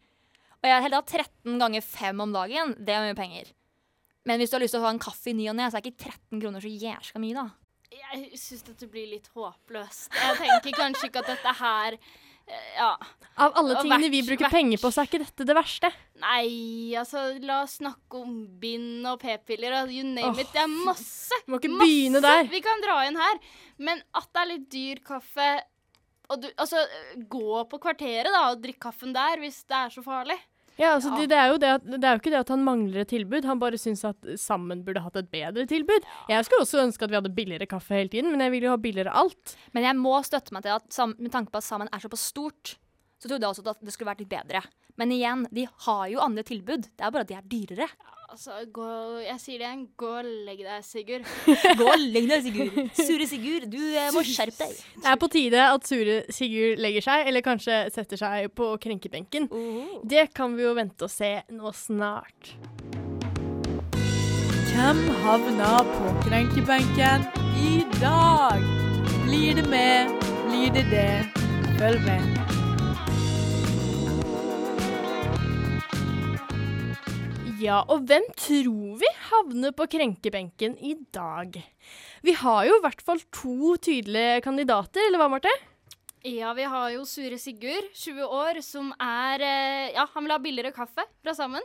Og 0.61 0.69
jeg 0.69 0.85
heller 0.85 1.03
13 1.03 1.59
ganger 1.61 1.83
5 1.85 2.23
om 2.23 2.35
dagen, 2.35 2.75
det 2.79 2.95
er 2.95 3.03
mye 3.05 3.17
penger. 3.17 3.51
Men 4.25 4.41
hvis 4.41 4.49
du 4.49 4.57
har 4.57 4.63
lyst 4.63 4.73
til 4.73 4.81
å 4.81 4.87
ha 4.87 4.93
en 4.95 5.01
kaffe 5.01 5.29
i 5.29 5.35
ny 5.37 5.49
og 5.51 5.57
ne, 5.57 5.67
så 5.69 5.77
er 5.77 5.85
ikke 5.85 6.07
13 6.09 6.41
kroner 6.41 6.63
så 6.63 6.71
jævla 6.71 7.21
mye, 7.21 7.43
da. 7.43 7.49
Jeg 7.95 8.39
syns 8.41 8.63
dette 8.65 8.87
blir 8.91 9.05
litt 9.11 9.27
håpløst. 9.35 10.09
Jeg 10.15 10.37
tenker 10.41 10.73
kanskje 10.79 11.09
ikke 11.09 11.21
at 11.21 11.29
dette 11.35 11.53
her 11.59 11.97
Ja. 12.45 12.91
Av 13.41 13.55
alle 13.57 13.75
tingene 13.81 14.09
vi 14.13 14.21
bruker 14.23 14.45
hvert- 14.45 14.53
penger 14.53 14.79
på, 14.79 14.91
så 14.93 15.01
er 15.01 15.09
ikke 15.09 15.21
dette 15.23 15.47
det 15.49 15.55
verste. 15.57 15.89
Nei, 16.21 16.93
altså, 16.95 17.23
la 17.43 17.63
oss 17.63 17.79
snakke 17.81 18.21
om 18.21 18.35
bind 18.61 19.05
og 19.09 19.19
p-piller 19.19 19.81
og 19.81 19.91
you 19.91 20.05
name 20.05 20.31
oh, 20.31 20.39
it. 20.39 20.51
Det 20.53 20.61
er 20.61 20.71
masse. 20.71 21.39
Må 21.49 21.59
ikke 21.59 21.73
masse. 21.73 21.89
begynne 21.89 22.21
der. 22.23 22.43
Vi 22.51 22.61
kan 22.63 22.83
dra 22.85 22.99
inn 23.09 23.17
her. 23.19 23.39
Men 23.77 24.03
at 24.15 24.29
det 24.31 24.43
er 24.43 24.51
litt 24.53 24.67
dyr 24.71 25.01
kaffe 25.05 25.49
og 26.29 26.41
du, 26.41 26.47
Altså, 26.57 26.79
gå 27.29 27.63
på 27.69 27.79
kvarteret 27.81 28.31
da 28.33 28.47
og 28.49 28.61
drikk 28.63 28.79
kaffen 28.87 29.13
der 29.13 29.41
hvis 29.41 29.63
det 29.69 29.77
er 29.77 29.93
så 29.93 30.01
farlig. 30.05 30.37
Ja, 30.77 30.93
altså, 30.95 31.09
Ja. 31.13 31.21
Det, 31.21 31.29
det, 31.31 31.37
er 31.39 31.51
jo 31.51 31.57
det, 31.61 31.73
at, 31.79 31.85
det 31.87 32.03
er 32.03 32.15
jo 32.15 32.21
ikke 32.21 32.33
det 32.33 32.41
at 32.41 32.51
han 32.51 32.63
mangler 32.65 33.01
et 33.05 33.11
tilbud, 33.13 33.45
han 33.47 33.61
bare 33.61 33.79
syns 33.79 34.03
at 34.07 34.31
Sammen 34.41 34.83
burde 34.85 35.03
hatt 35.03 35.15
et 35.21 35.29
bedre 35.31 35.65
tilbud. 35.69 36.07
Jeg 36.29 36.45
skulle 36.45 36.65
også 36.65 36.83
ønske 36.83 37.05
at 37.05 37.13
vi 37.13 37.19
hadde 37.19 37.35
billigere 37.35 37.69
kaffe 37.69 37.95
hele 37.95 38.11
tiden, 38.11 38.31
men 38.33 38.43
jeg 38.43 38.51
vil 38.51 38.67
jo 38.67 38.73
ha 38.75 38.79
billigere 38.81 39.13
alt. 39.15 39.55
Men 39.73 39.87
jeg 39.87 39.95
må 39.99 40.17
støtte 40.27 40.55
meg 40.55 40.65
til 40.65 40.75
at 40.75 41.15
med 41.17 41.31
tanke 41.31 41.53
på 41.53 41.61
at 41.61 41.65
Sammen 41.65 41.89
er 41.91 42.03
såpass 42.03 42.27
stort, 42.33 42.75
så 43.19 43.29
trodde 43.29 43.45
jeg 43.45 43.53
også 43.53 43.69
at 43.71 43.85
det 43.85 43.93
skulle 43.95 44.11
vært 44.11 44.25
litt 44.25 44.33
bedre. 44.33 44.61
Men 44.99 45.11
igjen, 45.11 45.47
de 45.51 45.65
har 45.87 46.05
jo 46.11 46.21
andre 46.23 46.43
tilbud. 46.47 46.87
Det 46.95 47.03
er 47.03 47.11
bare 47.11 47.25
at 47.25 47.31
de 47.31 47.37
er 47.37 47.47
dyrere. 47.51 47.87
Altså, 48.25 48.57
gå 48.73 48.85
Jeg 49.23 49.39
sier 49.39 49.59
det 49.61 49.67
igjen. 49.67 49.83
Gå 49.99 50.09
og 50.19 50.29
legg 50.47 50.63
deg, 50.65 50.83
Sigurd. 50.83 51.27
Gå 51.79 51.87
og 51.87 52.01
legg 52.01 52.25
deg, 52.31 52.43
Sigurd. 52.43 52.79
Sure 52.97 53.27
Sigurd, 53.29 53.67
du 53.71 53.79
eh, 53.79 54.09
må 54.15 54.23
skjerpe 54.27 54.65
deg. 54.65 54.79
Det 55.03 55.11
er 55.11 55.19
på 55.21 55.29
tide 55.31 55.67
at 55.69 55.87
sure 55.87 56.17
Sigurd 56.35 56.81
legger 56.83 57.05
seg, 57.05 57.29
eller 57.29 57.45
kanskje 57.45 57.79
setter 57.95 58.19
seg 58.19 58.49
på 58.57 58.73
krenkebenken. 58.83 59.47
Det 60.03 60.27
kan 60.35 60.55
vi 60.57 60.65
jo 60.65 60.73
vente 60.75 61.07
og 61.07 61.13
se 61.13 61.31
nå 61.53 61.71
snart. 61.75 62.55
Hvem 64.73 64.99
havner 65.23 65.87
på 65.93 66.15
krenkebenken 66.25 67.29
i 67.63 67.77
dag? 68.01 68.59
Blir 69.23 69.55
det 69.61 69.69
med? 69.71 70.11
Blir 70.49 70.75
det 70.75 70.89
det? 70.91 71.09
Følg 71.79 72.03
med. 72.03 72.54
Ja, 77.61 77.77
og 77.87 78.03
hvem 78.09 78.25
tror 78.35 78.97
vi 78.99 79.09
havner 79.29 79.71
på 79.75 79.85
krenkebenken 79.87 80.73
i 80.83 80.95
dag? 81.15 81.55
Vi 82.25 82.33
har 82.35 82.65
jo 82.67 82.75
i 82.75 82.83
hvert 82.83 83.03
fall 83.05 83.21
to 83.31 83.75
tydelige 83.79 84.41
kandidater, 84.43 85.05
eller 85.07 85.21
hva, 85.21 85.29
Marte? 85.31 85.53
Ja, 86.25 86.51
vi 86.57 86.65
har 86.67 86.89
jo 86.95 87.05
Sure 87.07 87.37
Sigurd, 87.39 87.91
20 87.93 88.27
år, 88.27 88.59
som 88.65 88.89
er 88.99 89.45
eh, 89.45 89.93
Ja, 89.95 90.07
han 90.15 90.25
vil 90.25 90.33
ha 90.33 90.39
billigere 90.41 90.73
kaffe 90.75 91.05
fra 91.21 91.35
Sammen. 91.37 91.63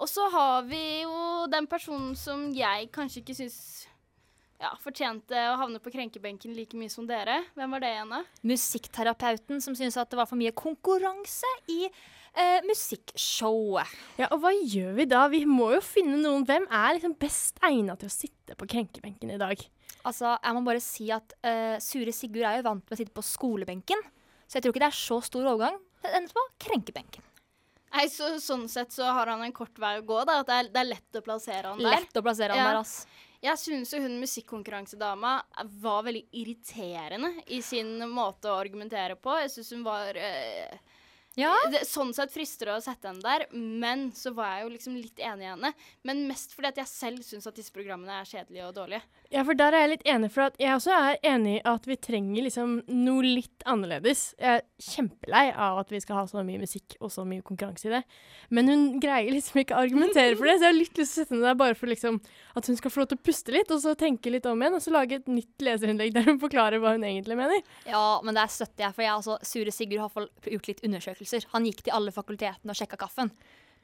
Og 0.00 0.08
så 0.08 0.28
har 0.32 0.68
vi 0.68 1.02
jo 1.02 1.46
den 1.50 1.66
personen 1.68 2.12
som 2.16 2.46
jeg 2.54 2.90
kanskje 2.94 3.24
ikke 3.24 3.38
syns 3.40 3.58
ja, 4.60 4.70
fortjente 4.84 5.42
å 5.50 5.58
havne 5.58 5.80
på 5.82 5.90
krenkebenken 5.92 6.54
like 6.54 6.78
mye 6.78 6.92
som 6.92 7.08
dere. 7.08 7.40
Hvem 7.56 7.74
var 7.74 7.82
det 7.82 7.92
igjen, 7.96 8.14
da? 8.14 8.22
Musikkterapeuten 8.46 9.64
som 9.64 9.74
syntes 9.76 9.98
at 10.00 10.12
det 10.12 10.20
var 10.20 10.28
for 10.28 10.38
mye 10.40 10.54
konkurranse 10.54 11.50
i 11.72 11.82
eh, 12.34 12.60
musikkshowet. 12.68 13.90
Ja, 14.20 14.28
og 14.34 14.40
hva 14.44 14.52
gjør 14.54 14.94
vi 14.98 15.06
da? 15.10 15.24
Vi 15.32 15.42
må 15.48 15.70
jo 15.74 15.80
finne 15.84 16.18
noen. 16.22 16.44
Hvem 16.48 16.66
er 16.70 16.96
liksom 16.96 17.16
best 17.20 17.60
egna 17.66 17.96
til 18.00 18.10
å 18.10 18.14
sitte 18.14 18.56
på 18.58 18.68
krenkebenken 18.70 19.32
i 19.34 19.40
dag? 19.40 19.62
Altså, 20.04 20.36
jeg 20.40 20.56
må 20.56 20.62
bare 20.64 20.80
si 20.80 21.10
at 21.12 21.34
eh, 21.44 21.76
Sure 21.84 22.12
Sigurd 22.16 22.46
er 22.48 22.60
jo 22.60 22.68
vant 22.70 22.84
med 22.86 22.96
å 22.96 23.00
sitte 23.00 23.12
på 23.16 23.24
skolebenken, 23.26 24.00
så 24.48 24.56
jeg 24.58 24.64
tror 24.64 24.72
ikke 24.74 24.84
det 24.86 24.92
er 24.92 25.00
så 25.00 25.18
stor 25.26 25.50
overgang. 25.50 25.76
Det 26.00 26.12
ender 26.16 26.32
på 26.32 26.44
krenkebenken. 26.64 27.26
Nei, 27.90 28.06
så, 28.08 28.36
Sånn 28.40 28.68
sett 28.70 28.94
så 28.94 29.08
har 29.12 29.26
han 29.32 29.42
en 29.42 29.52
kort 29.52 29.76
vei 29.82 29.96
å 29.98 30.04
gå. 30.06 30.20
da, 30.24 30.38
at 30.40 30.46
Det 30.48 30.54
er, 30.56 30.68
det 30.72 30.80
er 30.84 30.88
lett 30.94 31.18
å 31.18 31.24
plassere 31.26 31.72
han 31.74 31.82
der. 31.82 31.96
Lett 31.98 32.16
å 32.16 32.22
plassere 32.24 32.54
han 32.54 32.62
Ja. 32.62 32.68
der, 32.70 32.78
ass. 32.84 33.06
Jeg 33.42 33.56
syns 33.56 33.92
jo 33.94 34.00
hun 34.04 34.18
musikkonkurransedama 34.20 35.30
var 35.80 36.02
veldig 36.04 36.26
irriterende 36.36 37.30
i 37.48 37.60
sin 37.64 37.94
måte 38.12 38.50
å 38.52 38.58
argumentere 38.60 39.16
på. 39.16 39.32
Jeg 39.40 39.50
syns 39.54 39.70
hun 39.72 39.84
var 39.86 40.16
eh, 40.20 40.76
Ja. 41.40 41.54
det, 41.72 41.84
Sånn 41.88 42.12
sett 42.16 42.32
frister 42.34 42.70
det 42.70 42.76
å 42.78 42.84
sette 42.84 43.10
henne 43.10 43.24
der, 43.24 43.46
men 43.52 44.08
så 44.16 44.34
var 44.36 44.54
jeg 44.56 44.66
jo 44.66 44.72
liksom 44.76 44.98
litt 44.98 45.22
enig 45.24 45.46
i 45.46 45.50
henne. 45.54 45.72
Men 46.06 46.26
mest 46.28 46.54
fordi 46.56 46.72
at 46.72 46.80
jeg 46.82 46.92
selv 46.92 47.26
syns 47.26 47.48
at 47.48 47.58
disse 47.58 47.74
programmene 47.74 48.20
er 48.20 48.28
kjedelige 48.28 48.68
og 48.68 48.76
dårlige. 48.76 49.02
Ja, 49.30 49.44
for 49.46 49.54
der 49.54 49.70
er 49.70 49.84
jeg 49.84 49.90
litt 49.92 50.08
enig, 50.10 50.28
for 50.34 50.48
at 50.48 50.56
jeg 50.58 50.74
også 50.74 50.90
er 50.90 51.20
enig 51.30 51.52
i 51.60 51.66
at 51.70 51.84
vi 51.86 51.94
trenger 52.02 52.42
liksom 52.48 52.72
noe 52.90 53.22
litt 53.22 53.62
annerledes. 53.62 54.32
Jeg 54.34 54.58
er 54.58 54.64
kjempelei 54.82 55.44
av 55.54 55.78
at 55.84 55.92
vi 55.94 56.00
skal 56.02 56.18
ha 56.18 56.24
så 56.26 56.42
mye 56.46 56.58
musikk 56.58 56.96
og 56.98 57.12
så 57.14 57.22
mye 57.28 57.44
konkurranse 57.46 57.86
i 57.86 57.92
det. 57.92 58.00
Men 58.50 58.66
hun 58.72 58.82
greier 59.02 59.30
liksom 59.30 59.60
ikke 59.62 59.76
å 59.78 59.84
argumentere 59.84 60.34
for 60.34 60.50
det, 60.50 60.56
så 60.58 60.66
jeg 60.66 60.72
har 60.72 60.78
litt 60.80 60.98
lyst 60.98 61.14
til 61.14 61.22
å 61.22 61.22
sette 61.22 61.36
henne 61.36 61.46
der 61.46 61.60
bare 61.62 61.78
for 61.78 61.92
liksom 61.92 62.18
at 62.58 62.72
hun 62.72 62.80
skal 62.80 62.90
få 62.90 63.04
lov 63.04 63.12
til 63.12 63.20
å 63.20 63.24
puste 63.30 63.54
litt, 63.54 63.70
og 63.70 63.84
så 63.84 63.94
tenke 64.02 64.34
litt 64.34 64.50
om 64.50 64.66
igjen, 64.66 64.80
og 64.80 64.82
så 64.82 64.96
lage 64.96 65.20
et 65.20 65.30
nytt 65.30 65.66
leserinnlegg 65.68 66.18
der 66.18 66.26
hun 66.26 66.42
forklarer 66.42 66.82
hva 66.82 66.96
hun 66.98 67.06
egentlig 67.06 67.38
mener. 67.38 67.62
Ja, 67.86 68.04
men 68.26 68.34
det 68.34 68.48
støtter 68.50 68.88
jeg, 68.88 68.98
for 68.98 69.06
jeg 69.06 69.14
altså, 69.14 69.38
Sure 69.46 69.78
Sigurd 69.78 70.08
har 70.08 70.28
gjort 70.56 70.74
litt 70.74 70.82
undersøkelser. 70.90 71.46
Han 71.54 71.70
gikk 71.70 71.86
til 71.86 71.94
alle 71.94 72.10
fakultetene 72.18 72.74
og 72.74 72.82
sjekka 72.82 72.98
kaffen. 73.06 73.30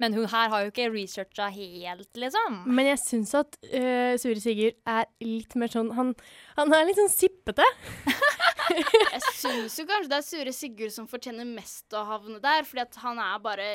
Men 0.02 0.16
hun 0.16 0.28
her 0.28 0.50
har 0.52 0.64
jo 0.64 0.72
ikke 0.72 0.90
researcha 0.92 1.48
helt, 1.54 2.10
liksom. 2.20 2.62
Men 2.68 2.90
jeg 2.90 3.00
syns 3.00 3.32
at 3.38 3.56
uh, 3.70 4.14
Sure 4.20 4.40
Sigurd 4.42 4.76
er 4.84 5.08
litt 5.24 5.56
mer 5.56 5.72
sånn 5.72 5.92
Han, 5.96 6.12
han 6.58 6.74
er 6.76 6.88
litt 6.88 7.00
sånn 7.00 7.12
sippete. 7.12 7.66
Jeg 8.66 9.20
syns 9.38 9.76
jo 9.78 9.84
kanskje 9.86 10.10
det 10.10 10.16
er 10.18 10.24
Sure 10.26 10.52
Sigurd 10.52 10.92
som 10.92 11.06
fortjener 11.08 11.46
mest 11.48 11.94
å 11.94 12.02
havne 12.08 12.40
der, 12.42 12.66
fordi 12.66 12.82
at 12.82 12.98
han 13.04 13.20
er 13.22 13.38
bare 13.40 13.68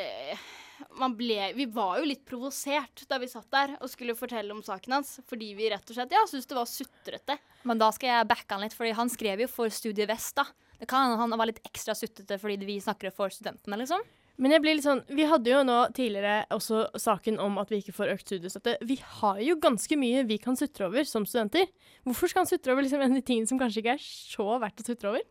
man 0.99 1.13
ble, 1.17 1.37
Vi 1.55 1.67
var 1.71 1.99
jo 1.99 2.07
litt 2.09 2.23
provosert 2.27 3.03
da 3.09 3.19
vi 3.21 3.29
satt 3.31 3.49
der 3.53 3.75
og 3.79 3.89
skulle 3.91 4.17
fortelle 4.17 4.53
om 4.53 4.63
saken 4.65 4.97
hans, 4.97 5.19
fordi 5.29 5.51
vi 5.57 5.69
rett 5.71 5.87
og 5.87 5.97
slett 5.97 6.15
ja, 6.15 6.23
syntes 6.29 6.49
det 6.49 6.57
var 6.57 6.69
sutrete. 6.69 7.37
Men 7.69 7.81
da 7.81 7.91
skal 7.95 8.15
jeg 8.15 8.29
backe 8.31 8.55
han 8.55 8.65
litt, 8.65 8.75
fordi 8.77 8.95
han 8.97 9.11
skrev 9.13 9.45
jo 9.45 9.49
for 9.51 9.73
Studie 9.73 10.09
Vest, 10.09 10.35
da. 10.39 10.47
Det 10.81 10.89
kan 10.89 11.05
hende 11.05 11.21
han 11.21 11.37
var 11.37 11.51
litt 11.51 11.61
ekstra 11.67 11.93
suttete 11.97 12.39
fordi 12.41 12.65
vi 12.65 12.79
snakker 12.81 13.13
for 13.13 13.33
studentene, 13.33 13.77
liksom. 13.83 14.01
Men 14.39 14.55
jeg 14.55 14.63
blir 14.63 14.77
litt 14.77 14.85
sånn, 14.85 15.03
vi 15.11 15.25
hadde 15.27 15.51
jo 15.51 15.59
nå 15.67 15.77
tidligere 15.97 16.45
også 16.55 16.85
saken 16.99 17.39
om 17.43 17.59
at 17.61 17.71
vi 17.71 17.81
ikke 17.81 17.95
får 17.97 18.13
økt 18.15 18.29
studiestøtte. 18.29 18.77
Vi 18.87 18.97
har 19.19 19.41
jo 19.43 19.57
ganske 19.61 19.97
mye 19.99 20.23
vi 20.29 20.39
kan 20.41 20.57
sutre 20.57 20.87
over 20.87 21.05
som 21.07 21.27
studenter. 21.27 21.67
Hvorfor 22.07 22.31
skal 22.31 22.45
han 22.45 22.49
sutre 22.49 22.73
over 22.73 22.85
liksom 22.85 23.03
en 23.03 23.13
av 23.13 23.19
de 23.19 23.25
tingene 23.27 23.51
som 23.51 23.59
kanskje 23.61 23.83
ikke 23.83 23.97
er 23.99 24.05
så 24.05 24.47
verdt 24.63 24.81
å 24.81 24.87
sutre 24.87 25.11
over? 25.13 25.27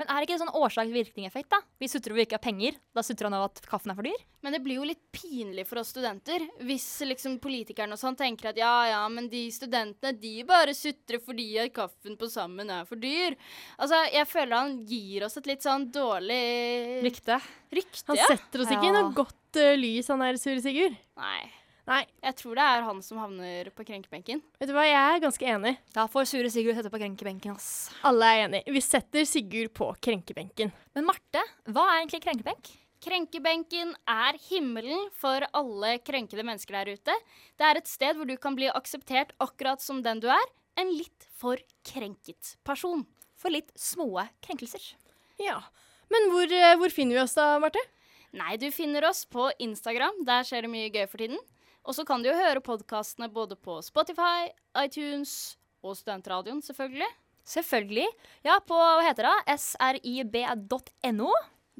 Men 0.00 0.08
er 0.08 0.22
det 0.22 0.30
ikke 0.30 0.36
en 0.38 0.42
sånn 0.46 0.56
årsak-virkning-effekt, 0.56 1.50
da? 1.52 1.58
Vi 1.76 1.88
sutrer 1.92 2.14
over 2.14 2.24
ikke 2.24 2.38
har 2.38 2.44
penger. 2.46 2.78
Da 2.96 3.02
sutrer 3.04 3.28
han 3.28 3.36
over 3.36 3.50
at 3.50 3.60
kaffen 3.68 3.92
er 3.92 3.98
for 3.98 4.08
dyr. 4.08 4.22
Men 4.40 4.56
det 4.56 4.62
blir 4.64 4.78
jo 4.78 4.86
litt 4.88 5.02
pinlig 5.12 5.66
for 5.68 5.82
oss 5.82 5.90
studenter 5.92 6.46
hvis 6.64 6.86
liksom 7.04 7.36
politikerne 7.44 7.92
og 7.92 8.00
sånn 8.00 8.16
tenker 8.16 8.48
at 8.54 8.60
ja, 8.62 8.72
ja, 8.88 9.02
men 9.12 9.28
de 9.28 9.42
studentene 9.52 10.14
de 10.16 10.32
bare 10.48 10.72
sutrer 10.76 11.20
fordi 11.20 11.50
at 11.60 11.74
kaffen 11.76 12.16
på 12.16 12.30
sammen 12.32 12.72
er 12.72 12.88
for 12.88 12.96
dyr. 13.02 13.36
Altså, 13.76 14.00
jeg 14.08 14.32
føler 14.32 14.56
han 14.56 14.74
gir 14.88 15.28
oss 15.28 15.36
et 15.36 15.52
litt 15.52 15.68
sånn 15.68 15.90
dårlig 15.92 16.40
Rykte. 17.04 17.36
rykte. 17.76 18.08
Han 18.08 18.22
ja. 18.24 18.32
setter 18.32 18.64
oss 18.64 18.72
ikke 18.72 18.88
i 18.88 18.96
noe 18.96 19.12
godt 19.20 19.60
uh, 19.60 19.74
lys, 19.76 20.08
han 20.08 20.24
der 20.24 20.40
Sure 20.40 20.64
Sigurd. 20.64 20.96
Nei. 21.20 21.42
Nei, 21.88 22.04
Jeg 22.22 22.36
tror 22.36 22.54
det 22.58 22.64
er 22.64 22.82
han 22.86 23.00
som 23.02 23.18
havner 23.18 23.70
på 23.74 23.84
krenkebenken. 23.86 24.42
vet 24.60 24.68
du 24.68 24.74
hva, 24.76 24.84
jeg 24.86 24.98
er 25.16 25.22
ganske 25.24 25.46
enig. 25.54 25.76
Da 25.94 26.06
får 26.06 26.28
Sure 26.28 26.50
Sigurd 26.52 26.76
sette 26.76 26.90
på 26.92 27.00
krenkebenken, 27.00 27.56
ass. 27.56 27.90
Alle 28.06 28.28
er 28.28 28.44
enig. 28.48 28.62
Vi 28.66 28.80
setter 28.84 29.24
Sigurd 29.26 29.72
på 29.74 29.88
krenkebenken. 30.00 30.70
Men 30.94 31.08
Marte, 31.08 31.42
hva 31.66 31.86
er 31.88 32.02
egentlig 32.02 32.22
krenkebenk? 32.26 32.70
Krenkebenken 33.00 33.94
er 34.12 34.36
himmelen 34.50 35.06
for 35.16 35.40
alle 35.56 35.94
krenkede 36.04 36.44
mennesker 36.44 36.76
der 36.76 36.92
ute. 36.98 37.14
Det 37.56 37.64
er 37.66 37.80
et 37.80 37.88
sted 37.88 38.14
hvor 38.18 38.28
du 38.28 38.36
kan 38.36 38.54
bli 38.58 38.68
akseptert 38.68 39.32
akkurat 39.40 39.80
som 39.80 40.02
den 40.04 40.20
du 40.20 40.28
er. 40.28 40.46
En 40.76 40.92
litt 40.92 41.24
for 41.40 41.56
krenket 41.82 42.54
person. 42.62 43.06
For 43.40 43.48
litt 43.50 43.72
små 43.74 44.12
krenkelser. 44.44 44.84
Ja. 45.40 45.62
Men 46.12 46.28
hvor, 46.30 46.44
eh, 46.52 46.76
hvor 46.76 46.92
finner 46.92 47.16
vi 47.16 47.22
oss 47.24 47.34
da, 47.38 47.54
Marte? 47.58 47.80
Nei, 48.36 48.58
du 48.60 48.68
finner 48.70 49.08
oss 49.08 49.24
på 49.24 49.48
Instagram. 49.58 50.20
Der 50.28 50.44
skjer 50.44 50.62
det 50.68 50.70
mye 50.70 50.90
gøy 50.92 51.06
for 51.08 51.18
tiden. 51.24 51.40
Og 51.88 51.96
så 51.96 52.04
kan 52.06 52.22
du 52.22 52.28
jo 52.28 52.36
høre 52.36 52.60
podkastene 52.64 53.30
både 53.32 53.56
på 53.56 53.78
Spotify, 53.84 54.50
iTunes 54.82 55.56
og 55.82 55.96
Studentradioen, 55.96 56.60
selvfølgelig. 56.62 57.08
Selvfølgelig. 57.50 58.06
Ja, 58.46 58.58
på 58.62 58.76
hva 58.76 59.00
heter 59.06 59.26
det? 59.30 59.56
srib.no 59.58 61.30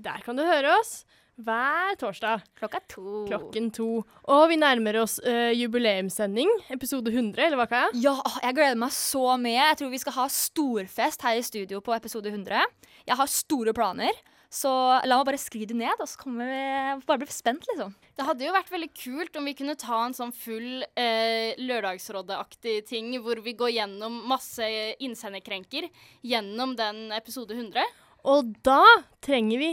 Der 0.00 0.24
kan 0.24 0.38
du 0.38 0.46
høre 0.46 0.78
oss 0.80 1.02
hver 1.40 1.94
torsdag 2.00 2.42
klokka 2.58 2.80
to. 2.90 3.24
klokken 3.28 3.70
to. 3.72 4.02
Og 4.28 4.42
vi 4.50 4.58
nærmer 4.60 4.98
oss 5.00 5.18
uh, 5.24 5.52
jubileumssending, 5.56 6.50
episode 6.72 7.08
100, 7.12 7.40
eller 7.46 7.56
hva, 7.60 7.68
Kaja? 7.70 7.88
Ja, 7.96 8.16
jeg 8.44 8.56
gleder 8.58 8.80
meg 8.80 8.92
så 8.92 9.36
mye. 9.40 9.56
Jeg 9.56 9.78
tror 9.80 9.92
vi 9.94 10.02
skal 10.02 10.16
ha 10.18 10.26
storfest 10.32 11.24
her 11.24 11.40
i 11.40 11.46
studio 11.46 11.80
på 11.84 11.94
episode 11.96 12.32
100. 12.32 12.66
Jeg 13.08 13.20
har 13.20 13.32
store 13.32 13.72
planer, 13.76 14.20
så 14.50 14.70
la 15.06 15.20
meg 15.20 15.28
bare 15.28 15.38
skride 15.38 15.70
det 15.70 15.78
ned, 15.78 16.00
og 16.02 16.08
så 16.10 16.18
kommer 16.18 16.48
vi 16.50 17.04
bare 17.06 17.22
bli 17.22 17.30
spent, 17.30 17.66
liksom. 17.70 17.92
Det 18.18 18.26
hadde 18.26 18.48
jo 18.48 18.54
vært 18.54 18.72
veldig 18.72 18.88
kult 18.98 19.36
om 19.38 19.46
vi 19.46 19.54
kunne 19.60 19.76
ta 19.78 20.00
en 20.02 20.16
sånn 20.16 20.32
full 20.34 20.82
eh, 20.98 21.54
Lørdagsrådet-aktig 21.62 22.80
ting, 22.88 23.12
hvor 23.22 23.38
vi 23.44 23.54
går 23.58 23.76
gjennom 23.76 24.16
masse 24.30 24.66
innsenderkrenker 24.98 25.86
gjennom 26.26 26.74
den 26.78 27.12
episode 27.14 27.54
100. 27.54 27.84
Og 28.26 28.50
da 28.66 28.82
trenger 29.22 29.62
vi 29.62 29.70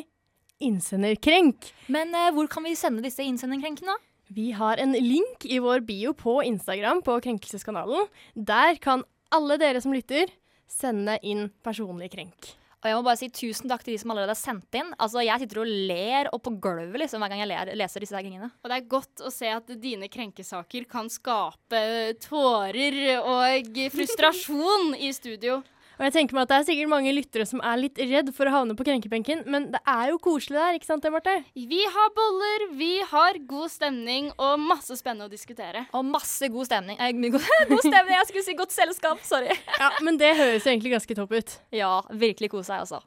innsenderkrenk. 0.63 1.71
Men 1.89 2.13
eh, 2.13 2.29
hvor 2.37 2.49
kan 2.51 2.65
vi 2.69 2.75
sende 2.77 3.01
disse 3.05 3.25
innsenderkrenkene, 3.25 3.97
da? 3.97 4.13
Vi 4.37 4.51
har 4.51 4.77
en 4.83 4.91
link 4.91 5.45
i 5.47 5.57
vår 5.63 5.85
bio 5.87 6.11
på 6.17 6.41
Instagram 6.43 7.01
på 7.01 7.15
Krenkelseskanalen. 7.23 8.09
Der 8.35 8.77
kan 8.83 9.05
alle 9.33 9.57
dere 9.57 9.81
som 9.81 9.95
lytter, 9.95 10.29
sende 10.67 11.15
inn 11.23 11.47
personlig 11.63 12.11
krenk. 12.13 12.53
Og 12.77 12.87
jeg 12.91 12.97
må 12.97 13.05
bare 13.07 13.17
si 13.17 13.27
tusen 13.33 13.71
takk 13.71 13.81
til 13.83 13.95
de 13.95 14.01
som 14.01 14.11
allerede 14.13 14.35
har 14.35 14.37
sendt 14.39 14.75
inn. 14.77 14.91
Altså, 15.01 15.23
Jeg 15.25 15.41
sitter 15.41 15.63
og 15.63 15.71
ler 15.89 16.29
og 16.29 16.41
på 16.45 16.53
gulvet 16.61 17.01
liksom, 17.01 17.23
hver 17.23 17.33
gang 17.33 17.41
jeg 17.41 17.49
ler, 17.49 17.71
leser 17.79 18.03
disse 18.05 18.21
tingene. 18.21 18.51
Og 18.61 18.69
det 18.69 18.77
er 18.77 18.91
godt 18.91 19.23
å 19.25 19.31
se 19.33 19.49
at 19.49 19.71
dine 19.81 20.09
krenkesaker 20.13 20.85
kan 20.89 21.09
skape 21.09 21.81
tårer 22.21 22.99
og 23.23 23.81
frustrasjon 23.95 24.93
i 25.01 25.09
studio. 25.15 25.63
Og 25.97 26.03
jeg 26.05 26.13
tenker 26.13 26.38
meg 26.38 26.45
at 26.45 26.51
Det 26.51 26.57
er 26.57 26.65
sikkert 26.67 26.91
mange 26.91 27.13
lyttere 27.15 27.45
som 27.49 27.62
er 27.65 27.79
litt 27.81 27.97
redd 27.97 28.29
for 28.38 28.49
å 28.49 28.53
havne 28.53 28.75
på 28.77 28.86
krenkebenken, 28.86 29.43
men 29.49 29.69
det 29.73 29.81
er 29.89 30.12
jo 30.12 30.19
koselig 30.21 30.60
der, 30.60 30.77
ikke 30.77 30.89
sant 30.89 31.05
det, 31.05 31.12
Marte? 31.13 31.33
Vi 31.57 31.81
har 31.95 32.13
boller, 32.17 32.67
vi 32.77 32.93
har 33.10 33.39
god 33.49 33.73
stemning 33.73 34.29
og 34.38 34.62
masse 34.62 34.97
spennende 34.99 35.27
å 35.27 35.33
diskutere. 35.33 35.88
Og 35.97 36.05
masse 36.05 36.49
god 36.53 36.69
stemning. 36.69 36.99
Eh, 37.01 37.13
god, 37.17 37.41
god 37.73 37.83
stemning, 37.83 38.13
jeg 38.13 38.29
skulle 38.29 38.45
si 38.45 38.57
godt 38.57 38.75
selskap. 38.75 39.21
Sorry. 39.27 39.53
Ja, 39.77 39.91
Men 40.01 40.17
det 40.19 40.31
høres 40.38 40.65
jo 40.65 40.71
egentlig 40.71 40.93
ganske 40.95 41.15
topp 41.17 41.33
ut. 41.38 41.53
Ja, 41.75 41.91
virkelig 42.10 42.49
kose 42.53 42.71
seg, 42.71 42.86
altså. 42.86 43.03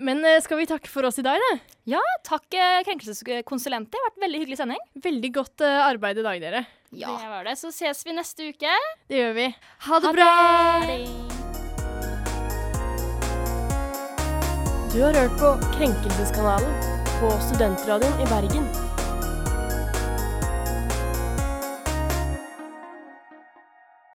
Men 0.00 0.24
eh, 0.24 0.40
skal 0.44 0.60
vi 0.60 0.66
takke 0.68 0.90
for 0.90 1.06
oss 1.08 1.20
i 1.20 1.24
dag, 1.26 1.40
da? 1.42 1.52
Ja, 1.96 2.02
takk 2.26 2.54
eh, 2.56 2.80
krenkelseskonsulenter. 2.88 3.92
Det 3.92 4.02
har 4.02 4.10
vært 4.10 4.24
veldig 4.26 4.42
hyggelig 4.42 4.60
sending. 4.62 4.82
Veldig 5.04 5.32
godt 5.36 5.66
eh, 5.66 5.78
arbeid 5.86 6.22
i 6.22 6.26
dag, 6.26 6.42
dere. 6.42 6.64
Ja. 6.96 7.12
Det 7.12 7.32
var 7.32 7.48
det. 7.48 7.56
Så 7.60 7.72
ses 7.74 8.04
vi 8.06 8.16
neste 8.16 8.52
uke. 8.52 8.76
Det 9.10 9.22
gjør 9.22 9.36
vi. 9.40 9.50
Ha 9.88 10.04
det 10.04 10.14
bra! 10.16 11.45
Du 14.96 15.02
har 15.02 15.14
hørt 15.14 15.38
på 15.38 15.48
Krenkelseskanalen 15.76 16.72
på 17.20 17.30
Studentradioen 17.30 18.20
i 18.20 18.26
Bergen. 18.30 18.85